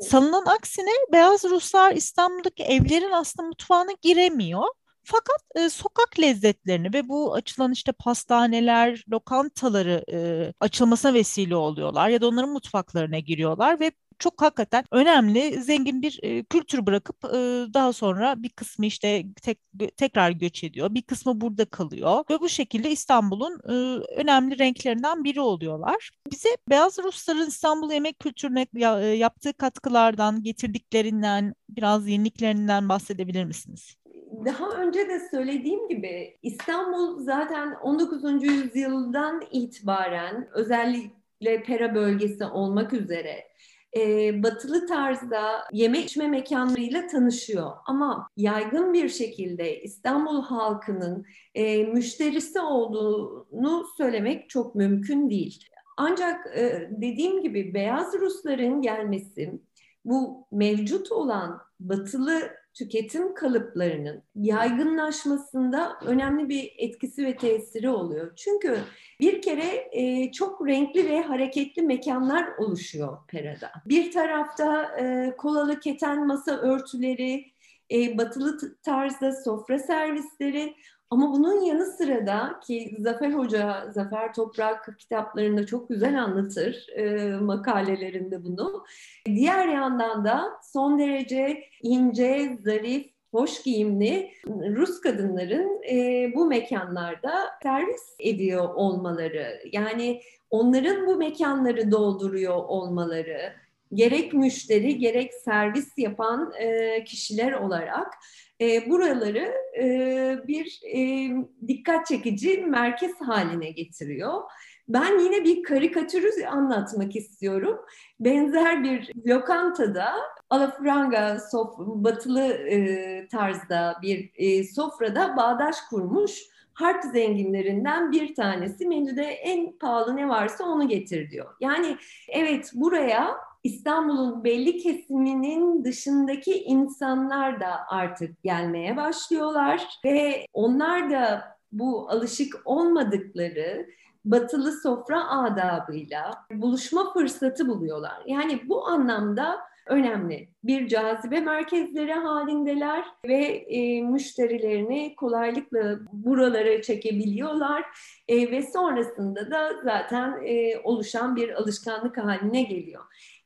Sanılan 0.00 0.46
aksine 0.46 0.90
Beyaz 1.12 1.44
Ruslar 1.44 1.92
İstanbul'daki 1.92 2.62
evlerin 2.62 3.10
aslında 3.10 3.48
mutfağına 3.48 3.90
giremiyor. 4.02 4.64
Fakat 5.04 5.40
e, 5.54 5.70
sokak 5.70 6.20
lezzetlerini 6.20 6.92
ve 6.92 7.08
bu 7.08 7.34
açılan 7.34 7.72
işte 7.72 7.92
pastaneler, 7.92 9.04
lokantaları 9.12 10.04
e, 10.12 10.52
açılmasına 10.60 11.14
vesile 11.14 11.56
oluyorlar 11.56 12.08
ya 12.08 12.20
da 12.20 12.28
onların 12.28 12.50
mutfaklarına 12.50 13.18
giriyorlar 13.18 13.80
ve 13.80 13.92
çok 14.20 14.42
hakikaten 14.42 14.84
önemli, 14.90 15.62
zengin 15.62 16.02
bir 16.02 16.18
e, 16.22 16.44
kültür 16.44 16.86
bırakıp 16.86 17.24
e, 17.24 17.38
daha 17.74 17.92
sonra 17.92 18.42
bir 18.42 18.48
kısmı 18.48 18.86
işte 18.86 19.24
tek, 19.42 19.58
tekrar 19.96 20.30
göç 20.30 20.64
ediyor. 20.64 20.94
Bir 20.94 21.02
kısmı 21.02 21.40
burada 21.40 21.64
kalıyor 21.64 22.24
ve 22.30 22.40
bu 22.40 22.48
şekilde 22.48 22.90
İstanbul'un 22.90 23.60
e, 23.68 23.72
önemli 24.16 24.58
renklerinden 24.58 25.24
biri 25.24 25.40
oluyorlar. 25.40 26.10
Bize 26.32 26.48
Beyaz 26.68 26.98
Rusların 26.98 27.48
İstanbul 27.48 27.92
yemek 27.92 28.18
kültürüne 28.18 28.66
ya, 28.74 29.00
e, 29.00 29.06
yaptığı 29.06 29.52
katkılardan, 29.52 30.42
getirdiklerinden, 30.42 31.54
biraz 31.68 32.08
yeniliklerinden 32.08 32.88
bahsedebilir 32.88 33.44
misiniz? 33.44 33.96
Daha 34.44 34.70
önce 34.70 35.08
de 35.08 35.28
söylediğim 35.30 35.88
gibi 35.88 36.38
İstanbul 36.42 37.18
zaten 37.24 37.74
19. 37.82 38.42
yüzyıldan 38.42 39.42
itibaren 39.52 40.48
özellikle 40.52 41.62
Pera 41.62 41.94
bölgesi 41.94 42.44
olmak 42.44 42.92
üzere 42.92 43.49
e, 43.96 44.42
batılı 44.42 44.86
tarzda 44.86 45.64
yeme 45.72 45.98
içme 45.98 46.28
mekanlarıyla 46.28 47.06
tanışıyor. 47.06 47.70
Ama 47.86 48.28
yaygın 48.36 48.92
bir 48.92 49.08
şekilde 49.08 49.82
İstanbul 49.82 50.42
halkının 50.42 51.24
e, 51.54 51.84
müşterisi 51.84 52.60
olduğunu 52.60 53.84
söylemek 53.96 54.50
çok 54.50 54.74
mümkün 54.74 55.30
değil. 55.30 55.64
Ancak 55.96 56.58
e, 56.58 56.88
dediğim 56.90 57.42
gibi 57.42 57.74
beyaz 57.74 58.14
Rusların 58.14 58.82
gelmesi 58.82 59.60
bu 60.04 60.46
mevcut 60.52 61.12
olan 61.12 61.60
batılı 61.80 62.59
tüketim 62.74 63.34
kalıplarının 63.34 64.22
yaygınlaşmasında 64.34 65.98
önemli 66.06 66.48
bir 66.48 66.74
etkisi 66.78 67.26
ve 67.26 67.36
tesiri 67.36 67.88
oluyor. 67.88 68.36
Çünkü 68.36 68.78
bir 69.20 69.42
kere 69.42 69.88
e, 69.92 70.32
çok 70.32 70.66
renkli 70.66 71.08
ve 71.08 71.22
hareketli 71.22 71.82
mekanlar 71.82 72.46
oluşuyor 72.58 73.18
Pera'da. 73.28 73.72
Bir 73.86 74.12
tarafta 74.12 74.82
e, 75.00 75.34
kolalı 75.36 75.80
keten 75.80 76.26
masa 76.26 76.56
örtüleri, 76.56 77.52
e, 77.92 78.18
batılı 78.18 78.58
tarzda 78.82 79.32
sofra 79.32 79.78
servisleri 79.78 80.74
ama 81.10 81.32
bunun 81.32 81.60
yanı 81.60 81.86
sıra 81.86 82.26
da 82.26 82.60
ki 82.66 82.96
Zafer 82.98 83.32
Hoca, 83.32 83.86
Zafer 83.90 84.34
Toprak 84.34 84.98
kitaplarında 84.98 85.66
çok 85.66 85.88
güzel 85.88 86.22
anlatır 86.22 86.86
e, 86.96 87.36
makalelerinde 87.36 88.44
bunu. 88.44 88.84
Diğer 89.26 89.68
yandan 89.68 90.24
da 90.24 90.44
son 90.72 90.98
derece 90.98 91.64
ince, 91.82 92.58
zarif, 92.64 93.10
hoş 93.30 93.62
giyimli 93.62 94.30
Rus 94.46 95.00
kadınların 95.00 95.82
e, 95.90 96.26
bu 96.34 96.46
mekanlarda 96.46 97.32
servis 97.62 98.16
ediyor 98.18 98.74
olmaları. 98.74 99.62
Yani 99.72 100.20
onların 100.50 101.06
bu 101.06 101.16
mekanları 101.16 101.90
dolduruyor 101.90 102.56
olmaları 102.56 103.52
gerek 103.94 104.32
müşteri 104.32 104.98
gerek 104.98 105.34
servis 105.34 105.98
yapan 105.98 106.52
e, 106.58 107.04
kişiler 107.04 107.52
olarak 107.52 108.14
e, 108.60 108.90
buraları 108.90 109.54
e, 109.80 110.38
bir 110.48 110.80
e, 110.94 111.30
dikkat 111.68 112.06
çekici 112.06 112.58
merkez 112.58 113.20
haline 113.20 113.70
getiriyor. 113.70 114.42
Ben 114.88 115.18
yine 115.18 115.44
bir 115.44 115.62
karikatürü 115.62 116.46
anlatmak 116.46 117.16
istiyorum. 117.16 117.78
Benzer 118.20 118.84
bir 118.84 119.12
lokantada 119.26 120.12
alafranga 120.50 121.38
sof 121.50 121.78
batılı 121.78 122.42
e, 122.52 123.28
tarzda 123.28 123.96
bir 124.02 124.30
e, 124.34 124.64
sofrada 124.64 125.36
bağdaş 125.36 125.76
kurmuş 125.90 126.42
harp 126.72 127.04
zenginlerinden 127.04 128.12
bir 128.12 128.34
tanesi 128.34 128.86
menüde 128.86 129.22
en 129.24 129.78
pahalı 129.78 130.16
ne 130.16 130.28
varsa 130.28 130.64
onu 130.64 130.88
getir 130.88 131.30
diyor. 131.30 131.54
Yani 131.60 131.96
evet 132.28 132.70
buraya 132.74 133.36
İstanbul'un 133.64 134.44
belli 134.44 134.78
kesiminin 134.78 135.84
dışındaki 135.84 136.62
insanlar 136.62 137.60
da 137.60 137.70
artık 137.88 138.42
gelmeye 138.42 138.96
başlıyorlar 138.96 139.88
ve 140.04 140.46
onlar 140.52 141.10
da 141.10 141.42
bu 141.72 142.10
alışık 142.10 142.62
olmadıkları 142.64 143.86
batılı 144.24 144.72
sofra 144.72 145.28
adabıyla 145.30 146.46
buluşma 146.52 147.12
fırsatı 147.12 147.68
buluyorlar. 147.68 148.22
Yani 148.26 148.60
bu 148.68 148.86
anlamda 148.86 149.60
önemli. 149.86 150.48
Bir 150.64 150.88
cazibe 150.88 151.40
merkezleri 151.40 152.12
halindeler 152.12 153.04
ve 153.24 153.44
e, 153.46 154.02
müşterilerini 154.02 155.14
kolaylıkla 155.16 155.98
buralara 156.12 156.82
çekebiliyorlar 156.82 157.84
e, 158.28 158.50
ve 158.50 158.62
sonrasında 158.62 159.50
da 159.50 159.72
zaten 159.84 160.42
e, 160.44 160.78
oluşan 160.78 161.36
bir 161.36 161.50
alışkanlık 161.50 162.18
haline 162.18 162.62
geliyor. 162.62 163.04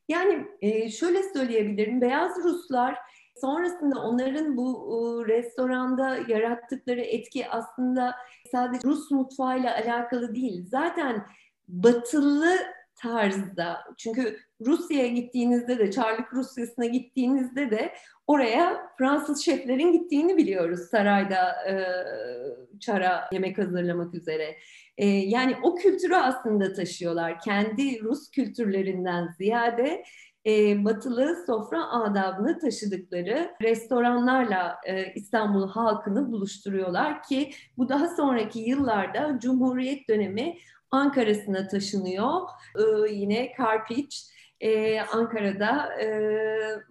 Yani 0.09 0.47
şöyle 0.91 1.23
söyleyebilirim, 1.23 2.01
beyaz 2.01 2.45
Ruslar 2.45 2.99
sonrasında 3.41 4.01
onların 4.01 4.57
bu 4.57 5.25
restoranda 5.29 6.19
yarattıkları 6.29 7.01
etki 7.01 7.49
aslında 7.49 8.15
sadece 8.53 8.89
Rus 8.89 9.11
mutfağıyla 9.11 9.75
alakalı 9.75 10.35
değil. 10.35 10.67
Zaten 10.67 11.27
batılı 11.69 12.57
tarzda. 12.97 13.85
Çünkü 13.97 14.39
Rusya'ya 14.67 15.09
gittiğinizde 15.09 15.79
de, 15.79 15.91
Çarlık 15.91 16.33
Rusyası'na 16.33 16.87
gittiğinizde 16.87 17.71
de 17.71 17.93
oraya 18.27 18.91
Fransız 18.99 19.45
şeflerin 19.45 19.93
gittiğini 19.93 20.37
biliyoruz 20.37 20.81
sarayda 20.91 21.57
çara 22.81 23.29
yemek 23.33 23.59
hazırlamak 23.59 24.15
üzere. 24.15 24.57
E, 24.99 25.07
yani 25.07 25.57
o 25.63 25.75
kültürü 25.75 26.15
aslında 26.15 26.73
taşıyorlar. 26.73 27.41
Kendi 27.41 28.03
Rus 28.03 28.31
kültürlerinden 28.31 29.29
ziyade 29.39 30.05
e, 30.47 30.85
batılı 30.85 31.45
sofra 31.47 31.91
adabını 31.91 32.59
taşıdıkları 32.59 33.55
restoranlarla 33.63 34.77
e, 34.87 35.13
İstanbul 35.13 35.69
halkını 35.69 36.33
buluşturuyorlar 36.33 37.23
ki 37.23 37.51
bu 37.77 37.89
daha 37.89 38.09
sonraki 38.09 38.59
yıllarda 38.61 39.39
Cumhuriyet 39.43 40.09
dönemi 40.09 40.55
Ankara'sına 40.91 41.69
taşınıyor. 41.69 42.41
E, 42.79 43.13
yine 43.13 43.53
Karpiç 43.53 44.25
e, 44.61 45.01
Ankara'da 45.01 46.03
e, 46.03 46.09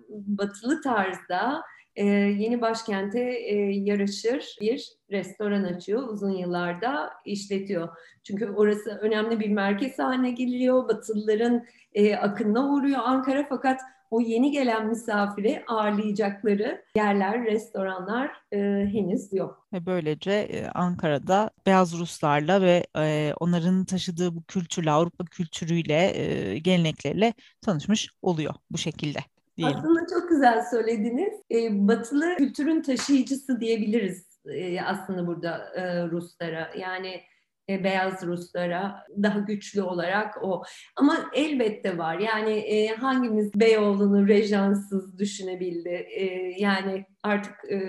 batılı 0.09 0.81
tarzda 0.81 1.63
e, 1.95 2.05
yeni 2.05 2.61
başkente 2.61 3.19
e, 3.19 3.55
yaraşır 3.71 4.57
bir 4.61 4.89
restoran 5.11 5.63
açıyor. 5.63 6.07
Uzun 6.07 6.31
yıllarda 6.31 7.09
işletiyor. 7.25 7.89
Çünkü 8.23 8.49
orası 8.49 8.89
önemli 8.89 9.39
bir 9.39 9.49
merkez 9.49 9.99
haline 9.99 10.31
geliyor. 10.31 10.87
Batılıların 10.89 11.65
e, 11.93 12.15
akınına 12.15 12.73
uğruyor 12.73 12.99
Ankara 13.03 13.45
fakat 13.49 13.79
o 14.13 14.21
yeni 14.21 14.51
gelen 14.51 14.87
misafiri 14.87 15.63
ağırlayacakları 15.67 16.85
yerler, 16.95 17.45
restoranlar 17.45 18.31
e, 18.51 18.57
henüz 18.93 19.33
yok. 19.33 19.67
Ve 19.73 19.85
böylece 19.85 20.31
e, 20.31 20.67
Ankara'da 20.67 21.49
beyaz 21.65 21.99
Ruslarla 21.99 22.61
ve 22.61 22.85
e, 22.97 23.33
onların 23.39 23.85
taşıdığı 23.85 24.35
bu 24.35 24.43
kültürle, 24.43 24.91
Avrupa 24.91 25.25
kültürüyle, 25.25 26.17
e, 26.17 26.59
gelenekleriyle 26.59 27.33
tanışmış 27.61 28.09
oluyor 28.21 28.53
bu 28.71 28.77
şekilde. 28.77 29.19
Diyelim. 29.57 29.77
Aslında 29.77 29.99
çok 30.09 30.29
güzel 30.29 30.63
söylediniz. 30.71 31.33
E, 31.51 31.87
batılı 31.87 32.35
kültürün 32.35 32.81
taşıyıcısı 32.81 33.59
diyebiliriz 33.59 34.33
e, 34.45 34.81
aslında 34.81 35.27
burada 35.27 35.57
e, 35.75 36.07
Ruslara. 36.07 36.71
Yani 36.77 37.21
e, 37.69 37.83
beyaz 37.83 38.23
Ruslara 38.23 39.05
daha 39.23 39.39
güçlü 39.39 39.81
olarak 39.81 40.43
o. 40.43 40.63
Ama 40.95 41.17
elbette 41.33 41.97
var. 41.97 42.19
Yani 42.19 42.51
e, 42.51 42.87
hangimiz 42.87 43.59
Beyoğlu'nu 43.59 44.27
rejanssız 44.27 45.19
düşünebildi? 45.19 45.89
E, 45.89 46.25
yani 46.57 47.05
artık 47.23 47.71
e, 47.71 47.79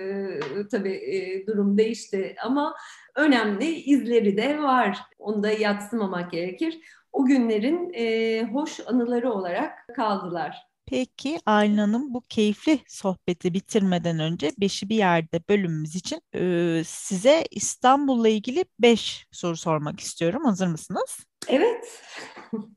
tabii 0.71 0.95
e, 0.95 1.47
durum 1.47 1.79
değişti 1.79 2.37
ama 2.45 2.75
önemli 3.17 3.71
izleri 3.71 4.37
de 4.37 4.63
var. 4.63 4.99
Onu 5.19 5.43
da 5.43 5.51
yatsımamak 5.51 6.31
gerekir. 6.33 6.81
O 7.13 7.25
günlerin 7.25 7.93
e, 7.95 8.43
hoş 8.53 8.81
anıları 8.87 9.33
olarak 9.33 9.73
kaldılar. 9.97 10.74
Peki 10.87 11.39
Aylin 11.47 11.79
Hanım 11.79 12.15
bu 12.15 12.21
keyifli 12.21 12.79
sohbeti 12.89 13.55
bitirmeden 13.55 14.19
önce 14.19 14.53
Beşi 14.61 14.89
bir 14.89 14.97
yerde 14.97 15.41
bölümümüz 15.49 15.97
için 15.97 16.21
e, 16.35 16.83
size 16.87 17.45
İstanbul'la 17.51 18.29
ilgili 18.29 18.65
beş 18.79 19.27
soru 19.33 19.57
sormak 19.57 20.01
istiyorum. 20.01 20.45
Hazır 20.45 20.67
mısınız? 20.67 21.19
Evet. 21.49 22.03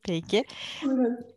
Peki. 0.04 0.46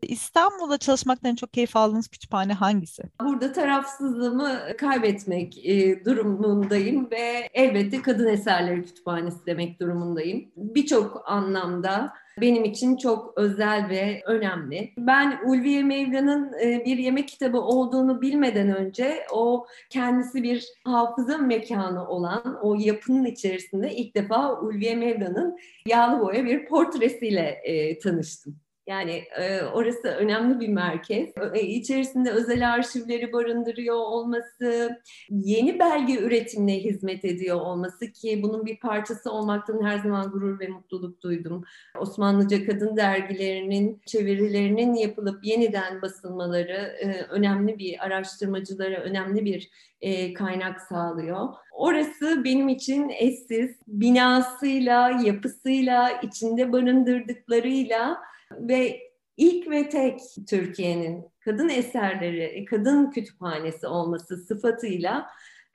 İstanbul'da 0.03 0.79
çalışmaktan 0.79 1.35
çok 1.35 1.53
keyif 1.53 1.77
aldığınız 1.77 2.09
kütüphane 2.09 2.53
hangisi? 2.53 3.03
Burada 3.21 3.53
tarafsızlığımı 3.53 4.61
kaybetmek 4.79 5.67
e, 5.67 6.05
durumundayım 6.05 7.11
ve 7.11 7.49
elbette 7.55 8.03
Kadın 8.03 8.27
Eserleri 8.27 8.85
Kütüphanesi 8.85 9.47
demek 9.47 9.81
durumundayım. 9.81 10.53
Birçok 10.57 11.23
anlamda 11.27 12.13
benim 12.41 12.65
için 12.65 12.97
çok 12.97 13.39
özel 13.39 13.89
ve 13.89 14.23
önemli. 14.27 14.93
Ben 14.99 15.39
Ulviye 15.47 15.83
Mevla'nın 15.83 16.53
e, 16.63 16.85
bir 16.85 16.99
yemek 16.99 17.29
kitabı 17.29 17.61
olduğunu 17.61 18.23
bilmeden 18.23 18.77
önce 18.77 19.27
o 19.33 19.67
kendisi 19.91 20.43
bir 20.43 20.67
hafıza 20.85 21.39
mekanı 21.39 22.09
olan 22.09 22.59
o 22.63 22.75
yapının 22.75 23.25
içerisinde 23.25 23.95
ilk 23.95 24.17
defa 24.17 24.61
Ulviye 24.61 24.95
Mevla'nın 24.95 25.59
yağlı 25.87 26.21
boya 26.21 26.45
bir 26.45 26.67
portresiyle 26.67 27.61
e, 27.65 27.99
tanıştım. 27.99 28.70
Yani 28.87 29.25
e, 29.41 29.63
orası 29.63 30.09
önemli 30.09 30.61
bir 30.61 30.69
merkez. 30.69 31.29
E, 31.55 31.61
içerisinde 31.61 32.31
özel 32.31 32.73
arşivleri 32.73 33.33
barındırıyor 33.33 33.97
olması, 33.97 35.01
yeni 35.31 35.79
belge 35.79 36.15
üretimine 36.21 36.79
hizmet 36.79 37.25
ediyor 37.25 37.61
olması 37.61 38.13
ki 38.13 38.41
bunun 38.43 38.67
bir 38.67 38.81
parçası 38.81 39.33
olmaktan 39.33 39.85
her 39.85 39.99
zaman 39.99 40.31
gurur 40.31 40.61
ve 40.61 40.69
mutluluk 40.69 41.23
duydum. 41.23 41.65
Osmanlıca 41.99 42.67
kadın 42.67 42.97
dergilerinin 42.97 44.03
çevirilerinin 44.07 44.95
yapılıp 44.95 45.45
yeniden 45.45 46.03
basılmaları 46.03 46.97
e, 47.01 47.23
önemli 47.23 47.79
bir 47.79 48.05
araştırmacılara 48.05 48.97
önemli 48.97 49.45
bir 49.45 49.71
e, 50.01 50.35
kaynak 50.35 50.81
sağlıyor. 50.81 51.49
Orası 51.73 52.45
benim 52.45 52.69
için 52.69 53.09
eşsiz, 53.09 53.71
binasıyla, 53.87 55.11
yapısıyla, 55.25 56.11
içinde 56.23 56.73
barındırdıklarıyla 56.73 58.30
ve 58.53 59.01
ilk 59.37 59.71
ve 59.71 59.89
tek 59.89 60.21
Türkiye'nin 60.49 61.25
kadın 61.41 61.69
eserleri, 61.69 62.65
kadın 62.65 63.11
kütüphanesi 63.11 63.87
olması 63.87 64.37
sıfatıyla 64.37 65.27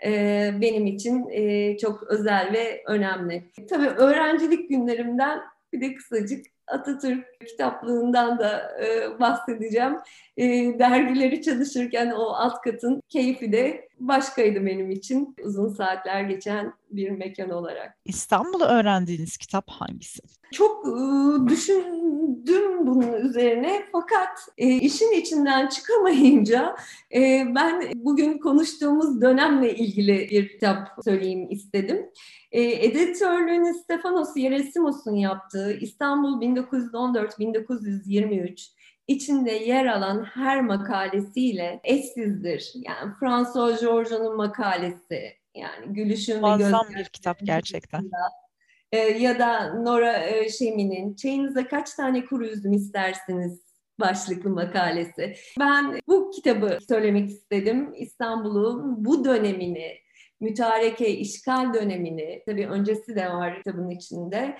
e, 0.05 0.51
benim 0.61 0.85
için 0.85 1.29
e, 1.29 1.77
çok 1.77 2.03
özel 2.03 2.53
ve 2.53 2.83
önemli. 2.87 3.51
Tabii 3.69 3.87
öğrencilik 3.87 4.69
günlerimden 4.69 5.41
bir 5.73 5.81
de 5.81 5.95
kısacık 5.95 6.45
Atatürk 6.67 7.47
kitaplığından 7.47 8.39
da 8.39 8.79
e, 8.85 9.19
bahsedeceğim. 9.19 9.97
E, 10.37 10.45
dergileri 10.79 11.41
çalışırken 11.41 12.11
o 12.11 12.23
alt 12.23 12.61
katın 12.61 13.01
keyfi 13.09 13.51
de 13.51 13.87
başkaydı 13.99 14.65
benim 14.65 14.91
için. 14.91 15.35
Uzun 15.43 15.69
saatler 15.69 16.21
geçen 16.21 16.73
bir 16.91 17.09
mekan 17.09 17.49
olarak. 17.49 17.97
İstanbul'da 18.05 18.79
öğrendiğiniz 18.79 19.37
kitap 19.37 19.69
hangisi? 19.69 20.21
Çok 20.51 20.87
e, 20.87 20.91
düşündüm 21.49 22.87
bunun 22.87 23.13
üzerine 23.13 23.85
fakat 23.91 24.29
e, 24.57 24.67
işin 24.67 25.11
içinden 25.11 25.67
çıkamayınca 25.67 26.75
e, 27.15 27.43
ben 27.55 27.83
bugün 27.95 28.37
konuştuğumuz 28.37 29.21
dönemle 29.21 29.75
ilgili 29.75 30.27
bir 30.31 30.47
kitap 30.47 30.87
söyleyeyim 31.03 31.47
istedim. 31.49 32.05
E, 32.51 32.85
editörlüğünü 32.85 33.73
Stefanos 33.73 34.37
Yeresimos'un 34.37 35.15
yaptığı 35.15 35.73
İstanbul 35.73 36.41
1914-1923 36.41 38.74
içinde 39.07 39.51
yer 39.51 39.85
alan 39.85 40.23
her 40.23 40.61
makalesiyle 40.61 41.79
eşsizdir. 41.83 42.71
Yani 42.75 43.13
François 43.19 43.81
Georges'un 43.81 44.35
makalesi, 44.35 45.33
yani 45.55 45.85
Gülüşün 45.93 46.43
ve 46.43 46.57
Gözler. 46.57 46.81
bir 46.95 47.05
kitap 47.05 47.39
gerçekten. 47.43 48.09
E, 48.91 48.97
ya 48.97 49.39
da 49.39 49.73
Nora 49.73 50.17
e, 50.17 50.49
Şemi'nin 50.49 51.15
Çayınıza 51.15 51.67
kaç 51.67 51.93
tane 51.93 52.25
kuru 52.25 52.45
üzüm 52.45 52.73
istersiniz 52.73 53.65
başlıklı 53.99 54.49
makalesi. 54.49 55.35
Ben 55.59 55.99
bu 56.07 56.31
kitabı 56.31 56.77
söylemek 56.89 57.29
istedim. 57.29 57.93
İstanbul'un 57.97 59.05
bu 59.05 59.25
dönemini 59.25 60.05
mütareke, 60.39 61.09
işgal 61.09 61.73
dönemini, 61.73 62.43
tabii 62.45 62.67
öncesi 62.67 63.15
de 63.15 63.29
var 63.29 63.57
kitabın 63.57 63.89
içinde, 63.89 64.57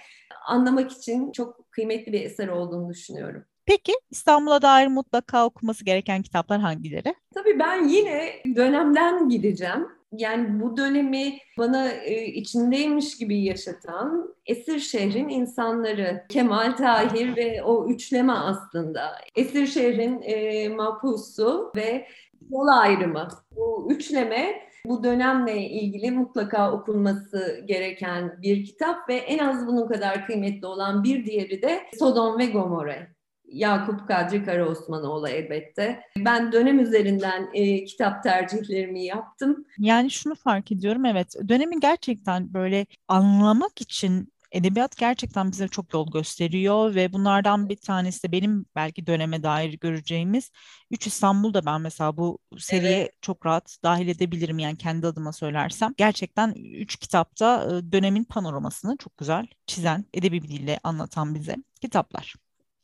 anlamak 0.47 0.91
için 0.91 1.31
çok 1.31 1.71
kıymetli 1.71 2.13
bir 2.13 2.21
eser 2.21 2.47
olduğunu 2.47 2.89
düşünüyorum. 2.89 3.45
Peki 3.65 3.93
İstanbul'a 4.11 4.61
dair 4.61 4.87
mutlaka 4.87 5.45
okuması 5.45 5.85
gereken 5.85 6.21
kitaplar 6.21 6.59
hangileri? 6.59 7.15
Tabii 7.33 7.59
ben 7.59 7.87
yine 7.87 8.29
dönemden 8.55 9.29
gideceğim. 9.29 9.87
Yani 10.11 10.61
bu 10.61 10.77
dönemi 10.77 11.37
bana 11.57 11.91
e, 11.91 12.25
içindeymiş 12.25 13.17
gibi 13.17 13.43
yaşatan 13.43 14.35
Esir 14.45 14.79
Şehrin 14.79 15.29
insanları 15.29 16.25
Kemal 16.29 16.71
Tahir 16.71 17.35
ve 17.35 17.63
o 17.63 17.89
üçleme 17.89 18.33
aslında. 18.33 19.11
Esir 19.35 19.67
Şehrin 19.67 20.21
e, 20.21 20.69
mapusu 20.69 21.71
ve 21.75 22.07
yol 22.51 22.67
ayrımı. 22.67 23.27
Bu 23.55 23.87
üçleme 23.91 24.65
bu 24.85 25.03
dönemle 25.03 25.57
ilgili 25.57 26.11
mutlaka 26.11 26.71
okunması 26.71 27.63
gereken 27.65 28.41
bir 28.41 28.65
kitap 28.65 29.09
ve 29.09 29.15
en 29.15 29.37
az 29.37 29.67
bunun 29.67 29.87
kadar 29.87 30.25
kıymetli 30.25 30.67
olan 30.67 31.03
bir 31.03 31.25
diğeri 31.25 31.61
de 31.61 31.81
Sodom 31.99 32.39
ve 32.39 32.45
Gomorre. 32.45 33.14
Yakup 33.47 34.07
Kadri 34.07 34.43
Karaosmanoğlu 34.43 35.27
elbette. 35.27 36.01
Ben 36.17 36.51
dönem 36.51 36.79
üzerinden 36.79 37.49
e, 37.53 37.85
kitap 37.85 38.23
tercihlerimi 38.23 39.05
yaptım. 39.05 39.65
Yani 39.79 40.11
şunu 40.11 40.35
fark 40.35 40.71
ediyorum 40.71 41.05
evet 41.05 41.35
dönemi 41.47 41.79
gerçekten 41.79 42.53
böyle 42.53 42.85
anlamak 43.07 43.81
için 43.81 44.35
edebiyat 44.51 44.97
gerçekten 44.97 45.51
bize 45.51 45.67
çok 45.67 45.93
yol 45.93 46.11
gösteriyor 46.11 46.95
ve 46.95 47.13
bunlardan 47.13 47.69
bir 47.69 47.75
tanesi 47.75 48.23
de 48.23 48.31
benim 48.31 48.65
belki 48.75 49.07
döneme 49.07 49.43
dair 49.43 49.73
göreceğimiz 49.73 50.51
Üç 50.91 51.07
İstanbul'da 51.07 51.65
ben 51.65 51.81
mesela 51.81 52.17
bu 52.17 52.39
seriye 52.57 52.97
evet. 52.97 53.21
çok 53.21 53.45
rahat 53.45 53.77
dahil 53.83 54.07
edebilirim 54.07 54.59
yani 54.59 54.77
kendi 54.77 55.07
adıma 55.07 55.33
söylersem. 55.33 55.93
Gerçekten 55.97 56.53
üç 56.53 56.95
kitapta 56.95 57.69
dönemin 57.91 58.23
panoramasını 58.23 58.97
çok 58.97 59.17
güzel 59.17 59.47
çizen, 59.67 60.05
edebi 60.13 60.43
bir 60.43 60.47
dille 60.47 60.79
anlatan 60.83 61.35
bize 61.35 61.55
kitaplar. 61.81 62.35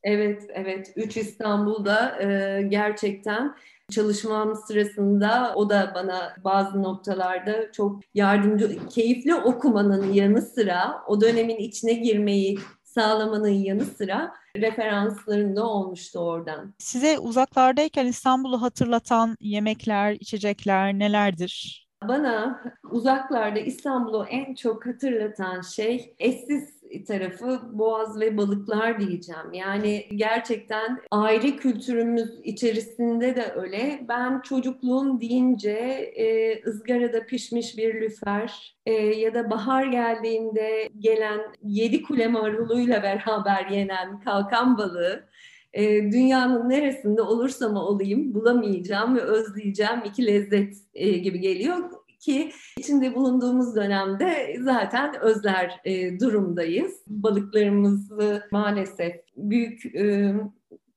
Evet, 0.03 0.43
evet. 0.53 0.93
Üç 0.95 1.17
İstanbul'da 1.17 2.21
e, 2.21 2.61
gerçekten 2.61 3.55
çalışmam 3.91 4.55
sırasında 4.55 5.53
o 5.55 5.69
da 5.69 5.91
bana 5.95 6.33
bazı 6.43 6.83
noktalarda 6.83 7.71
çok 7.71 8.01
yardımcı, 8.13 8.87
keyifli 8.89 9.35
okumanın 9.35 10.13
yanı 10.13 10.41
sıra 10.41 11.03
o 11.07 11.21
dönemin 11.21 11.57
içine 11.57 11.93
girmeyi 11.93 12.59
sağlamanın 12.83 13.47
yanı 13.47 13.85
sıra 13.85 14.33
referanslarında 14.57 15.65
olmuştu 15.65 16.19
oradan. 16.19 16.73
Size 16.77 17.19
uzaklardayken 17.19 18.05
İstanbul'u 18.05 18.61
hatırlatan 18.61 19.37
yemekler, 19.39 20.13
içecekler 20.13 20.93
nelerdir? 20.93 21.87
Bana 22.07 22.63
uzaklarda 22.91 23.59
İstanbul'u 23.59 24.25
en 24.29 24.55
çok 24.55 24.85
hatırlatan 24.85 25.61
şey 25.61 26.15
eşsiz 26.19 26.80
tarafı 27.07 27.59
boğaz 27.73 28.19
ve 28.19 28.37
balıklar 28.37 28.99
diyeceğim. 28.99 29.53
Yani 29.53 30.07
gerçekten 30.15 31.01
aile 31.11 31.55
kültürümüz 31.55 32.39
içerisinde 32.43 33.35
de 33.35 33.53
öyle. 33.55 33.99
Ben 34.09 34.41
çocukluğum 34.41 35.21
deyince 35.21 35.71
e, 36.15 36.61
ızgarada 36.67 37.25
pişmiş 37.25 37.77
bir 37.77 38.01
lüfer 38.01 38.75
e, 38.85 38.91
ya 38.93 39.33
da 39.33 39.49
bahar 39.49 39.85
geldiğinde 39.85 40.89
gelen 40.99 41.41
yedi 41.63 42.03
kule 42.03 42.27
maruluyla 42.27 43.03
beraber 43.03 43.65
yenen 43.69 44.19
kalkan 44.19 44.77
balığı 44.77 45.31
e, 45.73 46.11
dünyanın 46.11 46.69
neresinde 46.69 47.21
olursam 47.21 47.75
olayım 47.75 48.33
bulamayacağım 48.33 49.15
ve 49.15 49.21
özleyeceğim 49.21 50.01
iki 50.05 50.25
lezzet 50.25 50.77
e, 50.93 51.09
gibi 51.17 51.39
geliyor 51.39 51.77
ki 52.21 52.51
içinde 52.77 53.15
bulunduğumuz 53.15 53.75
dönemde 53.75 54.55
zaten 54.59 55.21
özler 55.21 55.81
e, 55.85 56.19
durumdayız. 56.19 56.91
Balıklarımızı 57.07 58.43
maalesef 58.51 59.15
büyük 59.37 59.95
e, 59.95 60.35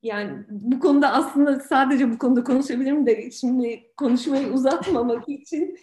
yani 0.02 0.44
bu 0.50 0.80
konuda 0.80 1.12
aslında 1.12 1.60
sadece 1.60 2.10
bu 2.10 2.18
konuda 2.18 2.44
konuşabilirim 2.44 3.06
de 3.06 3.30
şimdi 3.30 3.92
konuşmayı 3.96 4.46
uzatmamak 4.46 5.28
için 5.28 5.76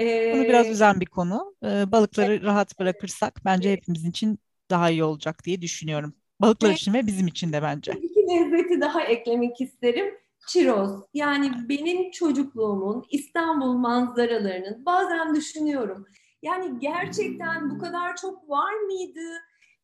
e, 0.00 0.32
Bunu 0.34 0.44
biraz 0.44 0.70
üzen 0.70 1.00
bir 1.00 1.06
konu. 1.06 1.54
Ee, 1.64 1.92
balıkları 1.92 2.32
evet. 2.32 2.44
rahat 2.44 2.78
bırakırsak 2.80 3.40
bence 3.44 3.72
hepimizin 3.72 4.10
için 4.10 4.38
daha 4.70 4.90
iyi 4.90 5.04
olacak 5.04 5.44
diye 5.44 5.62
düşünüyorum. 5.62 6.14
Balıklar 6.40 6.68
evet. 6.68 6.78
için 6.78 6.94
ve 6.94 7.06
bizim 7.06 7.26
için 7.26 7.52
de 7.52 7.62
bence. 7.62 7.92
İki 7.92 8.20
lezzeti 8.20 8.80
daha 8.80 9.02
eklemek 9.02 9.60
isterim. 9.60 10.14
Çiroz. 10.48 10.90
Yani 11.14 11.50
benim 11.68 12.10
çocukluğumun 12.10 13.04
İstanbul 13.10 13.72
manzaralarının 13.72 14.86
bazen 14.86 15.34
düşünüyorum. 15.34 16.06
Yani 16.42 16.78
gerçekten 16.78 17.70
bu 17.70 17.78
kadar 17.78 18.16
çok 18.16 18.50
var 18.50 18.74
mıydı? 18.74 19.20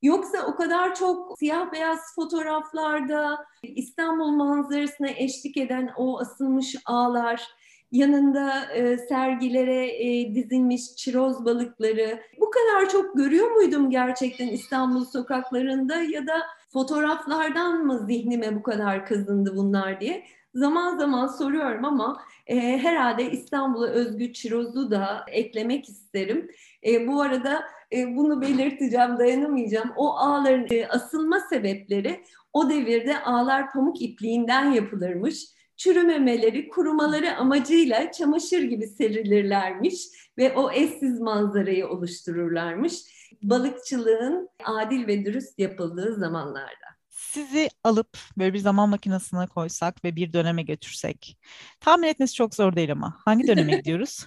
Yoksa 0.03 0.47
o 0.47 0.57
kadar 0.57 0.95
çok 0.95 1.39
siyah 1.39 1.73
beyaz 1.73 2.15
fotoğraflarda 2.15 3.45
İstanbul 3.63 4.29
manzarasına 4.29 5.09
eşlik 5.11 5.57
eden 5.57 5.91
o 5.97 6.21
asılmış 6.21 6.77
ağlar, 6.87 7.49
yanında 7.93 8.73
e, 8.75 8.99
sergilere 8.99 9.87
e, 9.87 10.35
dizilmiş 10.35 10.97
çiroz 10.97 11.45
balıkları 11.45 12.21
bu 12.41 12.51
kadar 12.51 12.89
çok 12.89 13.17
görüyor 13.17 13.51
muydum 13.51 13.91
gerçekten 13.91 14.49
İstanbul 14.49 15.05
sokaklarında 15.05 15.97
ya 15.97 16.27
da 16.27 16.43
fotoğraflardan 16.73 17.87
mı 17.87 18.07
zihnime 18.07 18.57
bu 18.57 18.63
kadar 18.63 19.07
kazındı 19.07 19.57
bunlar 19.57 20.01
diye 20.01 20.25
zaman 20.55 20.99
zaman 20.99 21.27
soruyorum 21.27 21.85
ama 21.85 22.23
e, 22.47 22.57
herhalde 22.79 23.31
İstanbul'a 23.31 23.87
özgü 23.87 24.33
çirozu 24.33 24.91
da 24.91 25.25
eklemek 25.29 25.89
isterim. 25.89 26.51
E, 26.87 27.09
bu 27.09 27.23
arada 27.23 27.65
e, 27.93 28.17
bunu 28.17 28.43
belirteceğim, 28.43 29.19
dayanamayacağım. 29.19 29.93
O 29.97 30.17
ağların 30.17 30.67
e, 30.71 30.87
asılma 30.87 31.41
sebepleri 31.41 32.25
o 32.53 32.71
devirde 32.71 33.23
ağlar 33.23 33.73
pamuk 33.73 34.03
ipliğinden 34.03 34.73
yapılırmış. 34.73 35.45
Çürümemeleri, 35.77 36.69
kurumaları 36.69 37.37
amacıyla 37.37 38.13
çamaşır 38.13 38.63
gibi 38.63 38.87
serilirlermiş 38.87 39.97
ve 40.39 40.53
o 40.57 40.73
eşsiz 40.73 41.21
manzarayı 41.21 41.89
oluştururlarmış. 41.89 42.95
Balıkçılığın 43.43 44.49
adil 44.65 45.07
ve 45.07 45.25
dürüst 45.25 45.59
yapıldığı 45.59 46.15
zamanlarda 46.15 46.94
sizi 47.15 47.69
alıp 47.85 48.19
böyle 48.39 48.55
bir 48.55 48.59
zaman 48.59 48.89
makinesine 48.89 49.47
koysak 49.47 50.05
ve 50.05 50.17
bir 50.17 50.33
döneme 50.33 50.63
götürsek. 50.63 51.39
Tahmin 51.81 52.09
etmesi 52.09 52.35
çok 52.35 52.55
zor 52.55 52.77
değil 52.77 52.93
ama. 52.93 53.17
Hangi 53.25 53.47
döneme 53.47 53.73
gidiyoruz? 53.77 54.27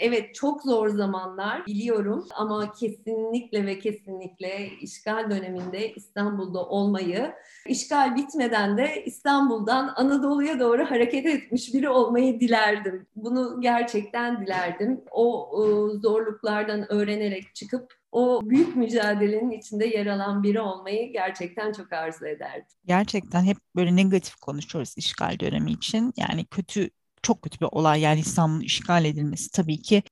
Evet 0.00 0.34
çok 0.34 0.62
zor 0.62 0.88
zamanlar 0.88 1.66
biliyorum 1.66 2.26
ama 2.34 2.72
kesinlikle 2.72 3.66
ve 3.66 3.78
kesinlikle 3.78 4.68
işgal 4.80 5.30
döneminde 5.30 5.94
İstanbul'da 5.94 6.66
olmayı, 6.66 7.32
işgal 7.66 8.16
bitmeden 8.16 8.78
de 8.78 9.04
İstanbul'dan 9.04 9.92
Anadolu'ya 9.96 10.60
doğru 10.60 10.84
hareket 10.84 11.26
etmiş 11.26 11.74
biri 11.74 11.88
olmayı 11.88 12.40
dilerdim. 12.40 13.06
Bunu 13.16 13.60
gerçekten 13.60 14.46
dilerdim. 14.46 15.00
O, 15.10 15.50
o 15.50 15.90
zorluklardan 15.98 16.92
öğrenerek 16.92 17.54
çıkıp 17.54 17.98
o 18.12 18.40
büyük 18.44 18.76
mücadelenin 18.76 19.50
içinde 19.50 19.86
yer 19.86 20.06
alan 20.06 20.42
biri 20.42 20.60
olmayı 20.60 21.12
gerçekten 21.12 21.72
çok 21.72 21.92
arzu 21.92 22.26
ederdim. 22.26 22.76
Gerçekten 22.84 23.44
hep 23.44 23.56
böyle 23.76 23.96
negatif 23.96 24.36
konuşuyoruz 24.36 24.94
işgal 24.96 25.40
dönemi 25.40 25.72
için. 25.72 26.12
Yani 26.16 26.44
kötü 26.44 26.90
çok 27.22 27.42
kötü 27.42 27.60
bir 27.60 27.68
olay 27.72 28.00
yani 28.00 28.20
İstanbul'un 28.20 28.60
işgal 28.60 29.04
edilmesi 29.04 29.50
tabii 29.50 29.82
ki 29.82 30.02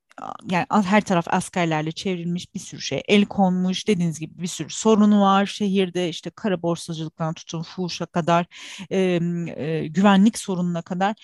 yani 0.51 0.65
her 0.69 1.01
taraf 1.01 1.25
askerlerle 1.27 1.91
çevrilmiş 1.91 2.55
bir 2.55 2.59
sürü 2.59 2.81
şey 2.81 3.03
el 3.07 3.25
konmuş 3.25 3.87
dediğiniz 3.87 4.19
gibi 4.19 4.41
bir 4.41 4.47
sürü 4.47 4.69
sorunu 4.69 5.21
var 5.21 5.45
şehirde 5.45 6.09
işte 6.09 6.29
kara 6.29 6.61
borsacılıktan 6.61 7.33
tutun 7.33 7.61
fuhuşa 7.61 8.05
kadar 8.05 8.45
e, 8.89 9.19
e, 9.55 9.87
güvenlik 9.87 10.37
sorununa 10.37 10.81
kadar 10.81 11.15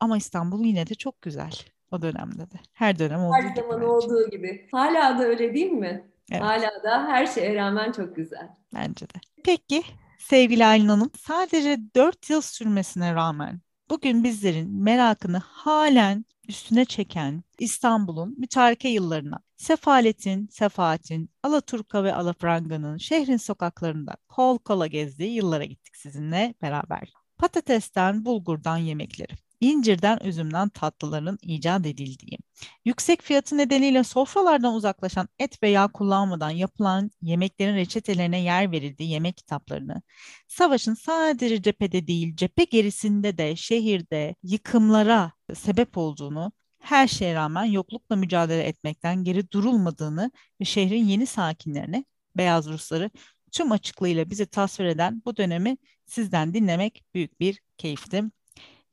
ama 0.00 0.16
İstanbul 0.16 0.64
yine 0.64 0.86
de 0.86 0.94
çok 0.94 1.22
güzel 1.22 1.52
o 1.90 2.02
dönemde 2.02 2.50
de 2.50 2.56
her 2.72 2.98
dönem 2.98 3.20
olduğu 3.20 3.34
her 3.34 3.54
zaman 3.56 3.80
bence. 3.80 3.86
olduğu 3.86 4.30
gibi 4.30 4.68
hala 4.72 5.18
da 5.18 5.24
öyle 5.24 5.54
değil 5.54 5.70
mi? 5.70 6.08
Evet. 6.30 6.42
Hala 6.42 6.82
da 6.84 7.06
her 7.08 7.26
şeye 7.26 7.54
rağmen 7.54 7.92
çok 7.92 8.16
güzel. 8.16 8.48
Bence 8.74 9.06
de. 9.06 9.20
Peki 9.44 9.82
sevgili 10.18 10.64
Aylin 10.64 10.88
Hanım 10.88 11.10
sadece 11.18 11.78
4 11.94 12.30
yıl 12.30 12.40
sürmesine 12.40 13.14
rağmen 13.14 13.60
bugün 13.92 14.24
bizlerin 14.24 14.82
merakını 14.82 15.38
halen 15.38 16.24
üstüne 16.48 16.84
çeken 16.84 17.44
İstanbul'un 17.58 18.34
mütareke 18.38 18.88
yıllarına, 18.88 19.38
sefaletin, 19.56 20.46
sefaatin, 20.46 21.30
Alaturka 21.42 22.04
ve 22.04 22.14
Alafranga'nın 22.14 22.96
şehrin 22.96 23.36
sokaklarında 23.36 24.16
kol 24.28 24.58
kola 24.58 24.86
gezdiği 24.86 25.34
yıllara 25.34 25.64
gittik 25.64 25.96
sizinle 25.96 26.54
beraber. 26.62 27.12
Patatesten, 27.38 28.24
bulgurdan 28.24 28.76
yemekleri 28.76 29.32
incirden 29.62 30.18
üzümden 30.24 30.68
tatlıların 30.68 31.38
icat 31.42 31.86
edildiği, 31.86 32.38
yüksek 32.84 33.22
fiyatı 33.22 33.56
nedeniyle 33.58 34.04
sofralardan 34.04 34.74
uzaklaşan 34.74 35.28
et 35.38 35.62
ve 35.62 35.68
yağ 35.68 35.88
kullanmadan 35.88 36.50
yapılan 36.50 37.10
yemeklerin 37.22 37.76
reçetelerine 37.76 38.40
yer 38.40 38.72
verildiği 38.72 39.10
yemek 39.10 39.36
kitaplarını, 39.36 40.02
savaşın 40.48 40.94
sadece 40.94 41.62
cephede 41.62 42.06
değil 42.06 42.36
cephe 42.36 42.64
gerisinde 42.64 43.38
de 43.38 43.56
şehirde 43.56 44.34
yıkımlara 44.42 45.32
sebep 45.54 45.98
olduğunu, 45.98 46.52
her 46.78 47.08
şeye 47.08 47.34
rağmen 47.34 47.64
yoklukla 47.64 48.16
mücadele 48.16 48.62
etmekten 48.62 49.24
geri 49.24 49.50
durulmadığını 49.50 50.30
ve 50.60 50.64
şehrin 50.64 51.04
yeni 51.04 51.26
sakinlerine, 51.26 52.04
beyaz 52.36 52.68
Rusları 52.68 53.10
tüm 53.52 53.72
açıklığıyla 53.72 54.30
bize 54.30 54.46
tasvir 54.46 54.84
eden 54.84 55.22
bu 55.26 55.36
dönemi 55.36 55.76
sizden 56.06 56.54
dinlemek 56.54 57.04
büyük 57.14 57.40
bir 57.40 57.60
keyifti. 57.78 58.24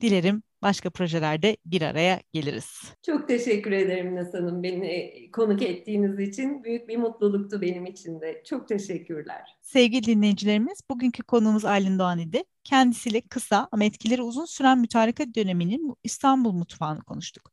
Dilerim 0.02 0.44
başka 0.62 0.90
projelerde 0.90 1.58
bir 1.66 1.82
araya 1.82 2.22
geliriz. 2.34 2.94
Çok 3.06 3.28
teşekkür 3.28 3.72
ederim 3.72 4.16
Nas 4.16 4.34
Hanım 4.34 4.64
beni 4.64 5.14
konuk 5.34 5.62
ettiğiniz 5.62 6.20
için. 6.20 6.64
Büyük 6.64 6.88
bir 6.88 6.98
mutluluktu 6.98 7.62
benim 7.62 7.86
için 7.86 8.22
de. 8.22 8.44
Çok 8.46 8.68
teşekkürler. 8.68 9.58
Sevgili 9.62 10.04
dinleyicilerimiz, 10.04 10.80
bugünkü 10.90 11.24
konuğumuz 11.24 11.66
Aylin 11.66 12.00
Doğan 12.00 12.20
idi. 12.20 12.44
Kendisiyle 12.64 13.22
kısa 13.22 13.68
ama 13.72 13.84
etkileri 13.84 14.22
uzun 14.22 14.46
süren 14.46 14.80
mütareke 14.80 15.36
döneminin 15.36 15.96
İstanbul 16.04 16.52
mutfağını 16.52 17.04
konuştuk. 17.04 17.52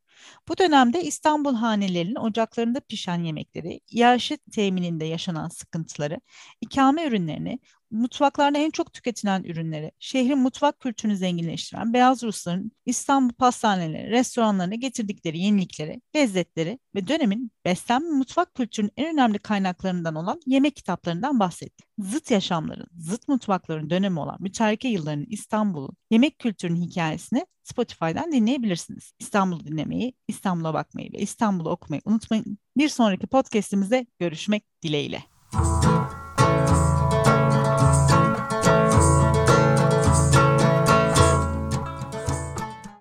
Bu 0.48 0.58
dönemde 0.58 1.02
İstanbul 1.02 1.54
hanelerinin 1.54 2.14
ocaklarında 2.14 2.80
pişen 2.80 3.22
yemekleri, 3.22 3.80
iaşe 3.90 4.36
temininde 4.36 5.04
yaşanan 5.04 5.48
sıkıntıları, 5.48 6.20
ikame 6.60 7.06
ürünlerini, 7.06 7.58
mutfaklarda 7.90 8.58
en 8.58 8.70
çok 8.70 8.92
tüketilen 8.92 9.44
ürünleri, 9.44 9.92
şehrin 9.98 10.38
mutfak 10.38 10.80
kültürünü 10.80 11.16
zenginleştiren 11.16 11.92
beyaz 11.92 12.22
Rusların 12.22 12.72
İstanbul 12.86 13.34
pastaneleri, 13.34 14.10
restoranlarına 14.10 14.74
getirdikleri 14.74 15.38
yenilikleri, 15.38 16.00
lezzetleri 16.16 16.78
ve 16.94 17.08
dönemin 17.08 17.50
beslenme 17.64 18.10
mutfak 18.10 18.54
kültürünün 18.54 18.92
en 18.96 19.14
önemli 19.14 19.38
kaynaklarından 19.38 20.14
olan 20.14 20.40
yemek 20.46 20.76
kitaplarından 20.76 21.40
bahsetti. 21.40 21.84
Zıt 21.98 22.30
yaşamların, 22.30 22.88
zıt 22.98 23.28
mutfakların 23.28 23.90
dönemi 23.90 24.20
olan 24.20 24.36
mütareke 24.40 24.88
yıllarının 24.88 25.26
İstanbul'un 25.30 25.96
yemek 26.10 26.38
kültürünün 26.38 26.82
hikayesini 26.82 27.46
Spotify'dan 27.66 28.32
dinleyebilirsiniz. 28.32 29.12
İstanbul'u 29.18 29.66
dinlemeyi, 29.66 30.14
İstanbul'a 30.28 30.74
bakmayı 30.74 31.12
ve 31.12 31.18
İstanbul'u 31.18 31.70
okumayı 31.70 32.02
unutmayın. 32.04 32.58
Bir 32.76 32.88
sonraki 32.88 33.26
podcast'imizde 33.26 34.06
görüşmek 34.18 34.64
dileğiyle. 34.82 35.22